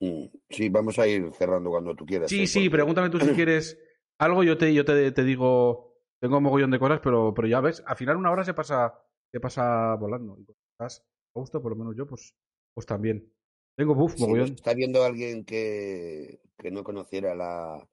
Sí, 0.00 0.68
vamos 0.68 0.98
a 0.98 1.06
ir 1.06 1.32
cerrando 1.32 1.70
cuando 1.70 1.94
tú 1.94 2.06
quieras. 2.06 2.30
Sí, 2.30 2.42
¿eh? 2.42 2.46
sí, 2.46 2.68
pregúntame 2.70 3.10
tú 3.10 3.18
si 3.18 3.28
quieres 3.34 3.78
algo, 4.18 4.44
yo 4.44 4.58
te, 4.58 4.72
yo 4.72 4.84
te, 4.84 5.12
te 5.12 5.24
digo, 5.24 5.98
tengo 6.20 6.38
un 6.38 6.44
mogollón 6.44 6.70
de 6.70 6.78
cosas, 6.78 7.00
pero, 7.02 7.32
pero 7.34 7.48
ya 7.48 7.60
ves, 7.60 7.82
al 7.86 7.96
final 7.96 8.16
una 8.16 8.30
hora 8.30 8.44
se 8.44 8.54
pasa, 8.54 8.94
se 9.30 9.40
pasa 9.40 9.94
volando. 9.96 10.36
Y 10.38 10.46
estás 10.72 11.04
a 11.34 11.40
gusto, 11.40 11.62
por 11.62 11.72
lo 11.72 11.76
menos 11.76 11.96
yo, 11.96 12.06
pues, 12.06 12.34
pues 12.74 12.86
también. 12.86 13.32
Tengo 13.76 13.94
buff, 13.94 14.18
mogollón. 14.18 14.54
está 14.54 14.74
viendo 14.74 15.04
alguien 15.04 15.44
que, 15.44 16.40
que 16.56 16.70
no 16.70 16.82
conociera 16.82 17.34
la, 17.34 17.88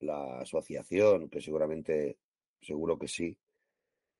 la 0.00 0.40
asociación, 0.40 1.28
que 1.28 1.40
seguramente, 1.40 2.18
seguro 2.60 2.98
que 2.98 3.08
sí, 3.08 3.36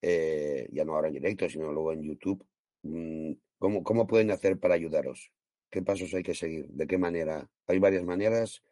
eh, 0.02 0.68
ya 0.72 0.84
no 0.84 0.94
ahora 0.94 1.08
en 1.08 1.14
directo, 1.14 1.48
sino 1.48 1.72
luego 1.72 1.92
en 1.92 2.02
YouTube, 2.02 2.44
mm, 2.82 3.32
¿cómo, 3.58 3.82
¿cómo 3.84 4.06
pueden 4.06 4.30
hacer 4.30 4.58
para 4.58 4.74
ayudaros? 4.74 5.30
¿Qué 5.70 5.82
pasos 5.82 6.12
hay 6.14 6.22
que 6.22 6.34
seguir? 6.34 6.66
¿De 6.68 6.86
qué 6.86 6.98
manera? 6.98 7.48
¿Hay 7.66 7.78
varias 7.78 8.04
maneras? 8.04 8.62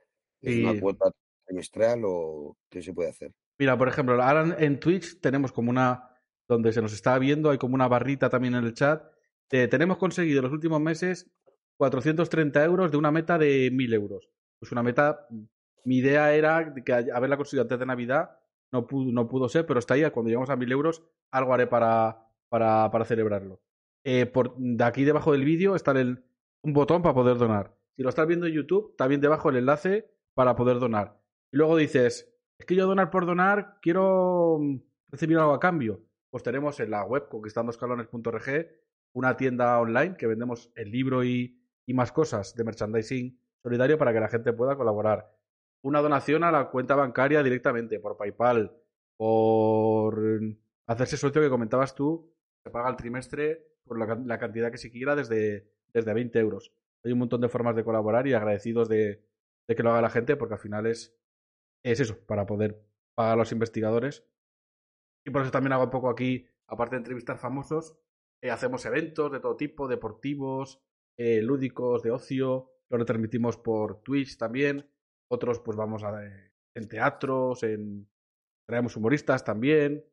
¿Es 0.41 0.57
una 0.57 0.79
cuota 0.81 1.11
trimestral 1.45 2.03
o 2.05 2.57
qué 2.71 2.83
se 2.83 2.93
puede 2.93 3.11
hacer? 3.11 3.33
Mira, 3.59 3.77
por 3.77 3.89
ejemplo, 3.89 4.21
ahora 4.23 4.57
en 4.59 4.81
Twitch 4.81 5.21
tenemos 5.21 5.53
como 5.53 5.71
una, 5.71 6.11
donde 6.49 6.73
se 6.73 6.83
nos 6.83 6.93
está 6.93 7.19
viendo, 7.19 7.51
hay 7.51 7.59
como 7.59 7.75
una 7.75 7.89
barrita 7.89 8.29
también 8.29 8.55
en 8.55 8.65
el 8.65 8.75
chat. 8.75 9.03
tenemos 9.49 9.99
conseguido 9.99 10.39
en 10.39 10.45
los 10.45 10.53
últimos 10.53 10.81
meses 10.81 11.31
430 11.77 12.65
euros 12.65 12.91
de 12.91 12.97
una 12.97 13.11
meta 13.11 13.39
de 13.39 13.71
1000 13.71 13.95
euros. 13.95 14.31
Pues 14.59 14.73
una 14.73 14.83
meta, 14.83 15.27
mi 15.85 15.99
idea 15.99 16.35
era 16.35 16.75
que 16.75 16.93
haberla 16.93 17.37
conseguido 17.37 17.63
antes 17.63 17.79
de 17.79 17.87
Navidad, 17.87 18.39
no 18.73 18.87
pudo, 18.87 19.13
no 19.13 19.29
pudo 19.29 19.49
ser, 19.49 19.67
pero 19.67 19.79
está 19.79 19.95
ahí, 19.95 20.11
cuando 20.11 20.29
llegamos 20.29 20.51
a 20.51 20.57
1000 20.57 20.73
euros, 20.73 21.03
algo 21.31 21.55
haré 21.55 21.67
para, 21.67 22.27
para, 22.49 22.91
para 22.91 23.05
celebrarlo. 23.05 23.61
Eh, 24.05 24.27
por, 24.27 24.57
de 24.57 24.85
aquí 24.85 25.05
debajo 25.05 25.33
del 25.33 25.45
vídeo 25.45 25.75
está 25.75 25.93
el, 25.93 26.25
un 26.67 26.73
botón 26.73 27.01
para 27.01 27.15
poder 27.15 27.39
donar. 27.39 27.77
Si 27.95 28.03
lo 28.03 28.09
estás 28.09 28.27
viendo 28.27 28.47
en 28.47 28.53
YouTube, 28.53 28.97
también 28.97 29.21
debajo 29.21 29.51
el 29.51 29.57
enlace 29.57 30.11
para 30.35 30.57
poder 30.57 30.81
donar. 30.81 31.21
Y 31.53 31.59
luego 31.59 31.77
dices, 31.77 32.29
es 32.59 32.67
que 32.67 32.75
yo 32.75 32.87
donar 32.87 33.11
por 33.11 33.25
donar 33.25 33.79
quiero 33.81 34.59
mm, 34.61 34.79
recibir 35.09 35.39
algo 35.39 35.55
a 35.55 35.61
cambio. 35.61 36.03
Pues 36.29 36.43
tenemos 36.43 36.79
en 36.81 36.91
la 36.91 37.05
web 37.05 37.29
conquistandoscalones.org 37.29 38.67
una 39.13 39.37
tienda 39.37 39.79
online 39.79 40.17
que 40.17 40.27
vendemos 40.27 40.73
el 40.75 40.91
libro 40.91 41.25
y, 41.25 41.63
y 41.87 41.95
más 41.95 42.11
cosas 42.11 42.55
de 42.57 42.65
merchandising 42.65 43.39
solidario 43.63 43.97
para 43.97 44.13
que 44.13 44.21
la 44.21 44.29
gente 44.29 44.53
pueda 44.53 44.77
colaborar. 44.77 45.33
Una 45.83 46.01
donación 46.01 46.43
a 46.43 46.51
la 46.51 46.69
cuenta 46.69 46.97
bancaria 46.97 47.45
directamente, 47.45 48.01
por 48.01 48.17
PayPal, 48.17 48.77
por 49.17 50.43
mm, 50.43 50.59
hacerse 50.89 51.17
socio 51.17 51.41
que 51.41 51.49
comentabas 51.49 51.95
tú, 51.95 52.35
se 52.65 52.71
paga 52.71 52.91
el 52.91 52.97
trimestre 52.97 53.69
por 53.85 53.99
la, 53.99 54.39
cantidad 54.39 54.73
que 54.73 54.79
se 54.79 54.91
quiera 54.91 55.15
desde, 55.15 55.76
desde 55.93 56.15
20 56.15 56.39
euros. 56.39 56.73
Hay 57.05 57.13
un 57.13 57.19
montón 57.19 57.41
de 57.41 57.49
formas 57.49 57.77
de 57.77 57.85
colaborar 57.85 58.27
y 58.27 58.35
agradecidos 58.35 58.89
de, 58.89 59.25
que 59.69 59.83
lo 59.83 59.91
haga 59.91 60.03
la 60.03 60.11
gente 60.11 60.37
porque 60.37 60.55
al 60.55 60.61
final 60.61 60.87
es, 60.87 61.17
es 61.85 62.01
eso, 62.01 62.19
para 62.27 62.47
poder 62.47 62.83
pagar 63.15 63.35
a 63.35 63.37
los 63.37 63.53
investigadores. 63.53 64.25
Y 65.25 65.31
por 65.31 65.43
eso 65.43 65.51
también 65.51 65.73
hago 65.73 65.85
un 65.85 65.91
poco 65.91 66.11
aquí, 66.11 66.47
aparte 66.67 66.97
de 66.97 67.01
entrevistar 67.01 67.39
famosos, 67.39 67.99
eh, 68.43 68.51
hacemos 68.51 68.85
eventos 68.87 69.33
de 69.33 69.41
todo 69.41 69.57
tipo, 69.57 69.89
deportivos, 69.89 70.83
eh, 71.17 71.43
lúdicos, 71.43 72.03
de 72.03 72.11
ocio, 72.11 72.71
lo 72.89 72.99
retransmitimos 72.99 73.57
por 73.57 74.03
Twitch 74.03 74.37
también. 74.37 74.89
Otros, 75.29 75.61
pues 75.61 75.77
vamos 75.77 76.05
a, 76.05 76.25
eh, 76.25 76.53
en 76.75 76.89
teatros, 76.89 77.63
en 77.63 78.09
traemos 78.67 78.97
humoristas 78.97 79.45
también, 79.45 80.05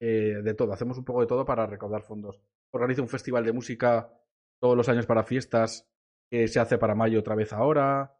de 0.00 0.54
todo. 0.54 0.72
Hacemos 0.72 0.96
un 0.96 1.04
poco 1.04 1.22
de 1.22 1.26
todo 1.26 1.44
para 1.44 1.66
recaudar 1.66 2.02
fondos. 2.02 2.40
Organizo 2.70 3.02
un 3.02 3.08
festival 3.08 3.44
de 3.44 3.52
música 3.52 4.12
todos 4.60 4.76
los 4.76 4.88
años 4.88 5.06
para 5.06 5.24
fiestas 5.24 5.88
que 6.30 6.48
se 6.48 6.60
hace 6.60 6.78
para 6.78 6.94
mayo 6.94 7.20
otra 7.20 7.34
vez 7.34 7.52
ahora. 7.52 8.16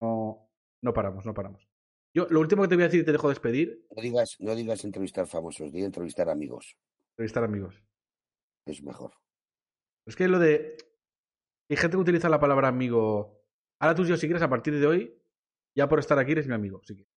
No, 0.00 0.50
no 0.82 0.92
paramos, 0.92 1.26
no 1.26 1.34
paramos. 1.34 1.68
Yo, 2.14 2.26
lo 2.30 2.40
último 2.40 2.62
que 2.62 2.68
te 2.68 2.74
voy 2.74 2.84
a 2.84 2.86
decir 2.86 3.02
y 3.02 3.04
te 3.04 3.12
dejo 3.12 3.28
despedir. 3.28 3.86
No 3.94 4.02
digas, 4.02 4.36
no 4.40 4.54
digas 4.54 4.84
entrevistar 4.84 5.26
famosos, 5.26 5.72
diga 5.72 5.86
entrevistar 5.86 6.28
amigos. 6.28 6.76
Entrevistar 7.12 7.44
amigos. 7.44 7.82
Es 8.66 8.82
mejor. 8.82 9.12
Es 10.06 10.16
que 10.16 10.28
lo 10.28 10.38
de. 10.38 10.76
Hay 11.70 11.76
gente 11.76 11.96
que 11.96 12.02
utiliza 12.02 12.28
la 12.28 12.40
palabra 12.40 12.68
amigo. 12.68 13.44
Ahora 13.78 13.94
tú, 13.94 14.04
yo, 14.04 14.16
si 14.16 14.26
quieres, 14.26 14.42
a 14.42 14.48
partir 14.48 14.78
de 14.78 14.86
hoy, 14.86 15.22
ya 15.76 15.88
por 15.88 15.98
estar 15.98 16.18
aquí 16.18 16.32
eres 16.32 16.48
mi 16.48 16.54
amigo, 16.54 16.80
si 16.82 16.94
quieres. 16.94 17.12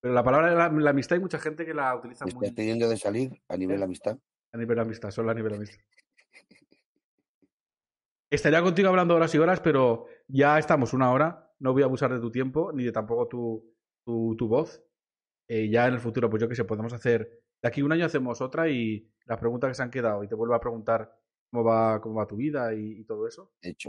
Pero 0.00 0.14
la 0.14 0.24
palabra 0.24 0.54
la, 0.54 0.68
la 0.68 0.90
amistad 0.90 1.16
hay 1.16 1.20
mucha 1.20 1.38
gente 1.38 1.64
que 1.64 1.74
la 1.74 1.94
utiliza 1.94 2.24
¿Me 2.24 2.32
muy. 2.32 2.46
¿Estás 2.46 2.56
pidiendo 2.56 2.88
de 2.88 2.96
salir 2.96 3.42
a 3.48 3.56
nivel 3.56 3.78
de 3.78 3.84
amistad? 3.84 4.18
A 4.52 4.56
nivel 4.56 4.76
de 4.76 4.82
amistad, 4.82 5.10
solo 5.10 5.30
a 5.30 5.34
nivel 5.34 5.52
de 5.52 5.56
amistad. 5.56 5.84
Estaría 8.30 8.62
contigo 8.62 8.88
hablando 8.88 9.14
horas 9.14 9.34
y 9.34 9.38
horas, 9.38 9.60
pero 9.60 10.06
ya 10.26 10.58
estamos 10.58 10.92
una 10.92 11.12
hora. 11.12 11.54
No 11.58 11.72
voy 11.72 11.82
a 11.82 11.86
abusar 11.86 12.12
de 12.12 12.20
tu 12.20 12.30
tiempo, 12.30 12.72
ni 12.72 12.84
de 12.84 12.92
tampoco 12.92 13.28
tu, 13.28 13.76
tu, 14.04 14.48
voz. 14.48 14.82
Eh, 15.48 15.68
ya 15.68 15.86
en 15.86 15.94
el 15.94 16.00
futuro, 16.00 16.28
pues 16.28 16.40
yo 16.40 16.48
que 16.48 16.56
sé, 16.56 16.64
podemos 16.64 16.92
hacer. 16.92 17.42
De 17.62 17.68
aquí 17.68 17.82
un 17.82 17.92
año 17.92 18.04
hacemos 18.04 18.40
otra 18.40 18.68
y 18.68 19.08
las 19.26 19.38
preguntas 19.38 19.68
que 19.70 19.74
se 19.74 19.82
han 19.82 19.90
quedado 19.90 20.24
y 20.24 20.28
te 20.28 20.34
vuelvo 20.34 20.54
a 20.54 20.60
preguntar 20.60 21.16
cómo 21.50 21.64
va, 21.64 22.00
cómo 22.00 22.16
va 22.16 22.26
tu 22.26 22.36
vida 22.36 22.74
y, 22.74 23.04
todo 23.04 23.26
eso. 23.26 23.52
Hecho. 23.62 23.88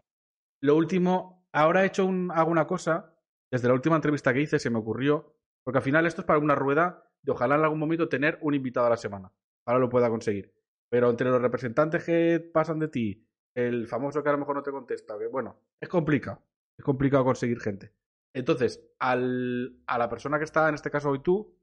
Lo 0.62 0.76
último, 0.76 1.48
ahora 1.52 1.84
he 1.84 1.88
hecho 1.88 2.06
un, 2.06 2.32
hago 2.32 2.52
una 2.52 2.68
cosa. 2.68 3.14
Desde 3.50 3.68
la 3.68 3.74
última 3.74 3.96
entrevista 3.96 4.34
que 4.34 4.42
hice 4.42 4.60
se 4.60 4.70
me 4.70 4.78
ocurrió, 4.78 5.36
porque 5.64 5.78
al 5.78 5.84
final 5.84 6.06
esto 6.06 6.22
es 6.22 6.28
para 6.28 6.40
una 6.40 6.54
rueda 6.54 7.10
de 7.22 7.32
ojalá 7.32 7.56
en 7.56 7.64
algún 7.64 7.80
momento 7.80 8.10
tener 8.10 8.38
un 8.42 8.54
invitado 8.54 8.88
a 8.88 8.92
la 8.92 8.98
semana. 8.98 9.32
Ahora 9.66 9.80
lo 9.80 9.90
pueda 9.90 10.10
conseguir. 10.10 10.54
Pero 10.90 11.10
entre 11.10 11.30
los 11.30 11.42
representantes 11.42 12.04
que 12.04 12.40
pasan 12.40 12.80
de 12.80 12.88
ti, 12.88 13.27
el 13.58 13.88
famoso 13.88 14.22
que 14.22 14.30
a 14.30 14.34
lo 14.34 14.38
mejor 14.38 14.56
no 14.56 14.62
te 14.62 14.70
contesta, 14.70 15.18
que 15.18 15.26
bueno, 15.26 15.60
es 15.82 15.90
complicado. 15.90 16.44
Es 16.78 16.86
complicado 16.86 17.26
conseguir 17.26 17.60
gente. 17.60 17.92
Entonces, 18.32 18.88
al, 19.00 19.82
a 19.88 19.98
la 19.98 20.08
persona 20.08 20.38
que 20.38 20.46
está, 20.46 20.70
en 20.70 20.76
este 20.76 20.92
caso 20.92 21.10
hoy 21.10 21.24
tú, 21.24 21.58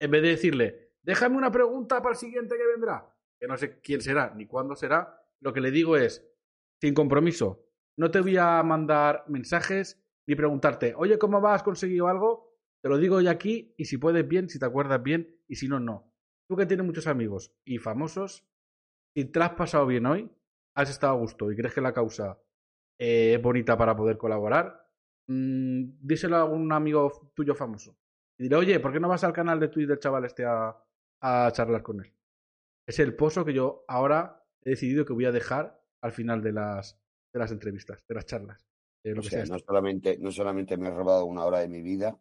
en 0.00 0.10
vez 0.10 0.20
de 0.20 0.28
decirle, 0.28 0.92
déjame 1.02 1.38
una 1.38 1.50
pregunta 1.50 2.02
para 2.02 2.12
el 2.12 2.18
siguiente 2.18 2.58
que 2.58 2.66
vendrá, 2.66 3.16
que 3.40 3.48
no 3.48 3.56
sé 3.56 3.80
quién 3.80 4.02
será 4.02 4.34
ni 4.34 4.46
cuándo 4.46 4.76
será, 4.76 5.24
lo 5.40 5.54
que 5.54 5.62
le 5.62 5.70
digo 5.70 5.96
es, 5.96 6.30
sin 6.78 6.92
compromiso, 6.92 7.66
no 7.96 8.10
te 8.10 8.20
voy 8.20 8.36
a 8.36 8.62
mandar 8.62 9.24
mensajes 9.28 10.04
ni 10.26 10.34
preguntarte, 10.34 10.92
oye, 10.94 11.18
¿cómo 11.18 11.40
vas? 11.40 11.56
¿Has 11.56 11.62
conseguido 11.62 12.08
algo? 12.08 12.54
Te 12.82 12.90
lo 12.90 12.98
digo 12.98 13.18
ya 13.22 13.30
aquí 13.30 13.74
y 13.78 13.86
si 13.86 13.96
puedes 13.96 14.28
bien, 14.28 14.50
si 14.50 14.58
te 14.58 14.66
acuerdas 14.66 15.02
bien 15.02 15.40
y 15.48 15.56
si 15.56 15.68
no, 15.68 15.80
no. 15.80 16.12
Tú 16.50 16.56
que 16.56 16.66
tienes 16.66 16.84
muchos 16.84 17.06
amigos 17.06 17.54
y 17.64 17.78
famosos, 17.78 18.46
si 19.16 19.24
te 19.24 19.40
has 19.40 19.52
pasado 19.52 19.86
bien 19.86 20.04
hoy, 20.04 20.30
has 20.78 20.90
estado 20.90 21.14
a 21.14 21.16
gusto 21.16 21.50
y 21.50 21.56
crees 21.56 21.74
que 21.74 21.80
la 21.80 21.92
causa 21.92 22.38
eh, 22.98 23.34
es 23.34 23.42
bonita 23.42 23.76
para 23.76 23.96
poder 23.96 24.16
colaborar, 24.16 24.88
mmm, 25.26 25.82
díselo 26.00 26.36
a 26.36 26.42
algún 26.42 26.72
amigo 26.72 27.32
tuyo 27.34 27.54
famoso. 27.54 27.98
Y 28.38 28.44
dile, 28.44 28.56
oye, 28.56 28.80
¿por 28.80 28.92
qué 28.92 29.00
no 29.00 29.08
vas 29.08 29.24
al 29.24 29.32
canal 29.32 29.58
de 29.58 29.68
Twitch 29.68 29.88
del 29.88 29.98
chaval 29.98 30.24
este 30.24 30.44
a, 30.44 30.76
a 31.20 31.50
charlar 31.52 31.82
con 31.82 32.00
él? 32.00 32.12
Es 32.86 33.00
el 33.00 33.16
pozo 33.16 33.44
que 33.44 33.52
yo 33.52 33.84
ahora 33.88 34.46
he 34.62 34.70
decidido 34.70 35.04
que 35.04 35.12
voy 35.12 35.24
a 35.24 35.32
dejar 35.32 35.82
al 36.00 36.12
final 36.12 36.42
de 36.42 36.52
las, 36.52 36.96
de 37.32 37.40
las 37.40 37.50
entrevistas, 37.50 38.06
de 38.06 38.14
las 38.14 38.26
charlas. 38.26 38.64
lo 39.02 39.20
que 39.20 39.30
sea, 39.30 39.44
no, 39.46 39.58
solamente, 39.58 40.16
no 40.18 40.30
solamente 40.30 40.76
me 40.76 40.88
he 40.88 40.92
robado 40.92 41.24
una 41.24 41.44
hora 41.44 41.58
de 41.58 41.68
mi 41.68 41.82
vida, 41.82 42.16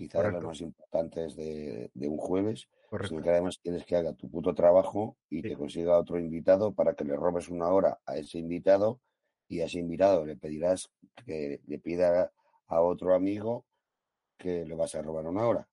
quizás 0.00 0.24
de 0.24 0.32
las 0.32 0.42
más 0.42 0.60
importantes 0.62 1.36
de, 1.36 1.90
de 1.92 2.08
un 2.08 2.16
jueves, 2.16 2.70
sino 3.06 3.22
que 3.22 3.28
además 3.28 3.60
tienes 3.60 3.84
que 3.84 3.96
haga 3.96 4.14
tu 4.14 4.30
puto 4.30 4.54
trabajo 4.54 5.18
y 5.28 5.42
que 5.42 5.54
consiga 5.56 5.98
otro 5.98 6.18
invitado 6.18 6.72
para 6.72 6.94
que 6.94 7.04
le 7.04 7.14
robes 7.16 7.50
una 7.50 7.68
hora 7.68 7.98
a 8.06 8.16
ese 8.16 8.38
invitado 8.38 8.98
y 9.46 9.60
a 9.60 9.66
ese 9.66 9.78
invitado 9.78 10.24
le 10.24 10.36
pedirás 10.36 10.90
que 11.26 11.60
le 11.66 11.78
pida 11.78 12.32
a 12.68 12.80
otro 12.80 13.14
amigo 13.14 13.66
que 14.38 14.64
le 14.64 14.74
vas 14.74 14.94
a 14.94 15.02
robar 15.02 15.26
una 15.26 15.46
hora. 15.46 15.68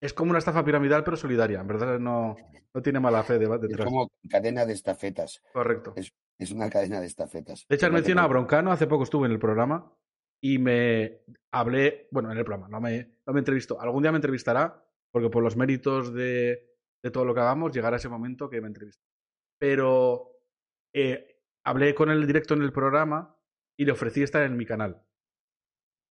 Es 0.00 0.14
como 0.14 0.30
una 0.30 0.38
estafa 0.38 0.64
piramidal, 0.64 1.02
pero 1.02 1.16
solidaria. 1.16 1.58
En 1.58 1.66
verdad 1.66 1.98
no, 1.98 2.36
no 2.74 2.80
tiene 2.80 3.00
mala 3.00 3.24
fe 3.24 3.40
detrás. 3.40 3.70
Es 3.70 3.84
como 3.84 4.08
cadena 4.30 4.64
de 4.64 4.74
estafetas. 4.74 5.42
Correcto. 5.52 5.94
Es, 5.96 6.12
una 6.52 6.70
cadena 6.70 7.00
de 7.00 7.06
estafetas. 7.06 7.66
De 7.68 7.74
hecho, 7.74 7.90
mención 7.90 8.20
a 8.20 8.26
Broncano. 8.28 8.70
Hace 8.70 8.86
poco 8.86 9.02
estuve 9.02 9.26
en 9.26 9.32
el 9.32 9.38
programa 9.40 9.92
y 10.44 10.58
me 10.58 11.22
hablé, 11.52 12.06
bueno, 12.10 12.30
en 12.30 12.36
el 12.36 12.44
programa, 12.44 12.68
no 12.68 12.78
me, 12.78 13.16
no 13.26 13.32
me 13.32 13.38
entrevistó. 13.38 13.80
Algún 13.80 14.02
día 14.02 14.12
me 14.12 14.18
entrevistará, 14.18 14.86
porque 15.10 15.30
por 15.30 15.42
los 15.42 15.56
méritos 15.56 16.12
de, 16.12 16.76
de 17.02 17.10
todo 17.10 17.24
lo 17.24 17.32
que 17.32 17.40
hagamos, 17.40 17.72
llegará 17.72 17.96
ese 17.96 18.10
momento 18.10 18.50
que 18.50 18.60
me 18.60 18.66
entrevista. 18.66 19.02
Pero 19.58 20.32
eh, 20.92 21.40
hablé 21.64 21.94
con 21.94 22.10
él 22.10 22.26
directo 22.26 22.52
en 22.52 22.60
el 22.60 22.72
programa 22.72 23.38
y 23.78 23.86
le 23.86 23.92
ofrecí 23.92 24.22
estar 24.22 24.42
en 24.42 24.58
mi 24.58 24.66
canal. 24.66 25.02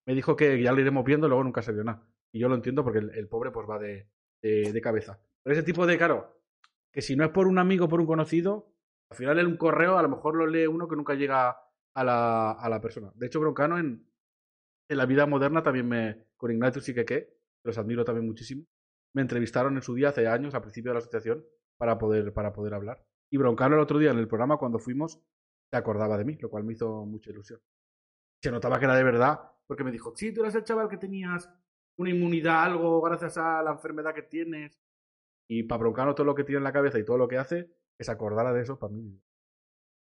Me 0.08 0.16
dijo 0.16 0.36
que 0.36 0.60
ya 0.60 0.72
lo 0.72 0.82
iremos 0.82 1.06
viendo, 1.06 1.28
luego 1.28 1.44
nunca 1.44 1.62
se 1.62 1.72
vio 1.72 1.84
nada. 1.84 2.04
Y 2.34 2.40
yo 2.40 2.50
lo 2.50 2.56
entiendo 2.56 2.84
porque 2.84 2.98
el, 2.98 3.28
pobre 3.28 3.52
pues 3.52 3.70
va 3.70 3.78
de, 3.78 4.10
de, 4.42 4.74
de 4.74 4.82
cabeza. 4.82 5.22
Pero 5.44 5.54
ese 5.54 5.64
tipo 5.64 5.86
de, 5.86 5.96
claro, 5.96 6.42
que 6.92 7.04
si 7.04 7.16
no 7.16 7.24
es 7.24 7.30
por 7.30 7.46
un 7.46 7.60
amigo, 7.60 7.88
por 7.88 8.00
un 8.00 8.08
conocido, 8.08 8.74
al 9.12 9.18
final 9.18 9.38
en 9.38 9.46
un 9.46 9.58
correo 9.58 10.00
a 10.00 10.02
lo 10.02 10.10
mejor 10.10 10.36
lo 10.36 10.48
lee 10.48 10.66
uno 10.66 10.88
que 10.88 10.96
nunca 10.96 11.14
llega 11.14 11.56
a 11.94 12.04
la, 12.04 12.54
a 12.54 12.68
la 12.68 12.82
persona. 12.82 13.12
De 13.14 13.28
hecho, 13.28 13.40
Broncano 13.40 13.78
en, 13.78 14.12
en 14.90 14.98
la 14.98 15.06
vida 15.06 15.26
moderna 15.26 15.64
también 15.64 15.88
me, 15.88 16.26
con 16.38 16.52
Ignatius 16.52 16.90
y 16.90 16.94
que 16.94 17.38
los 17.64 17.78
admiro 17.78 18.04
también 18.04 18.28
muchísimo, 18.28 18.66
me 19.14 19.22
entrevistaron 19.22 19.76
en 19.76 19.82
su 19.82 19.94
día 19.94 20.10
hace 20.10 20.28
años, 20.28 20.54
al 20.54 20.62
principio 20.62 20.92
de 20.92 20.96
la 20.96 21.00
asociación, 21.00 21.46
para 21.78 21.98
poder, 21.98 22.34
para 22.34 22.52
poder 22.54 22.74
hablar. 22.74 23.04
Y 23.32 23.38
Broncano 23.38 23.76
el 23.76 23.82
otro 23.82 24.00
día 24.00 24.12
en 24.12 24.18
el 24.18 24.28
programa, 24.28 24.58
cuando 24.58 24.80
fuimos, 24.80 25.20
se 25.70 25.78
acordaba 25.78 26.18
de 26.18 26.26
mí, 26.26 26.38
lo 26.40 26.50
cual 26.50 26.64
me 26.64 26.74
hizo 26.74 27.06
mucha 27.06 27.32
ilusión. 27.32 27.60
Se 28.42 28.52
notaba 28.52 28.80
que 28.80 28.86
era 28.86 28.96
de 28.96 29.04
verdad, 29.04 29.40
porque 29.66 29.84
me 29.84 29.92
dijo, 29.92 30.14
sí, 30.16 30.34
tú 30.34 30.42
eres 30.42 30.56
el 30.56 30.64
chaval 30.64 30.90
que 30.90 30.98
tenías 30.98 31.50
una 31.98 32.10
inmunidad, 32.10 32.64
algo 32.64 33.02
gracias 33.02 33.38
a 33.38 33.62
la 33.64 33.72
enfermedad 33.72 34.14
que 34.14 34.24
tienes. 34.24 34.80
Y 35.48 35.64
para 35.64 35.80
Broncano 35.80 36.16
todo 36.16 36.26
lo 36.26 36.36
que 36.36 36.44
tiene 36.44 36.58
en 36.58 36.64
la 36.64 36.74
cabeza 36.74 37.00
y 37.00 37.06
todo 37.06 37.18
lo 37.18 37.28
que 37.28 37.38
hace, 37.38 37.70
que 37.98 38.04
se 38.04 38.12
acordara 38.12 38.54
de 38.54 38.62
eso 38.62 38.78
para 38.78 38.94
mí. 38.94 39.20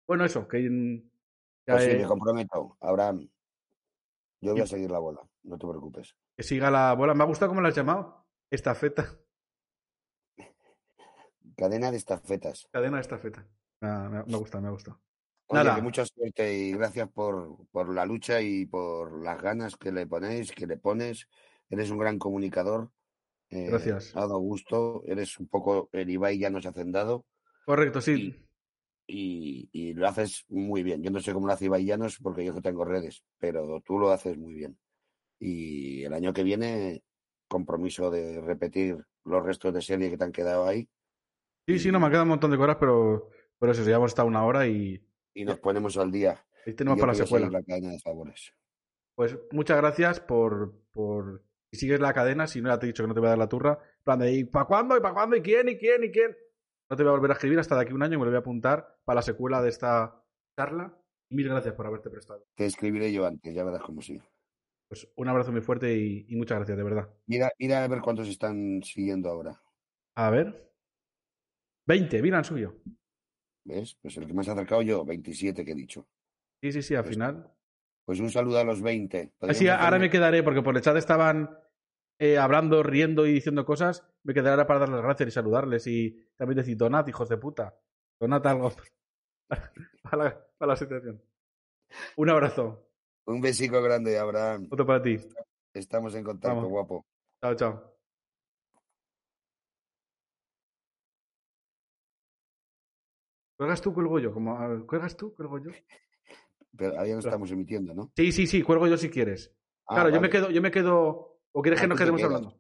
Bueno, 0.08 0.26
eso, 0.26 0.48
que... 0.48 0.64
Ya 1.66 1.74
pues 1.74 1.84
sí, 1.84 1.98
me 1.98 2.06
comprometo, 2.06 2.78
Abraham. 2.80 3.30
Yo 4.42 4.54
voy 4.54 4.62
a 4.62 4.68
seguir 4.68 4.92
la 4.92 5.00
bola, 5.00 5.22
no 5.44 5.58
te 5.58 5.68
preocupes. 5.68 6.16
Que 6.36 6.44
siga 6.44 6.70
la 6.70 6.94
bola. 6.94 7.14
Me 7.14 7.24
ha 7.24 7.28
gustado 7.28 7.50
cómo 7.50 7.62
la 7.62 7.70
has 7.70 7.76
llamado. 7.76 8.26
Estafeta. 8.50 9.18
Cadena 11.56 11.92
de 11.92 11.98
estafetas. 11.98 12.68
Cadena 12.72 12.98
de 12.98 13.02
estafeta. 13.02 13.48
Ah, 13.82 14.08
me, 14.12 14.24
me, 14.24 14.38
gusta, 14.38 14.62
me 14.62 14.70
gusta. 14.70 15.00
Oye, 15.48 15.64
Nada. 15.64 15.76
Que 15.76 15.82
mucha 15.82 16.06
suerte 16.06 16.54
y 16.54 16.74
gracias 16.74 17.10
por, 17.10 17.68
por 17.72 17.94
la 17.94 18.06
lucha 18.06 18.42
y 18.42 18.66
por 18.66 19.24
las 19.24 19.42
ganas 19.42 19.76
que 19.76 19.92
le 19.92 20.06
ponéis, 20.06 20.52
que 20.52 20.68
le 20.68 20.78
pones. 20.78 21.28
Eres 21.70 21.90
un 21.90 21.98
gran 21.98 22.20
comunicador. 22.20 22.92
Eh, 23.50 23.70
gracias. 23.70 24.16
Ha 24.16 24.22
dado 24.22 24.38
gusto. 24.40 25.04
Eres 25.06 25.40
un 25.40 25.48
poco 25.48 25.90
el 25.94 26.10
Ibai 26.10 26.38
ya 26.38 26.50
nos 26.50 26.66
ha 26.66 26.70
hacendado. 26.70 27.26
Correcto, 27.66 28.02
sí. 28.02 28.14
Y, 28.14 28.47
y, 29.08 29.70
y, 29.72 29.94
lo 29.94 30.08
haces 30.08 30.46
muy 30.50 30.84
bien. 30.84 31.02
Yo 31.02 31.10
no 31.10 31.20
sé 31.20 31.34
cómo 31.34 31.48
lo 31.48 31.54
hace 31.54 31.66
Ibai 31.66 31.86
Llanos 31.86 32.20
porque 32.22 32.44
yo 32.44 32.54
que 32.54 32.62
tengo 32.62 32.84
redes, 32.84 33.24
pero 33.40 33.82
tú 33.82 33.98
lo 33.98 34.12
haces 34.12 34.38
muy 34.38 34.54
bien. 34.54 34.78
Y 35.40 36.04
el 36.04 36.14
año 36.14 36.34
que 36.34 36.44
viene, 36.44 37.04
compromiso 37.48 38.12
de 38.12 38.42
repetir 38.42 38.98
los 39.24 39.44
restos 39.44 39.74
de 39.74 39.82
serie 39.82 40.10
que 40.10 40.18
te 40.18 40.24
han 40.24 40.32
quedado 40.32 40.68
ahí. 40.68 40.90
Sí, 41.68 41.80
sí, 41.80 41.92
no, 41.92 42.00
me 42.00 42.08
ha 42.08 42.10
quedado 42.10 42.24
un 42.24 42.30
montón 42.30 42.52
de 42.52 42.58
cosas, 42.58 42.78
pero, 42.80 43.30
pero 43.60 43.72
eso, 43.72 43.84
ya 43.84 43.96
hemos 43.96 44.12
estado 44.12 44.28
una 44.28 44.46
hora 44.46 44.68
y. 44.68 45.02
Y 45.34 45.46
nos 45.46 45.60
ponemos 45.60 45.98
al 45.98 46.12
día. 46.12 46.46
Y 46.66 46.74
tenemos 46.74 47.00
para 47.00 47.14
la 47.14 47.18
secuela. 47.18 47.50
La 47.50 47.64
cadena 47.64 47.92
de 47.92 48.00
favores. 48.00 48.54
Pues 49.16 49.38
muchas 49.52 49.78
gracias 49.78 50.20
por, 50.20 50.74
por. 50.92 51.44
Si 51.72 51.80
sigues 51.80 52.00
la 52.00 52.14
cadena, 52.14 52.48
si 52.48 52.62
no 52.62 52.70
ya 52.70 52.80
te 52.80 52.86
he 52.86 52.88
dicho 52.88 53.04
que 53.04 53.08
no 53.08 53.14
te 53.14 53.20
voy 53.20 53.28
a 53.28 53.32
dar 53.32 53.38
la 53.38 53.50
turra. 53.50 53.80
plan 54.04 54.20
de, 54.20 54.32
¿y 54.32 54.44
para 54.46 54.66
cuándo? 54.66 54.98
¿Y 54.98 55.02
para 55.02 55.14
cuándo? 55.14 55.36
¿Y 55.36 55.42
quién? 55.42 55.68
¿Y 55.70 55.78
quién? 55.78 56.04
¿Y 56.04 56.12
quién? 56.12 56.36
No 56.90 56.96
te 56.96 57.04
voy 57.04 57.10
a 57.10 57.16
volver 57.16 57.32
a 57.32 57.34
escribir 57.34 57.60
hasta 57.60 57.76
de 57.76 57.82
aquí 57.82 57.94
un 57.94 58.04
año 58.04 58.16
y 58.16 58.18
me 58.18 58.26
lo 58.26 58.32
voy 58.32 58.38
a 58.38 58.40
apuntar 58.40 58.98
para 59.04 59.18
la 59.18 59.22
secuela 59.22 59.62
de 59.62 59.70
esta 59.70 60.24
charla. 60.58 60.98
Mil 61.30 61.50
gracias 61.50 61.74
por 61.74 61.86
haberte 61.86 62.10
prestado. 62.10 62.46
Te 62.56 62.66
escribiré 62.66 63.12
yo 63.12 63.26
antes, 63.26 63.54
ya 63.54 63.64
verás 63.64 63.82
cómo 63.82 64.02
sí. 64.02 64.22
Pues 64.88 65.10
un 65.18 65.28
abrazo 65.28 65.52
muy 65.52 65.60
fuerte 65.60 65.94
y, 65.98 66.26
y, 66.30 66.36
muchas 66.38 66.60
gracias, 66.60 66.78
de 66.78 66.84
verdad. 66.84 67.10
Mira, 67.26 67.52
mira 67.60 67.84
a 67.84 67.88
ver 67.90 68.00
cuántos 68.00 68.30
están 68.30 68.82
siguiendo 68.84 69.30
ahora. 69.30 69.62
A 70.16 70.30
ver. 70.30 70.72
20, 71.88 72.22
mira, 72.22 72.38
han 72.38 72.46
subido. 72.46 72.74
¿Ves? 73.66 73.98
Pues 74.02 74.16
el 74.16 74.26
que 74.26 74.34
más 74.34 74.48
ha 74.48 74.54
acercado 74.54 74.82
yo, 74.82 75.04
27 75.04 75.66
que 75.66 75.72
he 75.72 75.76
dicho. 75.76 76.08
Sí, 76.62 76.72
sí, 76.72 76.82
sí, 76.82 76.96
al 76.96 77.04
pues, 77.04 77.16
final. 77.16 77.52
Pues 78.06 78.22
un 78.22 78.30
saludo 78.30 78.60
a 78.60 78.64
los 78.64 78.82
20. 78.82 79.34
Así, 79.42 79.68
ahora 79.68 80.00
me 80.00 80.10
quedaré, 80.10 80.42
porque 80.42 80.62
por 80.62 80.76
el 80.76 80.82
chat 80.82 80.96
estaban 80.96 81.50
eh, 82.20 82.38
hablando, 82.38 82.84
riendo 82.84 83.26
y 83.26 83.34
diciendo 83.34 83.66
cosas. 83.66 84.04
Me 84.24 84.34
quedaré 84.34 84.52
ahora 84.52 84.68
para 84.68 84.80
darles 84.82 84.96
las 84.98 85.06
gracias 85.06 85.30
y 85.30 85.32
saludarles. 85.32 85.88
Y 85.88 86.28
también 86.36 86.58
decir, 86.58 86.78
donad, 86.78 87.08
hijos 87.08 87.30
de 87.30 87.38
puta. 87.38 87.78
Donad 88.20 88.46
algo 88.48 88.72
para 90.04 90.24
la, 90.24 90.48
para 90.58 90.72
la 90.72 90.76
situación. 90.76 91.22
Un 92.18 92.30
abrazo. 92.30 92.90
Un 93.26 93.42
besico 93.42 93.82
grande, 93.82 94.18
Abraham. 94.18 94.68
Otro 94.72 94.86
para 94.86 95.02
ti. 95.02 95.18
Estamos 95.74 96.16
en 96.16 96.24
contacto, 96.24 96.56
Vamos. 96.56 96.70
guapo. 96.70 97.06
Chao, 97.42 97.56
chao. 97.56 97.98
¿Cuelgas 103.58 103.82
tú, 103.82 103.94
cuelgo 103.94 104.20
yo? 104.20 104.34
Como, 104.34 104.86
¿Cuelgas 104.86 105.18
tú, 105.18 105.34
cuelgo 105.36 105.60
yo? 105.60 105.72
Pero 106.78 107.00
ahí 107.00 107.12
no 107.12 107.20
estamos 107.20 107.52
emitiendo, 107.52 107.94
¿no? 107.94 108.12
Sí, 108.16 108.32
sí, 108.32 108.46
sí, 108.46 108.62
cuelgo 108.62 108.88
yo 108.88 108.98
si 108.98 109.10
quieres. 109.10 109.52
Ah, 109.88 109.96
claro, 109.96 110.10
yo 110.10 110.22
me 110.22 110.30
quedo, 110.30 110.52
yo 110.52 110.62
me 110.62 110.70
quedo. 110.70 111.37
¿O 111.58 111.62
quieres 111.64 111.80
Ah, 111.80 111.84
que 111.84 111.88
nos 111.88 111.96
tú 111.98 112.00
te 112.00 112.04
quedemos 112.06 112.24
hablando? 112.24 112.56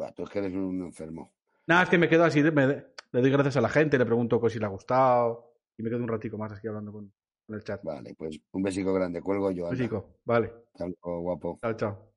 Va, 0.00 0.12
tú 0.12 0.24
es 0.24 0.30
que 0.30 0.38
eres 0.40 0.52
un 0.54 0.82
enfermo. 0.82 1.32
Nada, 1.68 1.84
es 1.84 1.88
que 1.88 1.98
me 1.98 2.08
quedo 2.08 2.24
así, 2.24 2.42
me- 2.42 2.66
le 2.66 3.20
doy 3.20 3.30
gracias 3.30 3.56
a 3.56 3.60
la 3.60 3.68
gente, 3.68 3.96
le 3.96 4.04
pregunto 4.04 4.40
pues, 4.40 4.52
si 4.52 4.58
le 4.58 4.64
ha 4.66 4.68
gustado 4.68 5.54
y 5.78 5.82
me 5.84 5.88
quedo 5.90 6.00
un 6.00 6.08
ratico 6.08 6.36
más 6.36 6.50
aquí 6.50 6.66
hablando 6.66 6.90
con, 6.92 7.12
con 7.46 7.54
el 7.56 7.62
chat. 7.62 7.80
Vale, 7.84 8.12
pues 8.16 8.40
un 8.50 8.62
besico 8.64 8.92
grande. 8.92 9.22
Cuelgo 9.22 9.52
yo. 9.52 9.66
anda. 9.66 9.76
Besico, 9.78 10.18
vale. 10.24 10.52
Hasta 10.72 10.86
luego, 10.86 11.20
guapo. 11.20 11.58
Chao, 11.62 11.74
chao. 11.74 12.12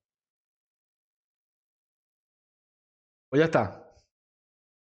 Pues 3.29 3.39
ya 3.39 3.45
está. 3.45 3.93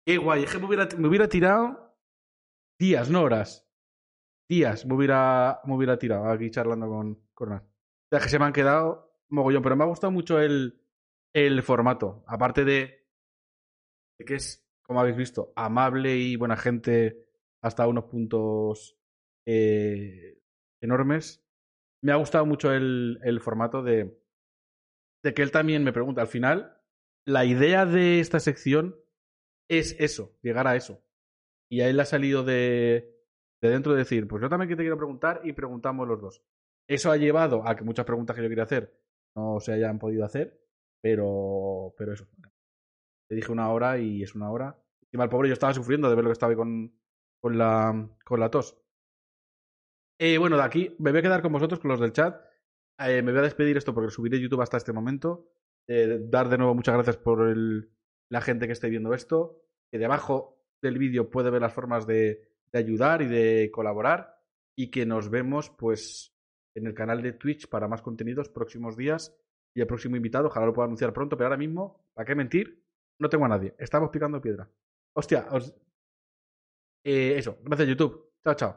Qué 0.05 0.19
guay, 0.19 0.43
es 0.45 0.53
que 0.53 0.59
me 0.59 0.67
hubiera, 0.67 0.89
me 0.99 1.09
hubiera 1.09 1.29
tirado 1.29 1.97
días, 2.79 3.09
no 3.09 3.23
horas. 3.23 3.67
Días 4.51 4.85
me 4.85 4.95
hubiera, 4.95 5.61
me 5.65 5.75
hubiera 5.77 5.99
tirado 5.99 6.27
aquí 6.27 6.51
charlando 6.51 6.89
con, 6.89 7.49
Nas. 7.49 7.63
O 7.63 7.67
sea, 8.11 8.21
que 8.21 8.29
se 8.29 8.39
me 8.39 8.45
han 8.45 8.53
quedado 8.53 9.17
mogollón, 9.31 9.63
pero 9.63 9.77
me 9.77 9.85
ha 9.85 9.87
gustado 9.87 10.11
mucho 10.11 10.39
el, 10.41 10.82
el 11.33 11.63
formato. 11.63 12.25
Aparte 12.27 12.65
de, 12.65 13.07
que 14.19 14.35
es, 14.35 14.69
como 14.83 15.01
habéis 15.01 15.17
visto, 15.17 15.53
amable 15.57 16.17
y 16.17 16.37
buena 16.37 16.57
gente 16.57 17.27
hasta 17.63 17.87
unos 17.87 18.05
puntos 18.05 18.99
eh, 19.47 20.41
enormes. 20.81 21.45
Me 22.03 22.13
ha 22.13 22.17
gustado 22.17 22.47
mucho 22.47 22.73
el, 22.73 23.21
el 23.23 23.41
formato 23.41 23.83
de, 23.83 24.19
de 25.23 25.35
que 25.35 25.43
él 25.43 25.51
también 25.51 25.85
me 25.85 25.93
pregunta. 25.93 26.21
Al 26.21 26.29
final, 26.29 26.81
la 27.25 27.45
idea 27.45 27.87
de 27.87 28.21
esta 28.21 28.41
sección 28.41 28.97
es 29.69 29.97
eso, 30.01 30.37
llegar 30.43 30.67
a 30.67 30.77
eso. 30.77 31.03
Y 31.71 31.81
a 31.81 31.89
él 31.89 31.97
le 31.97 32.03
ha 32.03 32.07
salido 32.07 32.43
de, 32.43 33.17
de 33.63 33.71
dentro 33.71 33.93
de 33.93 33.99
decir, 33.99 34.27
pues 34.27 34.43
yo 34.43 34.49
también 34.49 34.69
que 34.69 34.77
te 34.77 34.83
quiero 34.83 34.99
preguntar 34.99 35.41
y 35.45 35.53
preguntamos 35.53 36.07
los 36.07 36.21
dos. 36.21 36.45
Eso 36.89 37.11
ha 37.11 37.17
llevado 37.17 37.67
a 37.67 37.77
que 37.77 37.85
muchas 37.85 38.05
preguntas 38.05 38.37
que 38.37 38.43
yo 38.43 38.49
quería 38.49 38.65
hacer 38.65 39.01
no 39.35 39.61
se 39.61 39.73
hayan 39.73 39.99
podido 39.99 40.25
hacer, 40.25 40.61
pero, 41.03 41.95
pero 41.99 42.13
eso. 42.13 42.27
Te 43.29 43.35
dije 43.35 43.53
una 43.53 43.71
hora 43.71 43.99
y 43.99 44.23
es 44.23 44.35
una 44.35 44.51
hora. 44.51 44.79
Y 45.11 45.17
mal 45.19 45.29
pobre, 45.29 45.49
yo 45.49 45.55
estaba 45.55 45.75
sufriendo 45.75 46.09
de 46.09 46.15
ver 46.15 46.25
lo 46.25 46.31
que 46.31 46.35
estaba 46.35 46.55
con, 46.55 46.95
con, 47.41 47.59
la, 47.59 48.09
con 48.25 48.41
la 48.41 48.51
tos. 48.51 48.79
Eh, 50.19 50.39
bueno, 50.39 50.57
de 50.57 50.63
aquí 50.63 50.95
me 50.99 51.11
voy 51.11 51.19
a 51.19 51.23
quedar 51.23 51.43
con 51.43 51.53
vosotros, 51.53 51.81
con 51.81 51.91
los 51.91 52.01
del 52.01 52.13
chat. 52.13 52.41
Eh, 52.99 53.23
me 53.23 53.33
voy 53.33 53.41
a 53.41 53.45
despedir 53.45 53.77
esto 53.77 53.93
porque 53.93 54.11
subiré 54.11 54.41
YouTube 54.41 54.63
hasta 54.63 54.77
este 54.77 54.93
momento. 54.93 55.49
Eh, 55.89 56.21
dar 56.23 56.49
de 56.49 56.59
nuevo 56.59 56.75
muchas 56.75 56.95
gracias 56.95 57.17
por 57.17 57.49
el, 57.49 57.91
la 58.31 58.41
gente 58.41 58.67
que 58.67 58.73
esté 58.73 58.89
viendo 58.89 59.13
esto. 59.13 59.65
Que 59.91 59.99
debajo 59.99 60.65
del 60.81 60.99
vídeo 60.99 61.29
puede 61.29 61.51
ver 61.51 61.63
las 61.63 61.75
formas 61.75 62.07
de, 62.07 62.49
de 62.71 62.79
ayudar 62.79 63.23
y 63.23 63.27
de 63.27 63.71
colaborar. 63.73 64.37
Y 64.77 64.91
que 64.91 65.05
nos 65.05 65.29
vemos, 65.29 65.69
pues, 65.71 66.35
en 66.75 66.87
el 66.87 66.95
canal 66.95 67.23
de 67.23 67.33
Twitch 67.33 67.69
para 67.69 67.89
más 67.89 68.03
contenidos 68.03 68.49
próximos 68.49 68.97
días. 68.97 69.37
Y 69.75 69.81
el 69.81 69.87
próximo 69.87 70.17
invitado, 70.17 70.49
ojalá 70.49 70.67
lo 70.67 70.73
pueda 70.73 70.87
anunciar 70.87 71.13
pronto, 71.13 71.37
pero 71.37 71.47
ahora 71.47 71.57
mismo, 71.57 72.05
¿para 72.15 72.27
qué 72.27 72.35
mentir? 72.35 72.85
No 73.19 73.29
tengo 73.29 73.45
a 73.45 73.49
nadie. 73.49 73.75
Estamos 73.79 74.11
picando 74.11 74.41
piedra. 74.41 74.69
Hostia, 75.15 75.47
os... 75.51 75.75
Eh, 77.05 77.35
eso. 77.37 77.59
Gracias, 77.63 77.89
YouTube. 77.89 78.33
Chao, 78.45 78.55
chao. 78.55 78.77